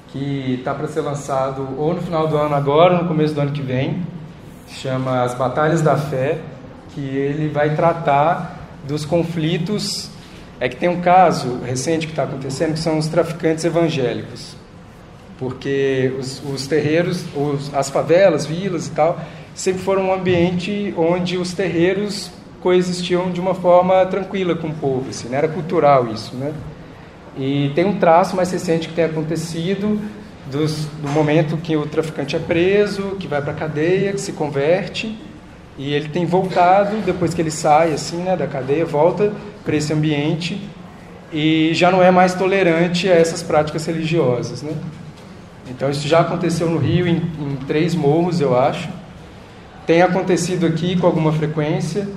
que 0.08 0.56
está 0.58 0.74
para 0.74 0.88
ser 0.88 1.02
lançado 1.02 1.68
ou 1.78 1.94
no 1.94 2.02
final 2.02 2.26
do 2.26 2.36
ano 2.36 2.54
agora, 2.56 2.96
ou 2.96 3.02
no 3.02 3.08
começo 3.08 3.32
do 3.32 3.40
ano 3.40 3.52
que 3.52 3.62
vem. 3.62 4.04
Chama 4.66 5.22
As 5.22 5.34
Batalhas 5.34 5.82
da 5.82 5.96
Fé, 5.96 6.40
que 6.92 7.00
ele 7.00 7.48
vai 7.48 7.76
tratar 7.76 8.58
dos 8.88 9.04
conflitos. 9.04 10.10
É 10.60 10.68
que 10.68 10.76
tem 10.76 10.90
um 10.90 11.00
caso 11.00 11.58
recente 11.64 12.06
que 12.06 12.12
está 12.12 12.24
acontecendo 12.24 12.74
que 12.74 12.80
são 12.80 12.98
os 12.98 13.08
traficantes 13.08 13.64
evangélicos, 13.64 14.54
porque 15.38 16.12
os, 16.18 16.42
os 16.44 16.66
terreiros, 16.66 17.24
os, 17.34 17.72
as 17.74 17.88
favelas, 17.88 18.44
vilas 18.44 18.86
e 18.86 18.90
tal, 18.90 19.18
sempre 19.54 19.80
foram 19.80 20.08
um 20.08 20.12
ambiente 20.12 20.92
onde 20.98 21.38
os 21.38 21.54
terreiros 21.54 22.30
coexistiam 22.60 23.30
de 23.30 23.40
uma 23.40 23.54
forma 23.54 24.04
tranquila 24.04 24.54
com 24.54 24.68
o 24.68 24.74
povo, 24.74 25.08
assim, 25.08 25.28
né? 25.28 25.38
era 25.38 25.48
cultural 25.48 26.08
isso, 26.08 26.36
né? 26.36 26.52
E 27.38 27.72
tem 27.74 27.86
um 27.86 27.98
traço 27.98 28.36
mais 28.36 28.50
recente 28.50 28.86
que 28.86 28.94
tem 28.94 29.04
acontecido 29.04 29.98
dos, 30.50 30.84
do 30.84 31.08
momento 31.08 31.56
que 31.56 31.74
o 31.74 31.86
traficante 31.86 32.36
é 32.36 32.38
preso, 32.38 33.16
que 33.18 33.26
vai 33.26 33.40
para 33.40 33.52
a 33.52 33.54
cadeia, 33.54 34.12
que 34.12 34.20
se 34.20 34.32
converte 34.32 35.16
e 35.78 35.94
ele 35.94 36.10
tem 36.10 36.26
voltado 36.26 36.96
depois 36.98 37.32
que 37.32 37.40
ele 37.40 37.50
sai 37.50 37.94
assim, 37.94 38.18
né, 38.18 38.36
da 38.36 38.46
cadeia, 38.46 38.84
volta 38.84 39.32
para 39.64 39.76
esse 39.76 39.92
ambiente 39.92 40.60
e 41.32 41.70
já 41.74 41.90
não 41.90 42.02
é 42.02 42.10
mais 42.10 42.34
tolerante 42.34 43.08
a 43.08 43.14
essas 43.14 43.42
práticas 43.42 43.86
religiosas, 43.86 44.62
né? 44.62 44.72
Então 45.68 45.88
isso 45.88 46.06
já 46.08 46.20
aconteceu 46.20 46.68
no 46.68 46.78
Rio 46.78 47.06
em, 47.06 47.16
em 47.16 47.56
três 47.66 47.94
morros, 47.94 48.40
eu 48.40 48.58
acho. 48.58 48.88
Tem 49.86 50.02
acontecido 50.02 50.66
aqui 50.66 50.96
com 50.98 51.06
alguma 51.06 51.32
frequência. 51.32 52.08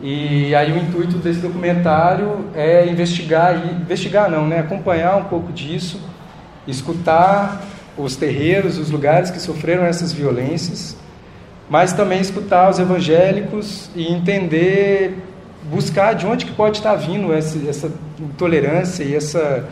E 0.00 0.54
aí 0.54 0.72
o 0.72 0.76
intuito 0.76 1.16
desse 1.18 1.40
documentário 1.40 2.46
é 2.54 2.86
investigar, 2.86 3.56
investigar 3.80 4.30
não, 4.30 4.46
né? 4.46 4.58
acompanhar 4.58 5.16
um 5.16 5.24
pouco 5.24 5.52
disso, 5.52 6.00
escutar 6.66 7.62
os 7.96 8.14
terreiros, 8.14 8.78
os 8.78 8.90
lugares 8.90 9.30
que 9.30 9.40
sofreram 9.40 9.84
essas 9.84 10.12
violências, 10.12 10.96
mas 11.70 11.92
também 11.94 12.20
escutar 12.20 12.68
os 12.68 12.78
evangélicos 12.78 13.88
e 13.96 14.12
entender, 14.12 15.16
buscar 15.70 16.14
de 16.14 16.26
onde 16.26 16.46
que 16.46 16.52
pode 16.52 16.78
estar 16.78 16.94
vindo 16.94 17.32
essa, 17.32 17.58
essa 17.68 17.90
intolerância 18.18 19.02
e 19.04 19.14
essa 19.14 19.68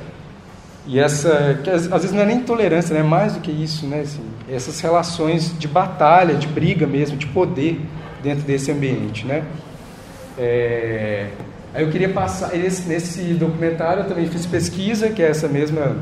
e 0.86 0.98
essa 0.98 1.58
que 1.64 1.70
às, 1.70 1.86
vezes 1.86 2.12
não 2.12 2.22
é 2.22 2.26
nem 2.26 2.36
intolerância, 2.36 2.94
né? 2.94 3.02
Mais 3.02 3.32
do 3.32 3.40
que 3.40 3.50
isso, 3.50 3.86
né? 3.86 4.00
Assim, 4.00 4.22
essas 4.50 4.80
relações 4.80 5.58
de 5.58 5.66
batalha, 5.66 6.34
de 6.34 6.46
briga 6.46 6.86
mesmo, 6.86 7.16
de 7.16 7.26
poder 7.26 7.80
dentro 8.22 8.44
desse 8.44 8.70
ambiente, 8.70 9.26
né? 9.26 9.44
É, 10.38 11.28
aí 11.72 11.84
eu 11.84 11.90
queria 11.90 12.08
passar 12.10 12.54
esse, 12.54 12.88
nesse 12.88 13.22
documentário 13.34 14.02
eu 14.02 14.08
também 14.08 14.26
fiz 14.26 14.44
pesquisa, 14.44 15.08
que 15.08 15.22
é 15.22 15.28
essa 15.28 15.48
mesma 15.48 15.96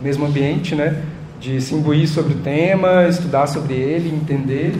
mesmo 0.00 0.26
ambiente, 0.26 0.74
né? 0.74 1.02
De 1.40 1.60
se 1.60 1.74
imbuir 1.74 2.06
sobre 2.06 2.34
o 2.34 2.38
tema, 2.38 3.06
estudar 3.08 3.46
sobre 3.46 3.74
ele, 3.74 4.14
entender 4.14 4.74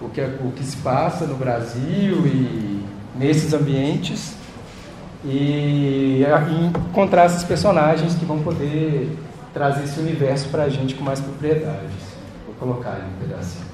o 0.00 0.08
que, 0.08 0.20
é, 0.20 0.30
o 0.40 0.52
que 0.52 0.62
se 0.62 0.76
passa 0.76 1.26
no 1.26 1.34
Brasil 1.34 2.26
e 2.26 2.77
nesses 3.18 3.52
ambientes 3.52 4.34
e, 5.24 6.24
encontrar 6.76 7.26
esses 7.26 7.44
personagens 7.44 8.14
que 8.14 8.24
vão 8.24 8.40
poder 8.40 9.10
trazer 9.52 9.84
esse 9.84 9.98
universo 9.98 10.48
para 10.48 10.64
a 10.64 10.68
gente 10.68 10.94
com 10.94 11.04
mais 11.04 11.20
propriedade. 11.20 11.88
Vou 12.46 12.54
colocar 12.54 12.90
ali 12.90 13.04
um 13.04 13.28
pedacinho. 13.28 13.67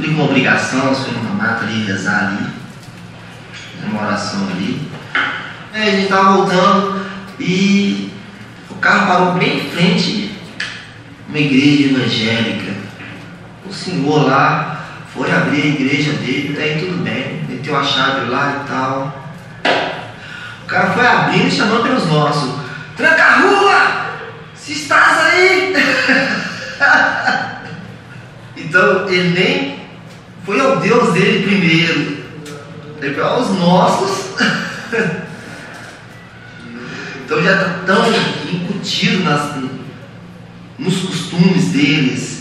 cumprir 0.00 0.14
uma 0.14 0.24
obrigação, 0.24 0.94
se 0.94 1.04
foi 1.04 1.12
numa 1.14 1.34
mata 1.34 1.64
ali, 1.64 1.84
rezar 1.84 2.28
ali, 2.28 2.42
né, 2.42 2.52
uma 3.90 4.02
oração 4.02 4.48
ali. 4.50 4.88
Aí 5.74 5.82
a 5.82 5.90
gente 5.90 6.04
estava 6.04 6.36
voltando 6.36 7.04
e 7.38 8.10
o 8.70 8.76
carro 8.76 9.06
parou 9.06 9.34
bem 9.34 9.58
em 9.58 9.70
frente 9.70 10.34
uma 11.28 11.38
igreja 11.38 11.90
evangélica. 11.90 12.72
O 13.68 13.72
senhor 13.72 14.26
lá 14.26 14.86
foi 15.14 15.30
abrir 15.30 15.62
a 15.62 15.66
igreja 15.66 16.14
dele, 16.14 16.58
aí 16.58 16.80
tudo 16.80 17.04
bem, 17.04 17.44
meteu 17.46 17.76
a 17.76 17.84
chave 17.84 18.30
lá 18.30 18.64
e 18.64 18.68
tal. 18.68 19.30
O 20.64 20.66
cara 20.66 20.92
foi 20.92 21.06
abrindo 21.06 21.48
e 21.48 21.50
chamando 21.50 21.82
pelos 21.82 22.06
nossos. 22.06 22.58
Tranca 22.96 23.22
a 23.22 23.40
rua! 23.40 24.06
Se 24.54 24.72
estás 24.72 25.18
aí! 25.26 25.74
então 28.56 29.06
ele 29.08 29.28
nem 29.30 29.79
foi 30.44 30.60
ao 30.60 30.76
Deus 30.76 31.12
dele 31.12 31.46
primeiro, 31.46 32.24
depois 33.00 33.26
aos 33.26 33.50
nossos. 33.58 34.30
então 37.24 37.42
já 37.42 37.54
está 37.54 37.68
tão 37.86 38.04
incutido 38.52 39.24
nas, 39.24 39.56
nos 40.78 41.00
costumes 41.02 41.66
deles 41.66 42.40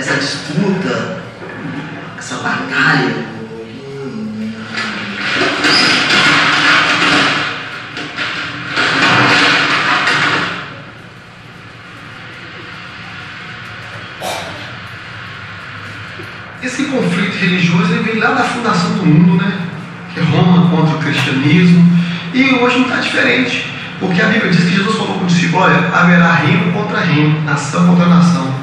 essa 0.00 0.14
disputa, 0.14 1.22
essa 2.18 2.36
batalha. 2.36 3.30
da 18.34 18.44
fundação 18.44 18.90
do 18.92 19.06
mundo, 19.06 19.42
né? 19.42 19.52
Que 20.12 20.20
é 20.20 20.22
Roma 20.22 20.68
contra 20.70 20.96
o 20.96 20.98
cristianismo. 20.98 21.98
E 22.32 22.54
hoje 22.54 22.78
não 22.78 22.84
está 22.84 22.96
diferente, 22.96 23.66
porque 23.98 24.22
a 24.22 24.26
Bíblia 24.26 24.50
diz 24.50 24.64
que 24.64 24.76
Jesus 24.76 24.96
falou 24.96 25.18
com 25.18 25.24
o 25.24 25.26
discípulo: 25.26 25.62
olha, 25.62 25.90
haverá 25.92 26.34
reino 26.34 26.72
contra 26.72 27.00
reino, 27.00 27.42
nação 27.42 27.86
contra 27.86 28.06
nação, 28.06 28.54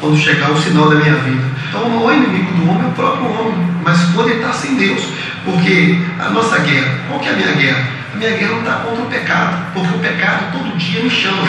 quando 0.00 0.16
chegar 0.16 0.50
o 0.50 0.58
sinal 0.60 0.88
da 0.88 0.96
minha 0.96 1.14
vida. 1.16 1.42
Então 1.68 2.04
o 2.04 2.10
é 2.10 2.16
inimigo 2.16 2.52
do 2.52 2.70
homem, 2.70 2.84
é 2.84 2.86
o 2.86 2.92
próprio 2.92 3.26
homem, 3.26 3.54
mas 3.84 4.00
quando 4.14 4.30
ele 4.30 4.40
está 4.40 4.52
sem 4.52 4.76
Deus, 4.76 5.02
porque 5.44 5.98
a 6.18 6.30
nossa 6.30 6.58
guerra, 6.60 6.98
qual 7.08 7.20
que 7.20 7.28
é 7.28 7.32
a 7.32 7.36
minha 7.36 7.52
guerra? 7.52 7.88
A 8.14 8.16
minha 8.16 8.30
guerra 8.30 8.50
não 8.52 8.60
está 8.60 8.72
contra 8.76 9.02
o 9.02 9.06
pecado, 9.06 9.66
porque 9.74 9.94
o 9.94 9.98
pecado 9.98 10.52
todo 10.52 10.76
dia 10.78 11.02
me 11.02 11.10
chama. 11.10 11.46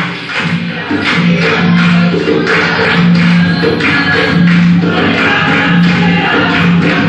Yeah. 6.81 7.08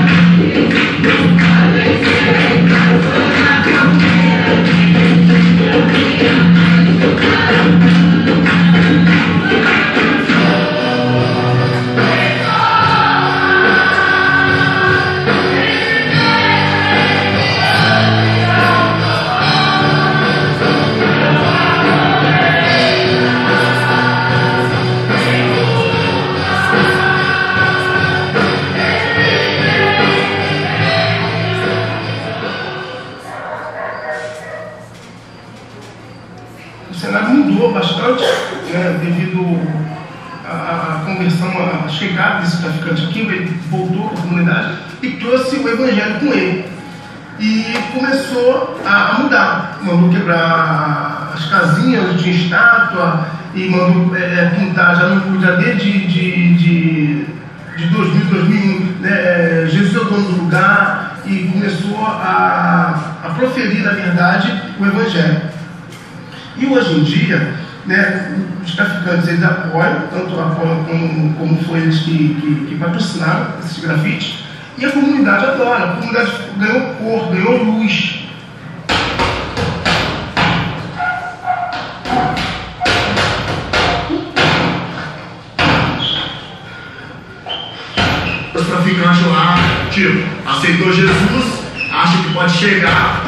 Começou 48.50 48.80
a 48.84 49.18
mudar, 49.18 49.78
mandou 49.82 50.10
quebrar 50.10 51.32
as 51.34 51.46
casinhas 51.46 52.20
de 52.20 52.30
estátua 52.30 53.26
e 53.54 53.68
mandou 53.68 54.16
é, 54.16 54.46
pintar, 54.56 54.96
já 54.96 55.08
não 55.08 55.20
cuida 55.20 55.56
desde 55.56 56.06
de, 56.06 56.54
de, 56.54 57.26
de 57.76 57.86
2000, 57.86 58.24
2001, 58.26 59.00
né, 59.00 59.66
Jesus 59.66 59.94
é 59.94 59.98
o 59.98 60.04
dono 60.04 60.32
do 60.32 60.42
lugar 60.42 61.16
e 61.26 61.48
começou 61.52 62.04
a, 62.06 63.18
a 63.24 63.28
proferir, 63.30 63.84
na 63.84 63.92
verdade, 63.92 64.62
o 64.78 64.86
evangelho. 64.86 65.42
E 66.56 66.66
hoje 66.66 67.00
em 67.00 67.04
dia, 67.04 67.54
né, 67.86 68.34
os 68.64 68.74
traficantes 68.74 69.28
eles 69.28 69.44
apoiam, 69.44 70.02
tanto 70.12 70.38
apoiam 70.38 70.84
como, 70.84 71.34
como 71.34 71.64
foi 71.64 71.80
eles 71.80 72.00
que, 72.00 72.34
que, 72.34 72.66
que 72.66 72.74
patrocinaram 72.76 73.54
esses 73.60 73.82
grafites, 73.82 74.44
e 74.78 74.84
a 74.86 74.90
comunidade 74.92 75.44
adora, 75.44 75.84
a 75.84 75.88
comunidade 75.96 76.32
ganhou 76.56 76.80
cor, 76.94 77.30
ganhou 77.30 77.64
luz. 77.64 78.29
Os 88.54 88.66
traficantes 88.66 89.26
lá, 89.26 89.58
tipo, 89.90 90.22
aceitou 90.46 90.92
Jesus, 90.92 91.64
acha 91.92 92.18
que 92.18 92.34
pode 92.34 92.52
chegar, 92.52 93.24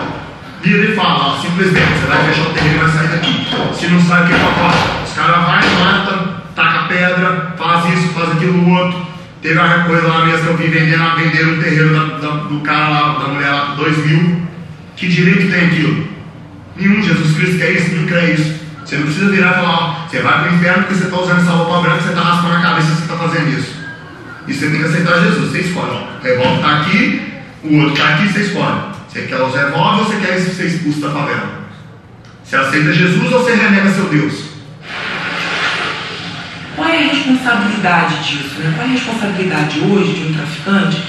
vira 0.63 0.91
e 0.91 0.95
fala, 0.95 1.41
simplesmente, 1.41 1.93
você 1.99 2.07
vai 2.07 2.25
fechar 2.27 2.43
o 2.43 2.53
terreno 2.53 2.75
e 2.75 2.79
vai 2.79 2.89
sair 2.89 3.09
daqui. 3.09 3.47
Se 3.75 3.87
não 3.89 4.01
sai, 4.01 4.25
o 4.25 4.27
que 4.27 4.35
faço? 4.35 5.03
Os 5.05 5.13
caras 5.15 5.37
vão, 5.37 5.85
matam, 5.85 6.35
taca 6.55 6.89
pedra, 6.89 7.55
faz 7.57 7.95
isso, 7.95 8.09
faz 8.13 8.33
aquilo 8.33 8.71
outro. 8.71 9.13
Teve 9.43 9.59
uma 9.59 9.85
coisa 9.85 10.07
lá 10.07 10.25
mesmo 10.25 10.45
que 10.45 10.51
eu 10.51 10.57
vi 10.57 10.67
vendendo, 10.69 11.17
vendendo 11.17 11.59
o 11.59 11.63
terreno 11.63 11.93
da, 11.93 12.19
da, 12.19 12.35
do 12.45 12.61
cara 12.61 12.89
lá, 12.89 13.19
da 13.19 13.29
mulher 13.29 13.51
lá, 13.51 13.67
por 13.67 13.85
dois 13.85 14.07
mil. 14.07 14.43
Que 14.97 15.09
direito 15.09 15.51
tem 15.51 15.67
aquilo? 15.67 16.07
Nenhum, 16.77 17.03
Jesus 17.03 17.37
Cristo 17.37 17.59
quer 17.59 17.73
isso, 17.73 17.95
não 17.97 18.07
quer 18.07 18.35
isso. 18.35 18.62
Você 18.93 18.99
não 18.99 19.07
precisa 19.07 19.31
virar 19.31 19.53
e 19.53 19.55
falar, 19.55 20.07
você 20.07 20.21
vai 20.21 20.43
para 20.43 20.53
o 20.53 20.55
inferno 20.55 20.83
porque 20.83 20.95
você 20.97 21.05
está 21.05 21.19
usando 21.19 21.41
essa 21.41 21.51
roupa 21.53 21.81
branca, 21.81 22.03
você 22.03 22.09
está 22.11 22.21
raspando 22.21 22.57
a 22.57 22.61
cabeça 22.61 22.89
você 22.89 23.03
está 23.03 23.17
fazendo 23.17 23.59
isso. 23.59 23.75
E 24.47 24.53
você 24.53 24.67
tem 24.67 24.81
que 24.81 24.85
aceitar 24.85 25.19
Jesus, 25.23 25.51
você 25.51 25.61
escolhe. 25.61 25.93
Ó, 25.93 26.19
o 26.21 26.23
revólver 26.23 26.57
está 26.57 26.77
aqui, 26.77 27.33
o 27.65 27.77
outro 27.79 27.93
está 27.95 28.09
aqui, 28.09 28.29
você 28.29 28.41
escolhe. 28.41 28.81
Você 29.09 29.23
quer 29.23 29.41
os 29.41 29.55
revólveres 29.55 29.99
ou 29.99 30.05
você 30.05 30.27
quer 30.27 30.39
ser 30.41 30.67
expulso 30.67 31.01
da 31.01 31.11
favela? 31.11 31.63
Você 32.45 32.55
aceita 32.55 32.93
Jesus 32.93 33.33
ou 33.33 33.43
você 33.43 33.55
renega 33.55 33.89
seu 33.89 34.05
Deus? 34.11 34.45
Qual 36.77 36.87
é 36.87 36.99
a 36.99 37.13
responsabilidade 37.15 38.17
disso? 38.17 38.61
Né? 38.61 38.75
Qual 38.77 38.87
é 38.87 38.91
a 38.91 38.93
responsabilidade 38.93 39.81
hoje 39.81 40.13
de 40.13 40.29
um 40.29 40.35
traficante 40.35 41.03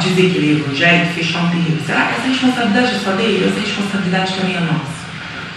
dizer 0.00 0.30
que 0.30 0.38
ele 0.38 0.52
é 0.54 0.64
evangélico 0.64 1.12
fechar 1.12 1.40
um 1.40 1.50
terreno? 1.50 1.82
Será 1.84 2.06
que 2.06 2.14
essa 2.14 2.28
responsabilidade 2.28 2.94
é 2.94 2.98
só 2.98 3.12
dele? 3.12 3.46
Essa 3.46 3.60
responsabilidade 3.60 4.32
também 4.32 4.56
é 4.56 4.60
nossa? 4.60 4.99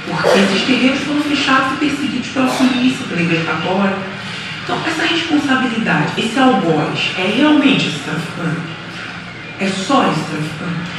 Porque 0.05 0.39
esses 0.39 0.61
terrenos 0.63 0.99
foram 0.99 1.21
fechados 1.21 1.73
e 1.73 1.75
perseguidos 1.77 2.27
pela 2.29 2.47
polícia, 2.47 3.05
pela 3.07 3.21
igreja. 3.21 3.51
Então, 4.63 4.77
essa 4.85 5.03
responsabilidade, 5.03 6.13
esse 6.17 6.39
algoz, 6.39 7.11
é 7.17 7.33
realmente 7.35 7.87
esse 7.87 7.99
traficante? 7.99 8.61
É 9.59 9.67
só 9.67 10.09
esse 10.11 10.21
traficante? 10.21 10.93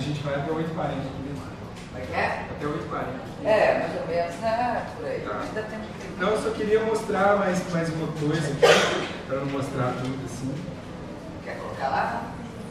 A 0.00 0.02
gente 0.02 0.22
vai 0.22 0.34
até 0.34 0.50
8h40 0.50 0.82
aqui. 0.84 1.34
Como 1.92 2.02
é 2.02 2.06
que 2.06 2.12
é? 2.14 2.46
Até 2.50 2.64
8h40. 2.66 3.30
É, 3.44 3.78
mais 3.80 4.00
ou 4.00 4.06
menos, 4.06 4.36
né? 4.36 4.86
Por 4.96 5.06
aí. 5.06 5.20
Tá. 5.20 5.40
Ainda 5.42 5.62
tem 5.62 5.78
um 5.78 6.20
Não, 6.20 6.28
eu 6.30 6.42
só 6.42 6.50
queria 6.50 6.84
mostrar 6.84 7.36
mais, 7.36 7.72
mais 7.72 7.88
uma 7.90 8.06
coisa 8.12 8.52
aqui, 8.52 9.08
para 9.26 9.38
não 9.40 9.46
mostrar 9.46 9.94
tudo 10.00 10.24
assim. 10.24 10.54
Quer 11.44 11.58
colocar 11.58 11.88
lá? 11.88 12.22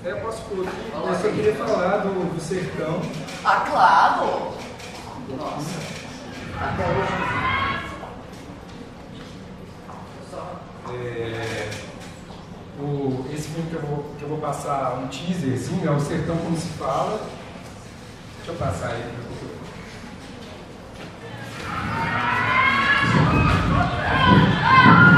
É, 0.06 0.12
eu 0.12 0.18
posso 0.18 0.42
pôr 0.44 0.68
aqui. 0.68 0.92
Eu 0.92 1.16
só 1.16 1.30
queria 1.30 1.54
falar 1.56 1.98
do, 1.98 2.34
do 2.34 2.42
sertão. 2.42 3.02
Claro! 3.80 4.52
Nossa. 5.38 5.80
Até 6.60 6.84
hoje. 6.84 7.14
É, 10.92 11.70
o, 12.78 13.26
esse 13.34 13.48
filme 13.48 13.70
que 13.70 13.76
eu, 13.76 13.82
vou, 13.82 14.16
que 14.18 14.24
eu 14.24 14.28
vou 14.28 14.38
passar 14.40 15.00
um 15.02 15.08
teaserzinho 15.08 15.88
é 15.88 15.92
o 15.92 16.00
Sertão 16.02 16.36
Como 16.36 16.58
Se 16.58 16.68
Fala. 16.78 17.22
Deixa 18.36 18.52
eu 18.52 18.56
passar 18.56 18.90
aí. 18.90 19.04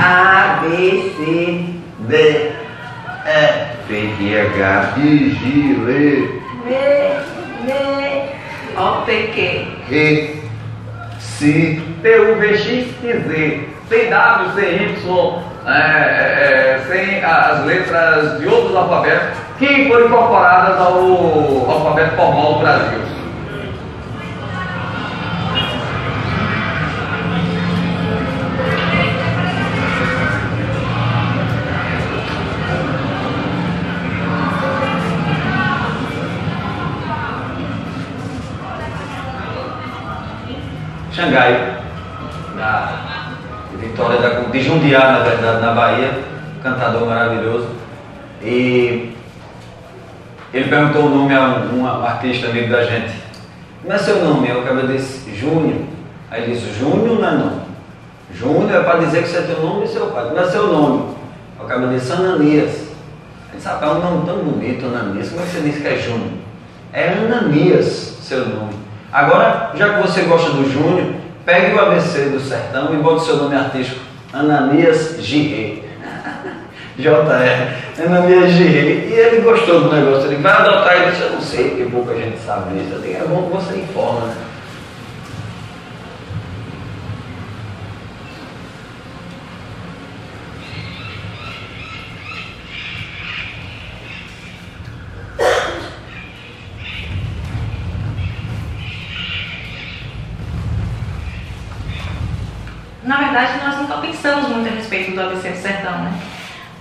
A, 0.03 0.59
B, 0.61 1.13
C, 1.17 1.81
D, 2.07 2.15
E, 2.15 2.53
F, 3.25 4.15
G, 4.17 4.39
H, 4.39 4.97
I, 4.99 5.29
G, 5.31 5.71
L, 5.73 6.41
V, 6.63 7.00
O, 8.81 9.05
P, 9.05 9.27
Q. 9.27 9.93
E, 9.93 10.41
C, 11.19 11.79
T, 12.01 12.19
U, 12.19 12.35
V, 12.37 12.57
X 12.57 12.89
e 13.03 13.13
Z. 13.13 13.69
Tem 13.89 14.09
W, 14.09 14.53
C, 14.55 14.61
Y, 14.61 15.43
é, 15.67 15.71
é, 15.71 16.79
é, 16.79 16.81
sem 16.87 17.23
as 17.23 17.63
letras 17.65 18.39
de 18.39 18.47
outros 18.47 18.75
alfabetos 18.75 19.37
que 19.59 19.87
foram 19.87 20.07
incorporadas 20.07 20.79
ao 20.79 21.69
alfabeto 21.69 22.15
formal 22.15 22.53
do 22.53 22.59
Brasil. 22.61 22.99
De 44.51 44.61
Jundiá, 44.61 45.11
na 45.11 45.19
verdade, 45.19 45.61
na 45.61 45.73
Bahia, 45.73 46.19
cantador 46.61 47.07
maravilhoso. 47.07 47.69
E 48.43 49.13
ele 50.53 50.69
perguntou 50.69 51.05
o 51.05 51.09
nome 51.09 51.33
a 51.33 51.41
um, 51.41 51.81
um 51.81 51.87
artista 52.05 52.47
amigo 52.47 52.69
da 52.69 52.83
gente. 52.83 53.13
Como 53.81 53.93
é 53.93 53.97
seu 53.97 54.23
nome? 54.23 54.49
Eu 54.49 54.61
acabei 54.61 54.87
disse, 54.87 55.33
Júnior. 55.35 55.81
Aí 56.29 56.43
ele 56.43 56.53
disse, 56.53 56.77
Júnior 56.77 57.19
não 57.19 57.27
é 57.27 57.31
não. 57.31 57.61
Júnior 58.33 58.71
é 58.71 58.83
para 58.83 58.99
dizer 58.99 59.23
que 59.23 59.29
você 59.29 59.41
tem 59.41 59.55
o 59.55 59.61
nome 59.61 59.81
do 59.85 59.87
seu 59.87 60.07
pai. 60.07 60.25
Como 60.25 60.39
é 60.39 60.45
seu 60.45 60.67
nome? 60.67 61.15
Eu 61.59 61.65
acabei 61.65 61.97
disse, 61.97 62.11
Ananias. 62.11 62.91
Ele 63.53 63.63
rapaz, 63.63 63.91
é 63.91 63.95
um 63.95 63.99
nome 63.99 64.25
tão 64.25 64.37
bonito, 64.37 64.85
Ananias. 64.85 65.29
Como 65.29 65.41
é 65.41 65.45
que 65.45 65.51
você 65.51 65.61
disse 65.61 65.81
que 65.81 65.87
é 65.87 65.97
Júnior? 65.97 66.31
É 66.93 67.09
Ananias, 67.09 68.17
seu 68.21 68.47
nome. 68.47 68.73
Agora, 69.11 69.71
já 69.75 69.95
que 69.95 70.07
você 70.07 70.21
gosta 70.23 70.51
do 70.51 70.69
Júnior, 70.69 71.13
pegue 71.45 71.75
o 71.75 71.79
ABC 71.79 72.29
do 72.29 72.39
sertão 72.39 72.93
e 72.93 72.97
bote 72.97 73.25
seu 73.25 73.37
nome 73.37 73.55
artístico, 73.55 73.99
Ananias 74.33 75.17
Girre. 75.19 75.83
J.R. 76.97 78.05
Ananias 78.05 78.51
Girre. 78.51 79.09
E 79.09 79.13
ele 79.13 79.41
gostou 79.41 79.81
do 79.81 79.95
negócio. 79.95 80.27
Ele 80.31 80.41
vai 80.41 80.53
adotar 80.53 81.07
e 81.07 81.11
disse, 81.11 81.21
eu 81.23 81.31
não 81.31 81.41
sei, 81.41 81.69
porque 81.69 81.85
pouca 81.85 82.15
gente 82.15 82.39
sabe 82.39 82.79
disso. 82.79 82.95
Eu 82.95 83.01
digo, 83.01 83.15
é 83.15 83.27
bom 83.27 83.43
que 83.43 83.55
você 83.55 83.79
informa, 83.79 84.27
né? 84.27 84.35
Na 103.03 103.17
verdade, 103.17 103.65
nós 103.65 103.77
nunca 103.77 103.97
pensamos 103.97 104.51
do 105.13 105.21
ABC 105.21 105.49
do 105.49 105.57
Sertão, 105.57 106.03
né? 106.03 106.13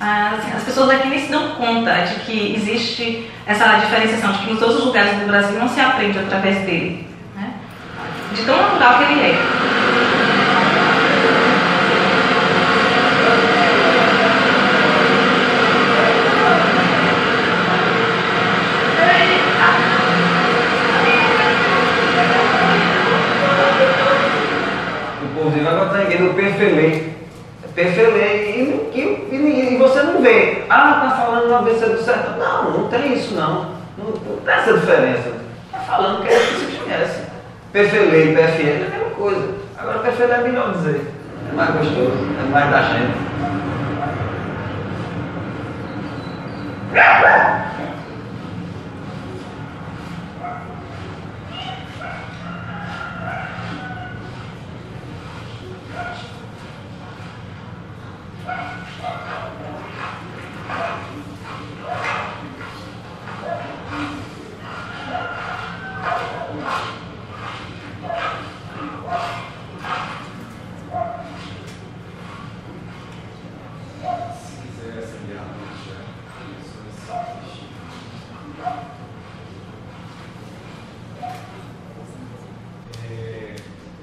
Assim, 0.01 0.53
as 0.57 0.63
pessoas 0.63 0.91
aqui 0.91 1.09
nem 1.09 1.21
se 1.21 1.31
dão 1.31 1.51
conta 1.51 1.93
de 1.93 2.15
que 2.21 2.55
existe 2.57 3.31
essa 3.47 3.67
diferenciação, 3.75 4.33
de 4.33 4.39
que 4.39 4.51
nos 4.53 4.63
outros 4.63 4.85
lugares 4.85 5.19
do 5.19 5.27
Brasil 5.27 5.59
não 5.59 5.69
se 5.69 5.79
aprende 5.79 6.19
através 6.19 6.65
dele, 6.65 7.07
né? 7.37 7.53
De 8.33 8.43
tão 8.45 8.57
natural 8.57 8.99
que 8.99 9.05
ele 9.05 9.21
é. 9.21 9.61
do 26.21 26.35
perfelei. 26.35 27.11
Perfelei 27.75 28.91
e, 28.93 28.99
e, 28.99 29.35
e, 29.35 29.75
e, 29.75 29.77
você 29.77 30.03
não 30.03 30.21
vê. 30.21 30.65
Ah, 30.69 31.09
tá 31.09 31.23
falando 31.25 31.49
no 31.49 31.57
ABC 31.57 31.87
do 31.87 32.03
sertão. 32.03 32.37
Não, 32.39 32.71
não 32.71 32.80
tem 32.91 33.15
isso 33.15 33.35
não. 33.35 33.77
Não, 33.97 34.13
tem 34.45 34.55
essa 34.55 34.73
diferença. 34.75 35.33
Tá 35.73 35.79
falando 35.79 36.23
que 36.23 36.29
é 36.29 36.37
isso 36.37 36.67
que 36.67 36.73
você 36.73 36.83
conhece. 36.83 37.23
Perfelei 37.73 38.33
e 38.33 38.35
PFL 38.35 38.69
é 38.69 38.87
a 38.87 38.99
mesma 38.99 39.11
coisa. 39.17 39.55
Agora 39.79 39.99
perfelei 40.01 40.37
é 40.37 40.43
melhor 40.43 40.73
dizer. 40.73 41.11
É 41.51 41.55
mais 41.55 41.71
gostoso, 41.71 42.19
é 42.39 42.51
mais 42.51 42.71
da 42.71 42.83
gente. 42.83 43.31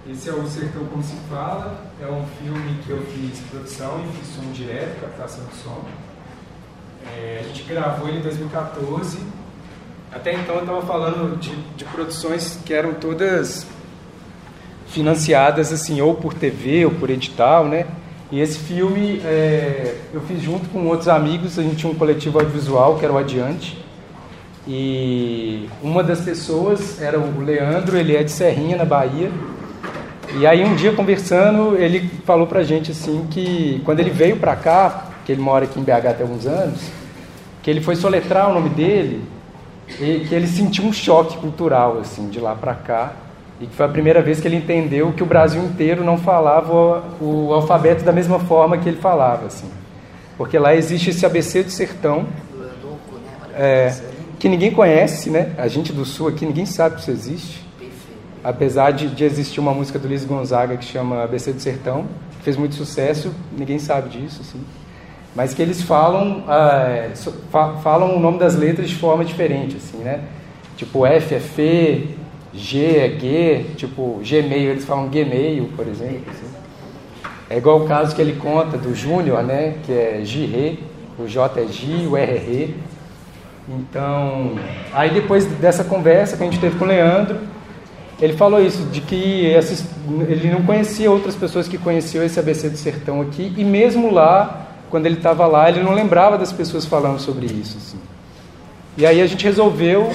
Esse 0.10 0.30
é 0.30 0.34
o 0.34 0.48
Sertão 0.48 0.86
Como 0.86 1.04
Se 1.04 1.16
Fala, 1.30 1.86
é 2.02 2.06
um 2.08 2.26
filme 2.26 2.82
que 2.84 2.90
eu 2.90 3.02
fiz 3.06 3.40
produção 3.50 4.04
e 4.04 4.18
fiz 4.18 4.36
som 4.36 4.52
direto, 4.52 5.00
captação 5.00 5.46
de 5.46 5.56
som. 5.56 5.86
É, 7.06 7.42
a 7.42 7.48
gente 7.48 7.64
gravou 7.64 8.10
ele 8.10 8.20
em 8.20 8.22
2014. 8.22 9.20
Até 10.12 10.34
então 10.34 10.56
eu 10.56 10.62
estava 10.62 10.82
falando 10.82 11.40
de, 11.40 11.56
de 11.78 11.86
produções 11.98 12.60
que 12.64 12.76
eram 12.76 12.93
todas 12.93 13.66
financiadas 14.86 15.74
assim 15.74 16.00
ou 16.00 16.14
por 16.14 16.36
TV 16.36 16.86
ou 16.86 16.91
por 16.91 17.10
edital, 17.10 17.66
né? 17.66 17.88
E 18.32 18.39
esse 18.39 18.60
filme 18.60 19.20
é, 19.26 19.95
eu 20.14 20.22
fiz 20.22 20.39
junto 20.39 20.70
com 20.70 20.86
outros 20.86 21.08
amigos, 21.08 21.58
a 21.58 21.64
gente 21.64 21.78
tinha 21.78 21.91
um 21.91 21.95
coletivo 21.95 22.38
audiovisual 22.38 22.98
que 23.00 23.04
era 23.04 23.12
o 23.12 23.18
Adiante. 23.18 23.84
E 24.68 25.68
uma 25.82 26.04
das 26.04 26.22
pessoas 26.22 27.02
era 27.02 27.20
o 27.20 27.41
Leandro, 27.41 27.98
ele 27.98 28.16
é 28.16 28.22
de 28.22 28.30
Serrinha, 28.30 28.78
na 28.78 28.86
Bahia. 28.86 29.32
E 30.39 30.45
aí 30.45 30.64
um 30.64 30.76
dia 30.76 30.91
conversando, 30.91 31.76
ele 31.78 32.12
falou 32.26 32.45
pra 32.45 32.62
gente 32.62 32.91
assim 32.91 33.26
que 33.32 33.82
quando 33.84 34.02
ele 34.02 34.12
veio 34.12 34.38
pra 34.38 34.56
cá, 34.56 35.14
que 35.26 35.32
ele 35.32 35.41
mora 35.41 35.66
aqui 35.66 35.80
em 35.80 35.84
BH 35.84 36.10
até 36.10 36.22
alguns 36.22 36.45
anos, 36.45 36.80
que 37.64 37.72
ele 37.72 37.82
foi 37.82 37.95
soletrar 37.95 38.52
o 38.52 38.54
nome 38.54 38.70
dele 38.70 39.37
e 40.00 40.26
que 40.28 40.36
ele 40.36 40.48
sentiu 40.48 40.84
um 40.84 40.94
choque 40.94 41.38
cultural 41.38 42.00
assim 42.00 42.30
de 42.30 42.40
lá 42.40 42.56
pra 42.56 42.74
cá 42.74 43.14
e 43.60 43.66
que 43.66 43.76
foi 43.76 43.86
a 43.86 43.90
primeira 43.90 44.22
vez 44.22 44.40
que 44.40 44.48
ele 44.48 44.58
entendeu 44.58 45.12
que 45.14 45.24
o 45.24 45.26
Brasil 45.26 45.64
inteiro 45.64 46.04
não 46.04 46.18
falava 46.18 47.04
o 47.20 47.52
alfabeto 47.54 48.04
da 48.04 48.12
mesma 48.12 48.40
forma 48.40 48.78
que 48.78 48.88
ele 48.88 48.98
falava 48.98 49.48
assim, 49.48 49.70
porque 50.38 50.60
lá 50.60 50.76
existe 50.76 51.10
esse 51.10 51.26
ABC 51.26 51.64
do 51.64 51.72
sertão 51.72 52.26
é, 53.56 53.96
que 54.38 54.48
ninguém 54.48 54.72
conhece, 54.72 55.32
né? 55.32 55.54
A 55.58 55.68
gente 55.68 55.92
do 55.92 56.06
sul 56.06 56.28
aqui 56.28 56.46
ninguém 56.46 56.66
sabe 56.66 56.96
que 56.96 57.02
isso 57.02 57.12
existe 57.12 57.68
apesar 58.48 58.92
de, 58.92 59.10
de, 59.10 59.26
existir 59.26 59.60
uma 59.60 59.74
música 59.74 60.00
do 60.00 60.08
Luiz 60.08 60.24
Gonzaga 60.24 60.78
que 60.78 60.86
chama 60.86 61.24
ABC 61.24 61.52
do 61.52 61.60
Sertão, 61.60 62.06
que 62.38 62.44
fez 62.46 62.56
muito 62.56 62.76
sucesso, 62.76 63.34
ninguém 63.58 63.78
sabe 63.78 64.10
disso, 64.10 64.42
assim. 64.42 64.62
Mas 65.38 65.54
que 65.54 65.62
eles 65.62 65.84
falam, 65.84 66.44
ah, 66.48 67.12
falam 67.84 68.18
o 68.18 68.20
nome 68.20 68.40
das 68.40 68.56
letras 68.56 68.90
de 68.90 68.96
forma 68.96 69.24
diferente, 69.24 69.78
assim, 69.78 70.00
né? 70.00 70.22
Tipo, 70.76 71.06
F 71.06 71.36
é 71.36 71.40
Fê, 71.40 72.08
G 72.52 72.98
é 72.98 73.10
G, 73.20 73.66
tipo, 73.76 74.20
Gmail, 74.28 74.72
eles 74.72 74.84
falam 74.84 75.08
Gmail, 75.10 75.70
por 75.76 75.88
exemplo. 75.88 76.24
Assim. 76.32 76.48
É 77.52 77.58
igual 77.58 77.84
o 77.84 77.88
caso 77.88 78.16
que 78.16 78.22
ele 78.22 78.34
conta 78.34 78.80
do 78.80 78.96
Júnior, 78.96 79.44
né? 79.44 79.76
Que 79.86 79.92
é 79.92 80.22
G-Rê, 80.24 80.80
o 81.20 81.28
J 81.28 81.62
é 81.62 81.68
G, 81.68 82.08
o 82.08 82.18
R 82.18 82.32
é 82.32 82.40
Rê. 82.40 82.70
Então, 83.70 84.56
aí 84.92 85.12
depois 85.12 85.46
dessa 85.46 85.84
conversa 85.84 86.36
que 86.36 86.42
a 86.42 86.48
gente 86.48 86.60
teve 86.60 86.80
com 86.80 86.86
o 86.86 86.88
Leandro, 86.88 87.38
ele 88.20 88.34
falou 88.34 88.60
isso, 88.60 88.82
de 88.86 89.02
que 89.02 89.54
ele 90.28 90.50
não 90.50 90.64
conhecia 90.64 91.12
outras 91.12 91.36
pessoas 91.36 91.68
que 91.68 91.78
conheciam 91.78 92.24
esse 92.24 92.40
ABC 92.40 92.72
do 92.72 92.78
Sertão 92.78 93.22
aqui, 93.22 93.54
e 93.56 93.64
mesmo 93.64 94.12
lá, 94.12 94.64
quando 94.90 95.06
ele 95.06 95.16
estava 95.16 95.46
lá, 95.46 95.70
ele 95.70 95.82
não 95.82 95.94
lembrava 95.94 96.38
das 96.38 96.52
pessoas 96.52 96.86
falando 96.86 97.20
sobre 97.20 97.46
isso. 97.46 97.78
Assim. 97.78 97.98
E 98.98 99.06
aí 99.06 99.22
a 99.22 99.28
gente 99.28 99.44
resolveu 99.44 100.12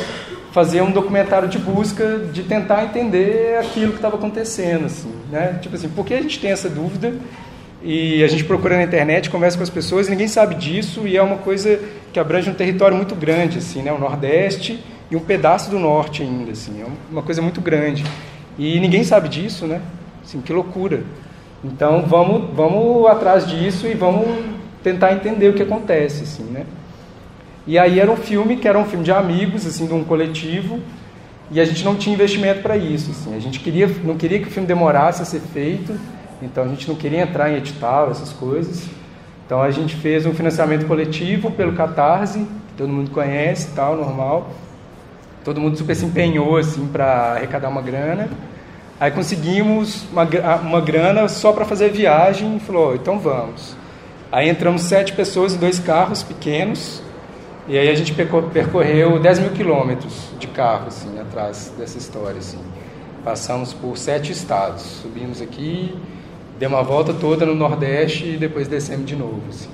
fazer 0.52 0.82
um 0.82 0.90
documentário 0.90 1.48
de 1.48 1.58
busca, 1.58 2.18
de 2.32 2.42
tentar 2.42 2.84
entender 2.84 3.58
aquilo 3.58 3.92
que 3.92 3.98
estava 3.98 4.16
acontecendo. 4.16 4.86
Assim, 4.86 5.12
né? 5.30 5.58
Tipo 5.60 5.74
assim, 5.74 5.88
por 5.88 6.04
que 6.04 6.14
a 6.14 6.22
gente 6.22 6.38
tem 6.38 6.50
essa 6.50 6.68
dúvida? 6.68 7.14
E 7.82 8.22
a 8.22 8.28
gente 8.28 8.44
procura 8.44 8.76
na 8.76 8.84
internet, 8.84 9.28
conversa 9.28 9.56
com 9.56 9.64
as 9.64 9.70
pessoas, 9.70 10.08
ninguém 10.08 10.28
sabe 10.28 10.54
disso, 10.54 11.06
e 11.06 11.16
é 11.16 11.22
uma 11.22 11.38
coisa 11.38 11.80
que 12.12 12.20
abrange 12.20 12.48
um 12.48 12.54
território 12.54 12.96
muito 12.96 13.14
grande, 13.14 13.58
assim, 13.58 13.82
né? 13.82 13.92
o 13.92 13.98
Nordeste 13.98 14.82
e 15.10 15.16
um 15.16 15.20
pedaço 15.20 15.68
do 15.68 15.80
norte 15.80 16.22
ainda, 16.22 16.52
assim, 16.52 16.80
é 16.80 16.86
uma 17.10 17.22
coisa 17.22 17.42
muito 17.42 17.60
grande. 17.60 18.04
E 18.56 18.78
ninguém 18.78 19.02
sabe 19.02 19.28
disso, 19.28 19.66
né? 19.66 19.80
Assim, 20.22 20.40
que 20.40 20.52
loucura. 20.52 21.02
Então 21.64 22.02
vamos, 22.06 22.54
vamos 22.54 23.06
atrás 23.06 23.46
disso 23.46 23.86
e 23.86 23.94
vamos 23.94 24.26
tentar 24.82 25.12
entender 25.12 25.48
o 25.48 25.54
que 25.54 25.62
acontece, 25.62 26.24
assim, 26.24 26.44
né? 26.44 26.64
E 27.66 27.78
aí 27.78 28.00
era 28.00 28.10
um 28.10 28.16
filme 28.16 28.56
que 28.56 28.66
era 28.66 28.78
um 28.78 28.84
filme 28.84 29.04
de 29.04 29.12
amigos, 29.12 29.66
assim, 29.66 29.86
de 29.86 29.94
um 29.94 30.02
coletivo, 30.02 30.80
e 31.50 31.60
a 31.60 31.64
gente 31.64 31.84
não 31.84 31.94
tinha 31.94 32.14
investimento 32.14 32.60
para 32.60 32.76
isso, 32.76 33.10
assim. 33.10 33.36
A 33.36 33.38
gente 33.38 33.60
queria, 33.60 33.86
não 34.02 34.16
queria 34.16 34.40
que 34.40 34.48
o 34.48 34.50
filme 34.50 34.66
demorasse 34.66 35.22
a 35.22 35.24
ser 35.24 35.40
feito, 35.40 35.94
então 36.40 36.64
a 36.64 36.68
gente 36.68 36.88
não 36.88 36.96
queria 36.96 37.22
entrar 37.22 37.50
em 37.50 37.56
edital, 37.56 38.10
essas 38.10 38.32
coisas. 38.32 38.88
Então 39.46 39.62
a 39.62 39.70
gente 39.70 39.94
fez 39.96 40.26
um 40.26 40.32
financiamento 40.32 40.86
coletivo 40.86 41.50
pelo 41.50 41.74
Catarse, 41.74 42.38
que 42.38 42.74
todo 42.76 42.88
mundo 42.92 43.10
conhece, 43.10 43.68
tal, 43.76 43.96
normal. 43.96 44.50
Todo 45.44 45.60
mundo 45.60 45.76
super 45.76 45.94
se 45.94 46.04
empenhou 46.04 46.56
assim 46.56 46.86
para 46.86 47.34
arrecadar 47.34 47.68
uma 47.68 47.82
grana. 47.82 48.28
Aí 48.98 49.10
conseguimos 49.10 50.04
uma, 50.10 50.24
uma 50.62 50.80
grana 50.80 51.28
só 51.28 51.52
para 51.52 51.64
fazer 51.64 51.90
viagem 51.90 52.56
e 52.56 52.60
falou, 52.60 52.94
então 52.94 53.18
vamos. 53.18 53.76
Aí 54.32 54.48
entramos 54.48 54.84
sete 54.84 55.12
pessoas 55.12 55.54
em 55.54 55.58
dois 55.58 55.78
carros 55.78 56.22
pequenos 56.22 57.02
e 57.68 57.76
aí 57.76 57.90
a 57.90 57.94
gente 57.94 58.14
percorreu 58.14 59.20
10 59.20 59.38
mil 59.40 59.50
quilômetros 59.50 60.30
de 60.40 60.46
carro 60.46 60.86
assim, 60.88 61.20
atrás 61.20 61.70
dessa 61.78 61.98
história. 61.98 62.38
Assim. 62.38 62.58
Passamos 63.22 63.74
por 63.74 63.98
sete 63.98 64.32
estados, 64.32 64.80
subimos 65.02 65.42
aqui, 65.42 65.94
demos 66.58 66.78
uma 66.78 66.82
volta 66.82 67.12
toda 67.12 67.44
no 67.44 67.54
Nordeste 67.54 68.24
e 68.24 68.36
depois 68.38 68.66
descemos 68.66 69.04
de 69.04 69.14
novo. 69.14 69.42
Assim. 69.50 69.68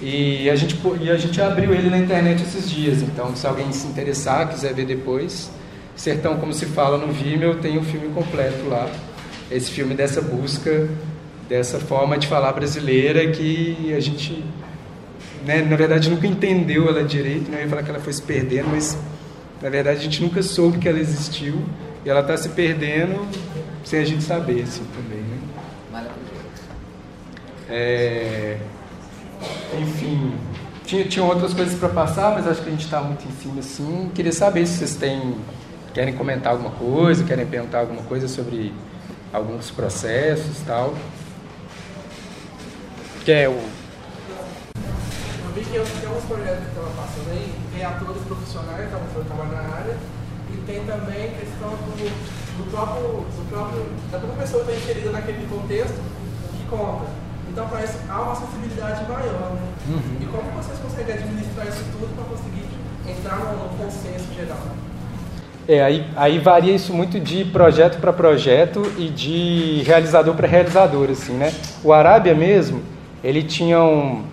e 0.00 0.50
a 0.50 0.56
gente 0.56 0.76
e 1.00 1.10
a 1.10 1.16
gente 1.16 1.40
abriu 1.40 1.72
ele 1.72 1.88
na 1.88 1.98
internet 1.98 2.42
esses 2.42 2.68
dias. 2.68 3.00
Então, 3.02 3.36
se 3.36 3.46
alguém 3.46 3.70
se 3.70 3.86
interessar, 3.86 4.48
quiser 4.48 4.74
ver 4.74 4.86
depois, 4.86 5.52
Sertão 5.94 6.38
como 6.38 6.52
se 6.52 6.66
fala 6.66 6.98
no 6.98 7.12
Vimeo, 7.12 7.56
tem 7.56 7.78
o 7.78 7.82
filme 7.82 8.08
completo 8.08 8.68
lá. 8.68 8.88
Esse 9.50 9.70
filme 9.70 9.94
dessa 9.94 10.20
busca 10.20 10.88
dessa 11.48 11.78
forma 11.78 12.16
de 12.16 12.26
falar 12.26 12.52
brasileira 12.52 13.30
que 13.30 13.92
a 13.94 14.00
gente 14.00 14.42
né, 15.44 15.62
na 15.62 15.76
verdade 15.76 16.10
nunca 16.10 16.26
entendeu 16.26 16.88
ela 16.88 17.02
direito, 17.04 17.50
né? 17.50 17.58
eu 17.58 17.62
ia 17.62 17.68
falar 17.68 17.82
que 17.82 17.90
ela 17.90 18.00
foi 18.00 18.12
se 18.12 18.22
perdendo, 18.22 18.68
mas 18.68 18.98
na 19.60 19.68
verdade 19.68 20.00
a 20.00 20.02
gente 20.02 20.22
nunca 20.22 20.42
soube 20.42 20.78
que 20.78 20.88
ela 20.88 20.98
existiu 20.98 21.62
e 22.04 22.10
ela 22.10 22.20
está 22.20 22.36
se 22.36 22.48
perdendo 22.50 23.26
sem 23.84 24.00
a 24.00 24.04
gente 24.04 24.22
saber 24.22 24.62
assim 24.62 24.84
também. 24.94 25.20
Né? 25.20 25.38
É, 27.68 28.58
enfim, 29.80 30.34
tinha, 30.84 31.04
tinha 31.04 31.24
outras 31.24 31.54
coisas 31.54 31.78
para 31.78 31.88
passar, 31.88 32.34
mas 32.34 32.46
acho 32.46 32.60
que 32.60 32.68
a 32.68 32.72
gente 32.72 32.84
está 32.84 33.00
muito 33.00 33.26
em 33.26 33.32
cima 33.32 33.60
assim. 33.60 34.10
Queria 34.14 34.32
saber 34.32 34.66
se 34.66 34.78
vocês 34.78 34.94
têm, 34.94 35.36
querem 35.94 36.14
comentar 36.14 36.52
alguma 36.52 36.70
coisa, 36.70 37.24
querem 37.24 37.46
perguntar 37.46 37.80
alguma 37.80 38.02
coisa 38.02 38.28
sobre 38.28 38.72
alguns 39.32 39.70
processos 39.70 40.58
tal. 40.66 40.94
Que 43.24 43.32
é 43.32 43.48
o 43.48 43.81
que 45.64 46.00
tem 46.00 46.08
alguns 46.08 46.24
projetos 46.24 46.64
que 46.64 46.70
estavam 46.70 46.92
passando 46.92 47.30
aí, 47.30 47.54
tem 47.74 47.84
atores 47.84 48.22
profissionais 48.22 48.78
que 48.78 48.94
estavam 48.94 49.24
trabalhando 49.24 49.52
na 49.52 49.74
área, 49.76 49.96
e 50.52 50.56
tem 50.66 50.84
também 50.84 51.30
questão 51.30 51.70
do, 51.70 51.94
do 52.58 52.70
próprio, 52.70 53.24
do 53.24 53.48
próprio, 53.48 53.86
da 54.10 54.18
própria 54.18 54.42
pessoa 54.42 54.64
que 54.64 54.72
está 54.72 54.84
inserida 54.84 55.10
naquele 55.10 55.46
contexto 55.48 56.00
que 56.52 56.64
conta. 56.68 57.06
Então 57.50 57.68
parece 57.68 57.98
há 58.08 58.20
uma 58.20 58.34
sensibilidade 58.34 59.04
maior, 59.10 59.52
né? 59.52 59.62
Uhum. 59.88 60.16
E 60.20 60.26
como 60.26 60.50
vocês 60.52 60.78
conseguem 60.78 61.14
administrar 61.14 61.66
isso 61.68 61.84
tudo 61.92 62.14
para 62.14 62.24
conseguir 62.24 62.64
entrar 63.06 63.38
no, 63.38 63.64
no 63.64 63.68
consenso 63.76 64.32
geral? 64.34 64.58
É, 65.68 65.82
aí, 65.82 66.06
aí 66.16 66.38
varia 66.38 66.74
isso 66.74 66.92
muito 66.92 67.20
de 67.20 67.44
projeto 67.44 68.00
para 68.00 68.12
projeto 68.12 68.82
e 68.98 69.08
de 69.08 69.82
realizador 69.86 70.34
para 70.34 70.48
realizador, 70.48 71.10
assim, 71.10 71.34
né? 71.34 71.52
O 71.84 71.92
Arábia 71.92 72.34
mesmo, 72.34 72.82
ele 73.22 73.42
tinha 73.42 73.80
um, 73.80 74.24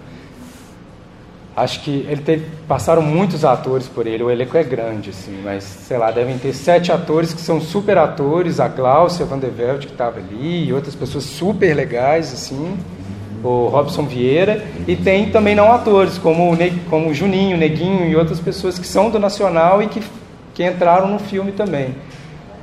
acho 1.60 1.82
que 1.82 2.06
ele 2.10 2.22
teve, 2.22 2.46
passaram 2.68 3.02
muitos 3.02 3.44
atores 3.44 3.88
por 3.88 4.08
ele, 4.08 4.24
o 4.24 4.32
elenco 4.32 4.58
é 4.58 4.64
grande, 4.64 5.10
assim, 5.10 5.42
mas 5.44 5.64
sei 5.64 5.98
lá, 5.98 6.12
devem 6.12 6.38
ter 6.38 6.54
sete 6.54 6.92
atores 6.92 7.34
que 7.34 7.42
são 7.42 7.60
super 7.60 7.98
atores, 7.98 8.60
a 8.60 8.68
Glaucia 8.68 9.26
Van 9.26 9.38
der 9.38 9.52
Velde 9.52 9.88
que 9.88 9.94
estava 9.94 10.20
ali, 10.20 10.68
e 10.68 10.74
outras 10.74 10.96
pessoas 10.96 11.26
super 11.26 11.74
legais, 11.74 12.34
assim, 12.34 12.78
o 13.44 13.68
Robson 13.68 14.04
Vieira, 14.04 14.66
e 14.88 14.96
tem 14.96 15.32
também 15.32 15.56
não 15.56 15.72
atores, 15.72 16.18
como 16.18 16.52
o, 16.52 16.56
ne 16.56 16.72
como 16.90 17.10
o 17.10 17.14
Juninho, 17.14 17.58
Neguinho 17.58 18.10
e 18.10 18.16
outras 18.16 18.40
pessoas 18.40 18.80
que 18.80 18.88
são 18.88 19.10
do 19.10 19.20
Nacional 19.20 19.84
e 19.84 19.88
que, 19.88 20.02
que 20.54 20.66
entraram 20.66 21.08
no 21.08 21.20
filme 21.20 21.52
também. 21.52 21.96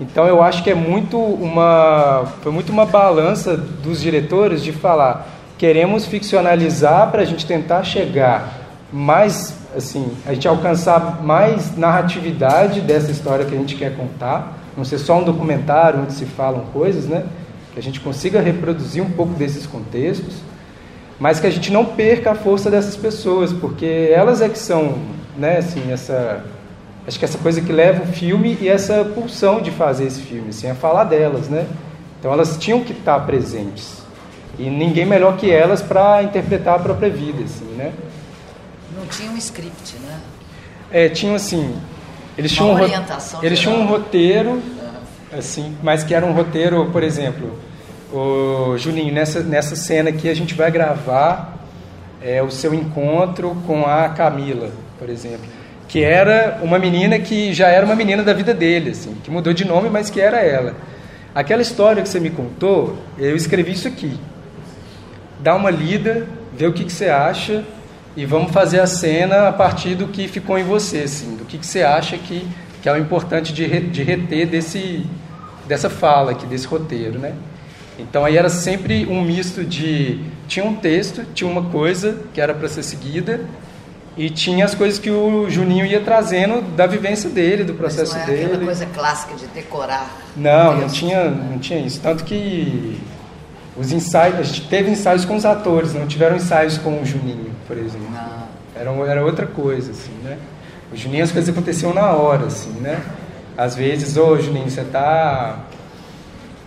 Então 0.00 0.26
eu 0.26 0.42
acho 0.42 0.62
que 0.62 0.70
é 0.70 0.74
muito 0.74 1.18
uma 1.18 2.26
foi 2.42 2.52
muito 2.52 2.70
uma 2.70 2.84
balança 2.84 3.56
dos 3.56 4.02
diretores 4.02 4.62
de 4.62 4.70
falar 4.70 5.26
queremos 5.56 6.04
ficcionalizar 6.04 7.10
para 7.10 7.22
a 7.22 7.24
gente 7.24 7.46
tentar 7.46 7.82
chegar 7.82 8.65
mais, 8.96 9.54
assim, 9.76 10.10
a 10.26 10.32
gente 10.32 10.48
alcançar 10.48 11.22
mais 11.22 11.76
narratividade 11.76 12.80
dessa 12.80 13.10
história 13.10 13.44
que 13.44 13.54
a 13.54 13.58
gente 13.58 13.76
quer 13.76 13.94
contar, 13.94 14.58
não 14.74 14.86
ser 14.86 14.96
só 14.96 15.18
um 15.18 15.22
documentário 15.22 16.00
onde 16.00 16.14
se 16.14 16.24
falam 16.24 16.62
coisas, 16.72 17.04
né? 17.04 17.26
Que 17.74 17.78
a 17.78 17.82
gente 17.82 18.00
consiga 18.00 18.40
reproduzir 18.40 19.02
um 19.02 19.10
pouco 19.10 19.34
desses 19.34 19.66
contextos, 19.66 20.36
mas 21.20 21.38
que 21.38 21.46
a 21.46 21.50
gente 21.50 21.70
não 21.70 21.84
perca 21.84 22.30
a 22.30 22.34
força 22.34 22.70
dessas 22.70 22.96
pessoas, 22.96 23.52
porque 23.52 24.10
elas 24.10 24.40
é 24.40 24.48
que 24.48 24.58
são, 24.58 24.94
né, 25.36 25.58
assim, 25.58 25.92
essa 25.92 26.42
acho 27.06 27.18
que 27.18 27.24
essa 27.24 27.38
coisa 27.38 27.60
que 27.60 27.70
leva 27.70 28.02
o 28.02 28.06
filme 28.06 28.56
e 28.62 28.68
essa 28.68 29.04
pulsão 29.04 29.60
de 29.60 29.70
fazer 29.70 30.06
esse 30.06 30.22
filme, 30.22 30.48
assim, 30.48 30.68
é 30.68 30.74
falar 30.74 31.04
delas, 31.04 31.50
né? 31.50 31.66
Então 32.18 32.32
elas 32.32 32.56
tinham 32.56 32.80
que 32.80 32.92
estar 32.92 33.20
presentes. 33.20 34.02
E 34.58 34.70
ninguém 34.70 35.04
melhor 35.04 35.36
que 35.36 35.50
elas 35.50 35.82
para 35.82 36.22
interpretar 36.22 36.76
a 36.76 36.78
própria 36.78 37.10
vida, 37.10 37.44
assim, 37.44 37.66
né? 37.76 37.92
Não 39.06 39.12
tinha 39.12 39.30
um 39.30 39.36
script, 39.36 39.96
né? 40.02 40.18
É, 40.90 41.08
tinham 41.08 41.34
assim, 41.34 41.76
eles 42.36 42.52
tinham 42.52 42.74
um, 42.74 42.78
eles 43.42 43.58
tinham 43.58 43.80
um 43.80 43.86
roteiro, 43.86 44.60
assim, 45.32 45.76
mas 45.82 46.02
que 46.02 46.12
era 46.12 46.26
um 46.26 46.32
roteiro, 46.32 46.90
por 46.90 47.02
exemplo, 47.02 47.58
o 48.12 48.76
Juninho, 48.76 49.12
nessa, 49.12 49.40
nessa 49.40 49.76
cena 49.76 50.10
aqui 50.10 50.28
a 50.28 50.34
gente 50.34 50.54
vai 50.54 50.70
gravar 50.70 51.56
é, 52.22 52.42
o 52.42 52.50
seu 52.50 52.74
encontro 52.74 53.56
com 53.66 53.84
a 53.84 54.08
Camila, 54.08 54.70
por 54.98 55.08
exemplo, 55.08 55.46
que 55.88 56.02
era 56.02 56.58
uma 56.62 56.78
menina 56.78 57.18
que 57.18 57.54
já 57.54 57.68
era 57.68 57.86
uma 57.86 57.94
menina 57.94 58.22
da 58.22 58.32
vida 58.32 58.52
dele, 58.52 58.90
assim, 58.90 59.14
que 59.22 59.30
mudou 59.30 59.52
de 59.52 59.64
nome, 59.64 59.88
mas 59.88 60.10
que 60.10 60.20
era 60.20 60.40
ela. 60.40 60.74
Aquela 61.34 61.62
história 61.62 62.02
que 62.02 62.08
você 62.08 62.18
me 62.18 62.30
contou, 62.30 62.96
eu 63.18 63.36
escrevi 63.36 63.72
isso 63.72 63.86
aqui. 63.86 64.18
Dá 65.38 65.54
uma 65.54 65.70
lida, 65.70 66.26
vê 66.52 66.66
o 66.66 66.72
que, 66.72 66.84
que 66.84 66.92
você 66.92 67.08
acha 67.08 67.62
e 68.16 68.24
vamos 68.24 68.50
fazer 68.50 68.80
a 68.80 68.86
cena 68.86 69.48
a 69.48 69.52
partir 69.52 69.94
do 69.94 70.08
que 70.08 70.26
ficou 70.26 70.58
em 70.58 70.64
você, 70.64 71.00
assim, 71.00 71.36
do 71.36 71.44
que, 71.44 71.58
que 71.58 71.66
você 71.66 71.82
acha 71.82 72.16
que, 72.16 72.48
que 72.82 72.88
é 72.88 72.92
o 72.92 72.96
importante 72.96 73.52
de, 73.52 73.66
re, 73.66 73.80
de 73.80 74.02
reter 74.02 74.46
desse, 74.46 75.04
dessa 75.68 75.90
fala 75.90 76.30
aqui, 76.30 76.46
desse 76.46 76.66
roteiro, 76.66 77.18
né? 77.18 77.34
Então 77.98 78.24
aí 78.24 78.36
era 78.36 78.48
sempre 78.48 79.06
um 79.06 79.22
misto 79.22 79.64
de 79.64 80.20
tinha 80.48 80.64
um 80.64 80.74
texto, 80.74 81.24
tinha 81.34 81.50
uma 81.50 81.64
coisa 81.64 82.20
que 82.32 82.40
era 82.40 82.54
para 82.54 82.68
ser 82.68 82.82
seguida 82.82 83.40
e 84.16 84.30
tinha 84.30 84.64
as 84.64 84.74
coisas 84.74 84.98
que 84.98 85.10
o 85.10 85.48
Juninho 85.50 85.84
ia 85.84 86.00
trazendo 86.00 86.62
da 86.74 86.86
vivência 86.86 87.28
dele, 87.28 87.64
do 87.64 87.74
processo 87.74 88.14
Mas 88.14 88.26
não 88.26 88.32
é 88.32 88.36
dele. 88.36 88.46
Aquela 88.46 88.64
coisa 88.64 88.86
clássica 88.86 89.34
de 89.34 89.46
decorar. 89.48 90.10
Não, 90.34 90.80
não 90.80 90.88
tinha, 90.88 91.30
não 91.30 91.58
tinha 91.58 91.80
isso, 91.80 92.00
tanto 92.00 92.24
que 92.24 92.98
os 93.78 93.92
ensaios, 93.92 94.38
a 94.38 94.42
gente 94.42 94.68
teve 94.68 94.90
ensaios 94.90 95.24
com 95.24 95.36
os 95.36 95.44
atores, 95.44 95.92
não 95.92 96.06
tiveram 96.06 96.36
ensaios 96.36 96.78
com 96.78 97.00
o 97.00 97.04
Juninho, 97.04 97.54
por 97.66 97.76
exemplo. 97.76 98.10
Não. 98.10 98.46
Era, 98.74 98.90
era 99.10 99.24
outra 99.24 99.46
coisa, 99.46 99.90
assim, 99.90 100.12
né? 100.22 100.38
O 100.92 100.96
Juninho 100.96 101.24
as 101.24 101.32
coisas 101.32 101.50
aconteciam 101.50 101.92
na 101.92 102.12
hora, 102.12 102.46
assim, 102.46 102.70
né? 102.80 103.02
Às 103.56 103.74
vezes, 103.74 104.16
ô 104.16 104.28
oh, 104.28 104.40
Juninho, 104.40 104.70
você 104.70 104.82
está 104.82 105.64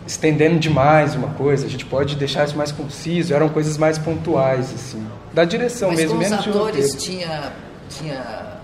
estendendo 0.05 0.59
demais 0.59 1.15
uma 1.15 1.29
coisa, 1.29 1.67
a 1.67 1.69
gente 1.69 1.85
pode 1.85 2.15
deixar 2.15 2.45
isso 2.45 2.57
mais 2.57 2.71
conciso, 2.71 3.33
eram 3.33 3.47
coisas 3.49 3.77
mais 3.77 3.97
pontuais, 3.97 4.73
assim. 4.73 5.05
Da 5.33 5.45
direção 5.45 5.89
Mas 5.89 5.99
mesmo, 5.99 6.15
com 6.15 6.19
menos 6.19 6.39
os 6.39 6.47
atores 6.47 6.95
tinha, 6.95 7.53
tinha 7.89 8.57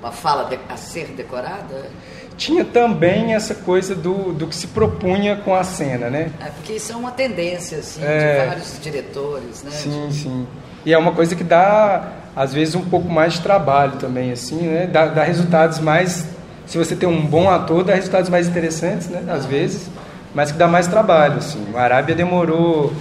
uma 0.00 0.12
fala 0.12 0.44
de, 0.44 0.58
a 0.68 0.76
ser 0.76 1.08
decorada? 1.08 1.90
Tinha 2.36 2.64
também 2.64 3.34
essa 3.34 3.54
coisa 3.54 3.94
do, 3.94 4.32
do 4.32 4.46
que 4.46 4.54
se 4.54 4.68
propunha 4.68 5.36
com 5.36 5.54
a 5.54 5.62
cena, 5.62 6.10
né? 6.10 6.30
É, 6.40 6.46
porque 6.46 6.74
isso 6.74 6.92
é 6.92 6.96
uma 6.96 7.10
tendência, 7.10 7.78
assim, 7.78 8.00
é, 8.02 8.40
de 8.40 8.46
vários 8.48 8.80
diretores, 8.80 9.62
né? 9.62 9.70
Sim, 9.70 10.08
sim. 10.10 10.46
E 10.84 10.92
é 10.92 10.98
uma 10.98 11.12
coisa 11.12 11.34
que 11.34 11.44
dá, 11.44 12.12
às 12.34 12.52
vezes, 12.52 12.74
um 12.74 12.84
pouco 12.84 13.08
mais 13.08 13.34
de 13.34 13.40
trabalho 13.40 13.92
também, 13.92 14.32
assim, 14.32 14.62
né? 14.62 14.86
Dá, 14.86 15.06
dá 15.06 15.24
resultados 15.24 15.78
mais... 15.78 16.26
Se 16.66 16.78
você 16.78 16.96
tem 16.96 17.08
um 17.08 17.24
bom 17.24 17.48
ator, 17.48 17.84
dá 17.84 17.94
resultados 17.94 18.30
mais 18.30 18.48
interessantes, 18.48 19.08
né? 19.08 19.22
Às 19.28 19.46
vezes, 19.46 19.88
mas 20.34 20.50
que 20.50 20.58
dá 20.58 20.66
mais 20.66 20.86
trabalho, 20.86 21.38
assim. 21.38 21.64
O 21.72 21.78
Arábia 21.78 22.14
demorou... 22.14 22.92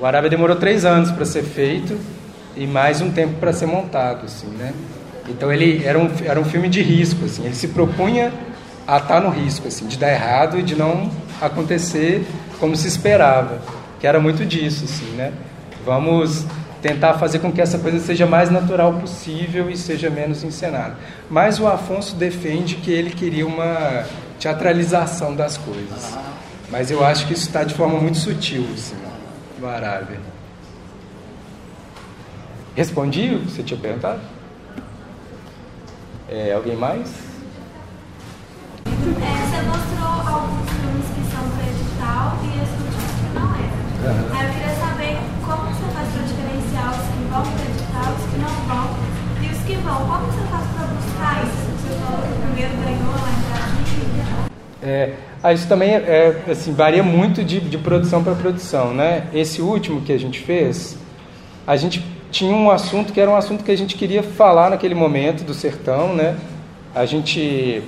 O 0.00 0.06
Arábia 0.06 0.30
demorou 0.30 0.54
três 0.54 0.84
anos 0.84 1.10
para 1.10 1.24
ser 1.24 1.42
feito 1.42 1.98
e 2.56 2.66
mais 2.66 3.00
um 3.00 3.10
tempo 3.10 3.34
para 3.40 3.52
ser 3.52 3.66
montado, 3.66 4.26
assim, 4.26 4.46
né? 4.46 4.72
Então 5.28 5.52
ele 5.52 5.84
era 5.84 5.98
um, 5.98 6.10
era 6.24 6.40
um 6.40 6.44
filme 6.44 6.68
de 6.68 6.82
risco, 6.82 7.24
assim. 7.24 7.44
Ele 7.44 7.54
se 7.54 7.68
propunha 7.68 8.32
a 8.86 8.96
estar 8.96 9.20
no 9.20 9.30
risco, 9.30 9.68
assim, 9.68 9.86
de 9.86 9.98
dar 9.98 10.10
errado 10.10 10.58
e 10.58 10.62
de 10.62 10.74
não 10.74 11.10
acontecer 11.40 12.26
como 12.58 12.74
se 12.74 12.88
esperava, 12.88 13.60
que 14.00 14.06
era 14.06 14.18
muito 14.18 14.44
disso, 14.44 14.84
assim, 14.84 15.10
né? 15.16 15.32
Vamos 15.84 16.44
tentar 16.80 17.14
fazer 17.14 17.40
com 17.40 17.52
que 17.52 17.60
essa 17.60 17.78
coisa 17.78 17.98
seja 17.98 18.26
mais 18.26 18.50
natural 18.50 18.94
possível 18.94 19.68
e 19.68 19.76
seja 19.76 20.08
menos 20.08 20.42
encenada. 20.44 20.96
Mas 21.28 21.58
o 21.58 21.66
Afonso 21.66 22.14
defende 22.16 22.76
que 22.76 22.90
ele 22.90 23.10
queria 23.10 23.46
uma 23.46 24.04
teatralização 24.38 25.34
das 25.34 25.56
coisas. 25.56 26.16
Mas 26.70 26.90
eu 26.90 27.04
acho 27.04 27.26
que 27.26 27.32
isso 27.32 27.46
está 27.46 27.64
de 27.64 27.74
forma 27.74 27.98
muito 27.98 28.18
sutil, 28.18 28.66
assim, 28.74 28.96
no 29.58 29.68
Arábia. 29.68 30.18
Respondi 32.74 33.34
o 33.34 33.40
que 33.40 33.50
você 33.50 33.62
tinha 33.62 33.78
perguntado? 33.78 34.20
É, 36.30 36.52
alguém 36.52 36.76
mais? 36.76 37.08
É, 38.84 38.90
você 38.90 39.62
mostrou 39.64 40.12
alguns 40.28 40.68
filmes 40.68 41.06
que 41.14 41.24
são 41.32 41.48
para 41.48 41.64
edital 41.64 42.36
e 42.44 42.46
os 42.60 42.68
últimos 42.84 43.12
que 43.16 43.28
não 43.34 43.48
é. 43.54 43.64
Uhum. 44.04 44.36
Aí 44.36 44.46
eu 44.46 44.52
queria 44.52 44.74
saber 44.76 45.16
como 45.40 45.72
você 45.72 45.88
faz 45.94 46.06
para 46.12 46.22
diferenciar 46.22 46.90
os 46.90 47.00
que 47.08 47.24
vão 47.30 47.42
para 47.42 47.64
edital, 47.64 48.12
os 48.12 48.24
que 48.28 48.38
não 48.40 48.54
vão. 48.68 48.86
E 49.40 49.48
os 49.50 49.58
que 49.64 49.74
vão, 49.76 50.06
como 50.06 50.26
você 50.26 50.44
faz 50.50 50.64
para 50.76 50.86
buscar 50.86 51.44
isso? 51.44 51.64
Você 51.80 51.94
falou 51.98 52.20
que 52.20 52.28
o 52.28 52.36
primeiro 52.42 52.76
ganhou 52.76 53.10
lá 53.10 53.30
em 53.30 53.40
Brasília. 53.48 54.24
É, 54.82 55.14
ah, 55.42 55.52
isso 55.54 55.66
também 55.66 55.94
é, 55.94 56.42
assim, 56.50 56.74
varia 56.74 57.02
muito 57.02 57.42
de, 57.42 57.58
de 57.58 57.78
produção 57.78 58.22
para 58.22 58.34
produção, 58.34 58.92
né? 58.92 59.28
Esse 59.32 59.62
último 59.62 60.02
que 60.02 60.12
a 60.12 60.18
gente 60.18 60.40
fez, 60.40 60.98
a 61.66 61.74
gente 61.74 62.17
tinha 62.30 62.54
um 62.54 62.70
assunto 62.70 63.12
que 63.12 63.20
era 63.20 63.30
um 63.30 63.36
assunto 63.36 63.64
que 63.64 63.70
a 63.70 63.76
gente 63.76 63.96
queria 63.96 64.22
falar 64.22 64.70
naquele 64.70 64.94
momento 64.94 65.44
do 65.44 65.54
sertão, 65.54 66.14
né? 66.14 66.36
A 66.94 67.06
gente, 67.06 67.82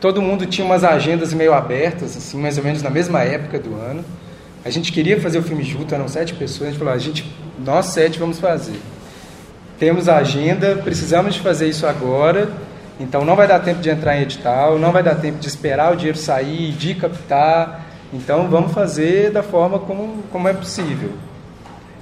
todo 0.00 0.22
mundo 0.22 0.46
tinha 0.46 0.64
umas 0.64 0.84
agendas 0.84 1.32
meio 1.34 1.52
abertas, 1.52 2.16
assim, 2.16 2.38
mais 2.38 2.58
ou 2.58 2.64
menos 2.64 2.82
na 2.82 2.90
mesma 2.90 3.22
época 3.22 3.58
do 3.58 3.74
ano. 3.74 4.04
A 4.64 4.70
gente 4.70 4.92
queria 4.92 5.20
fazer 5.20 5.38
o 5.38 5.42
filme 5.42 5.62
junto, 5.62 5.94
eram 5.94 6.08
sete 6.08 6.34
pessoas. 6.34 6.68
A 6.68 6.70
gente 6.70 6.78
falou, 6.78 6.94
a 6.94 6.98
gente, 6.98 7.30
nós 7.58 7.86
sete 7.86 8.18
vamos 8.18 8.38
fazer. 8.38 8.80
Temos 9.78 10.08
a 10.08 10.16
agenda, 10.16 10.76
precisamos 10.76 11.34
de 11.34 11.40
fazer 11.40 11.68
isso 11.68 11.86
agora. 11.86 12.48
Então 12.98 13.24
não 13.24 13.36
vai 13.36 13.46
dar 13.46 13.60
tempo 13.60 13.80
de 13.80 13.90
entrar 13.90 14.16
em 14.16 14.22
edital, 14.22 14.78
não 14.78 14.90
vai 14.90 15.02
dar 15.02 15.16
tempo 15.16 15.38
de 15.38 15.46
esperar 15.46 15.92
o 15.92 15.96
dinheiro 15.96 16.18
sair, 16.18 16.72
de 16.72 16.94
captar. 16.94 17.86
Então 18.12 18.48
vamos 18.48 18.72
fazer 18.72 19.30
da 19.30 19.42
forma 19.42 19.78
como, 19.78 20.22
como 20.32 20.48
é 20.48 20.54
possível. 20.54 21.12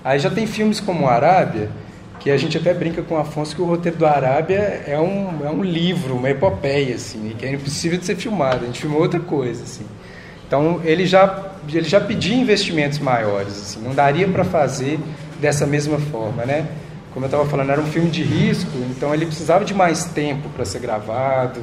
Aí 0.04 0.18
já 0.18 0.28
tem 0.28 0.46
filmes 0.46 0.80
como 0.80 1.08
Arábia, 1.08 1.70
que 2.20 2.30
a 2.30 2.36
gente 2.36 2.58
até 2.58 2.74
brinca 2.74 3.02
com 3.02 3.14
o 3.14 3.18
Afonso 3.18 3.56
que 3.56 3.62
o 3.62 3.64
roteiro 3.64 3.96
do 3.96 4.06
Arábia 4.06 4.84
é 4.86 5.00
um, 5.00 5.44
é 5.44 5.50
um 5.50 5.62
livro, 5.62 6.14
uma 6.14 6.28
epopeia, 6.28 6.94
assim, 6.94 7.34
que 7.38 7.46
é 7.46 7.52
impossível 7.52 7.98
de 7.98 8.04
ser 8.04 8.16
filmado. 8.16 8.64
A 8.64 8.66
gente 8.66 8.80
filmou 8.80 9.00
outra 9.00 9.18
coisa, 9.18 9.64
assim. 9.64 9.86
Então 10.46 10.80
ele 10.84 11.06
já, 11.06 11.52
ele 11.72 11.88
já 11.88 12.00
pedia 12.00 12.36
investimentos 12.36 12.98
maiores, 12.98 13.52
assim, 13.52 13.80
não 13.80 13.94
daria 13.94 14.28
para 14.28 14.44
fazer 14.44 15.00
dessa 15.40 15.66
mesma 15.66 15.98
forma, 15.98 16.44
né? 16.44 16.68
Como 17.12 17.24
eu 17.24 17.28
estava 17.28 17.46
falando, 17.46 17.70
era 17.70 17.80
um 17.80 17.86
filme 17.86 18.10
de 18.10 18.22
risco, 18.22 18.76
então 18.90 19.14
ele 19.14 19.24
precisava 19.24 19.64
de 19.64 19.72
mais 19.72 20.04
tempo 20.04 20.48
para 20.50 20.64
ser 20.64 20.80
gravado, 20.80 21.60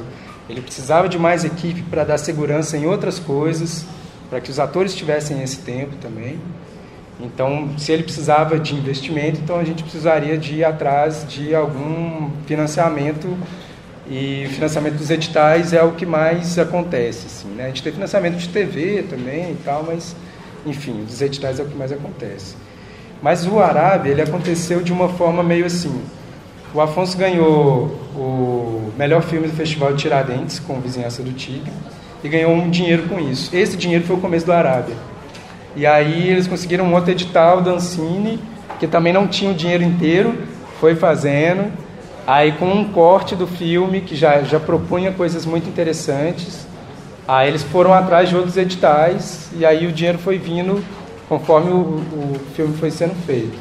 ele 0.48 0.60
precisava 0.60 1.08
de 1.08 1.18
mais 1.18 1.44
equipe 1.44 1.82
para 1.82 2.04
dar 2.04 2.18
segurança 2.18 2.76
em 2.76 2.86
outras 2.86 3.18
coisas, 3.18 3.84
para 4.28 4.40
que 4.40 4.50
os 4.50 4.58
atores 4.58 4.94
tivessem 4.94 5.42
esse 5.42 5.58
tempo 5.58 5.94
também. 6.00 6.40
Então, 7.22 7.70
se 7.78 7.92
ele 7.92 8.02
precisava 8.02 8.58
de 8.58 8.74
investimento, 8.74 9.40
então 9.40 9.58
a 9.58 9.64
gente 9.64 9.82
precisaria 9.82 10.36
de 10.36 10.56
ir 10.56 10.64
atrás 10.64 11.24
de 11.28 11.54
algum 11.54 12.30
financiamento 12.46 13.36
e 14.10 14.46
financiamento 14.50 14.96
dos 14.96 15.10
editais 15.10 15.72
é 15.72 15.82
o 15.82 15.92
que 15.92 16.04
mais 16.04 16.58
acontece. 16.58 17.26
Assim, 17.26 17.48
né? 17.48 17.64
A 17.64 17.68
gente 17.68 17.82
tem 17.82 17.92
financiamento 17.92 18.36
de 18.36 18.48
TV 18.48 19.04
também 19.08 19.52
e 19.52 19.58
tal, 19.64 19.84
mas, 19.84 20.16
enfim, 20.66 21.04
dos 21.04 21.22
editais 21.22 21.60
é 21.60 21.62
o 21.62 21.66
que 21.66 21.76
mais 21.76 21.92
acontece. 21.92 22.56
Mas 23.22 23.46
o 23.46 23.60
Arábia, 23.60 24.10
ele 24.10 24.22
aconteceu 24.22 24.82
de 24.82 24.92
uma 24.92 25.08
forma 25.08 25.42
meio 25.42 25.64
assim. 25.64 26.02
O 26.74 26.80
Afonso 26.80 27.16
ganhou 27.16 28.00
o 28.16 28.92
melhor 28.98 29.22
filme 29.22 29.46
do 29.46 29.54
Festival 29.54 29.92
de 29.92 30.02
Tiradentes, 30.02 30.58
com 30.58 30.80
Vizinhança 30.80 31.22
do 31.22 31.32
Tigre, 31.32 31.70
e 32.24 32.28
ganhou 32.28 32.52
um 32.52 32.68
dinheiro 32.68 33.04
com 33.08 33.20
isso. 33.20 33.54
Esse 33.54 33.76
dinheiro 33.76 34.04
foi 34.04 34.16
o 34.16 34.20
começo 34.20 34.46
do 34.46 34.52
Arábia. 34.52 34.96
E 35.74 35.86
aí 35.86 36.28
eles 36.28 36.46
conseguiram 36.46 36.84
um 36.84 36.94
outro 36.94 37.10
edital 37.10 37.60
da 37.60 37.72
Ancine, 37.72 38.38
que 38.78 38.86
também 38.86 39.12
não 39.12 39.26
tinha 39.26 39.50
o 39.50 39.54
dinheiro 39.54 39.82
inteiro, 39.82 40.34
foi 40.78 40.94
fazendo. 40.94 41.72
Aí 42.26 42.52
com 42.52 42.66
um 42.66 42.84
corte 42.84 43.34
do 43.34 43.46
filme, 43.46 44.00
que 44.00 44.14
já, 44.14 44.42
já 44.42 44.60
propunha 44.60 45.10
coisas 45.12 45.44
muito 45.44 45.68
interessantes, 45.68 46.66
aí 47.26 47.48
eles 47.48 47.62
foram 47.62 47.92
atrás 47.92 48.28
de 48.28 48.36
outros 48.36 48.56
editais, 48.56 49.50
e 49.56 49.66
aí 49.66 49.86
o 49.86 49.92
dinheiro 49.92 50.18
foi 50.18 50.38
vindo 50.38 50.84
conforme 51.28 51.70
o, 51.70 51.74
o 51.74 52.40
filme 52.54 52.76
foi 52.76 52.90
sendo 52.90 53.14
feito. 53.26 53.58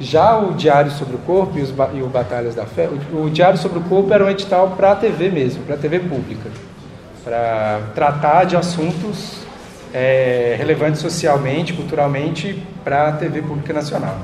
Já 0.00 0.36
o 0.36 0.54
Diário 0.54 0.90
sobre 0.90 1.14
o 1.14 1.18
Corpo 1.18 1.56
e, 1.56 1.62
os, 1.62 1.72
e 1.94 2.02
o 2.02 2.08
Batalhas 2.08 2.54
da 2.54 2.66
Fé, 2.66 2.88
o, 2.88 3.24
o 3.24 3.30
Diário 3.30 3.58
sobre 3.58 3.78
o 3.78 3.82
Corpo 3.82 4.12
era 4.12 4.24
um 4.24 4.28
edital 4.28 4.74
para 4.76 4.92
a 4.92 4.96
TV 4.96 5.30
mesmo, 5.30 5.62
para 5.64 5.76
a 5.76 5.78
TV 5.78 6.00
pública, 6.00 6.50
para 7.22 7.80
tratar 7.94 8.44
de 8.44 8.56
assuntos 8.56 9.43
é, 9.94 10.56
relevantes 10.58 11.00
socialmente, 11.00 11.72
culturalmente, 11.72 12.60
para 12.82 13.08
a 13.08 13.12
TV 13.12 13.40
pública 13.40 13.72
nacional. 13.72 14.18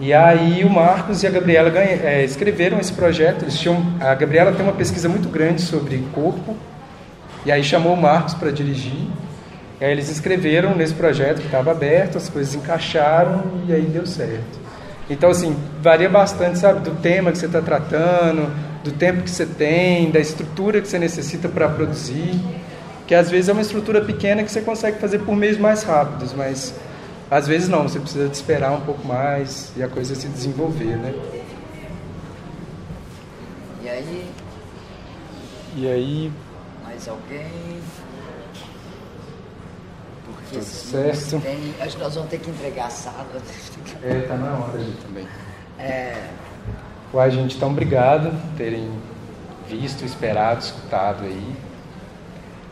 E 0.00 0.14
aí 0.14 0.64
o 0.64 0.70
Marcos 0.70 1.24
e 1.24 1.26
a 1.26 1.30
Gabriela 1.30 1.68
ganha, 1.68 1.90
é, 2.04 2.24
escreveram 2.24 2.78
esse 2.78 2.92
projeto. 2.92 3.42
Eles 3.42 3.58
tinham, 3.58 3.84
a 3.98 4.14
Gabriela 4.14 4.52
tem 4.52 4.64
uma 4.64 4.72
pesquisa 4.72 5.08
muito 5.08 5.28
grande 5.28 5.60
sobre 5.60 5.98
corpo, 6.14 6.56
e 7.44 7.50
aí 7.50 7.64
chamou 7.64 7.94
o 7.94 8.00
Marcos 8.00 8.34
para 8.34 8.52
dirigir. 8.52 9.08
E 9.80 9.84
aí 9.84 9.90
eles 9.90 10.08
escreveram 10.08 10.76
nesse 10.76 10.94
projeto 10.94 11.40
que 11.40 11.46
estava 11.46 11.72
aberto, 11.72 12.16
as 12.16 12.28
coisas 12.28 12.54
encaixaram 12.54 13.42
e 13.66 13.72
aí 13.72 13.82
deu 13.82 14.06
certo. 14.06 14.68
Então, 15.10 15.30
assim, 15.30 15.56
varia 15.80 16.08
bastante, 16.08 16.58
sabe, 16.58 16.80
do 16.80 16.96
tema 16.96 17.32
que 17.32 17.38
você 17.38 17.46
está 17.46 17.62
tratando, 17.62 18.52
do 18.84 18.92
tempo 18.92 19.22
que 19.22 19.30
você 19.30 19.46
tem, 19.46 20.10
da 20.10 20.20
estrutura 20.20 20.80
que 20.80 20.86
você 20.86 20.98
necessita 20.98 21.48
para 21.48 21.68
produzir. 21.68 22.38
Que 23.08 23.14
às 23.14 23.30
vezes 23.30 23.48
é 23.48 23.52
uma 23.52 23.62
estrutura 23.62 24.04
pequena 24.04 24.44
que 24.44 24.52
você 24.52 24.60
consegue 24.60 25.00
fazer 25.00 25.20
por 25.20 25.34
meios 25.34 25.58
mais 25.58 25.82
rápidos, 25.82 26.34
mas 26.34 26.74
às 27.30 27.48
vezes 27.48 27.68
não, 27.68 27.82
você 27.84 27.98
precisa 27.98 28.28
de 28.28 28.36
esperar 28.36 28.70
um 28.70 28.82
pouco 28.82 29.04
mais 29.06 29.72
e 29.76 29.82
a 29.82 29.88
coisa 29.88 30.14
se 30.14 30.28
desenvolver, 30.28 30.96
né? 30.96 31.14
E 33.82 33.88
aí? 33.88 34.30
E 35.76 35.88
aí? 35.88 36.32
Mais 36.84 37.08
alguém? 37.08 37.80
Porque 40.26 40.58
Tudo 40.58 40.64
certo. 40.64 41.40
Tem, 41.40 41.74
acho 41.80 41.96
que 41.96 42.02
nós 42.02 42.14
vamos 42.14 42.28
ter 42.30 42.38
que 42.38 42.50
entregar 42.50 42.86
a 42.86 42.90
sala. 42.90 43.26
É, 44.02 44.20
tá 44.20 44.36
na 44.36 44.52
hora 44.52 44.74
ali 44.74 44.94
também. 45.02 45.26
É, 45.78 46.28
Uai, 47.12 47.30
gente, 47.30 47.56
então 47.56 47.70
obrigado 47.70 48.30
por 48.30 48.56
terem 48.58 48.86
visto, 49.66 50.04
esperado, 50.04 50.60
escutado 50.60 51.24
aí. 51.24 51.67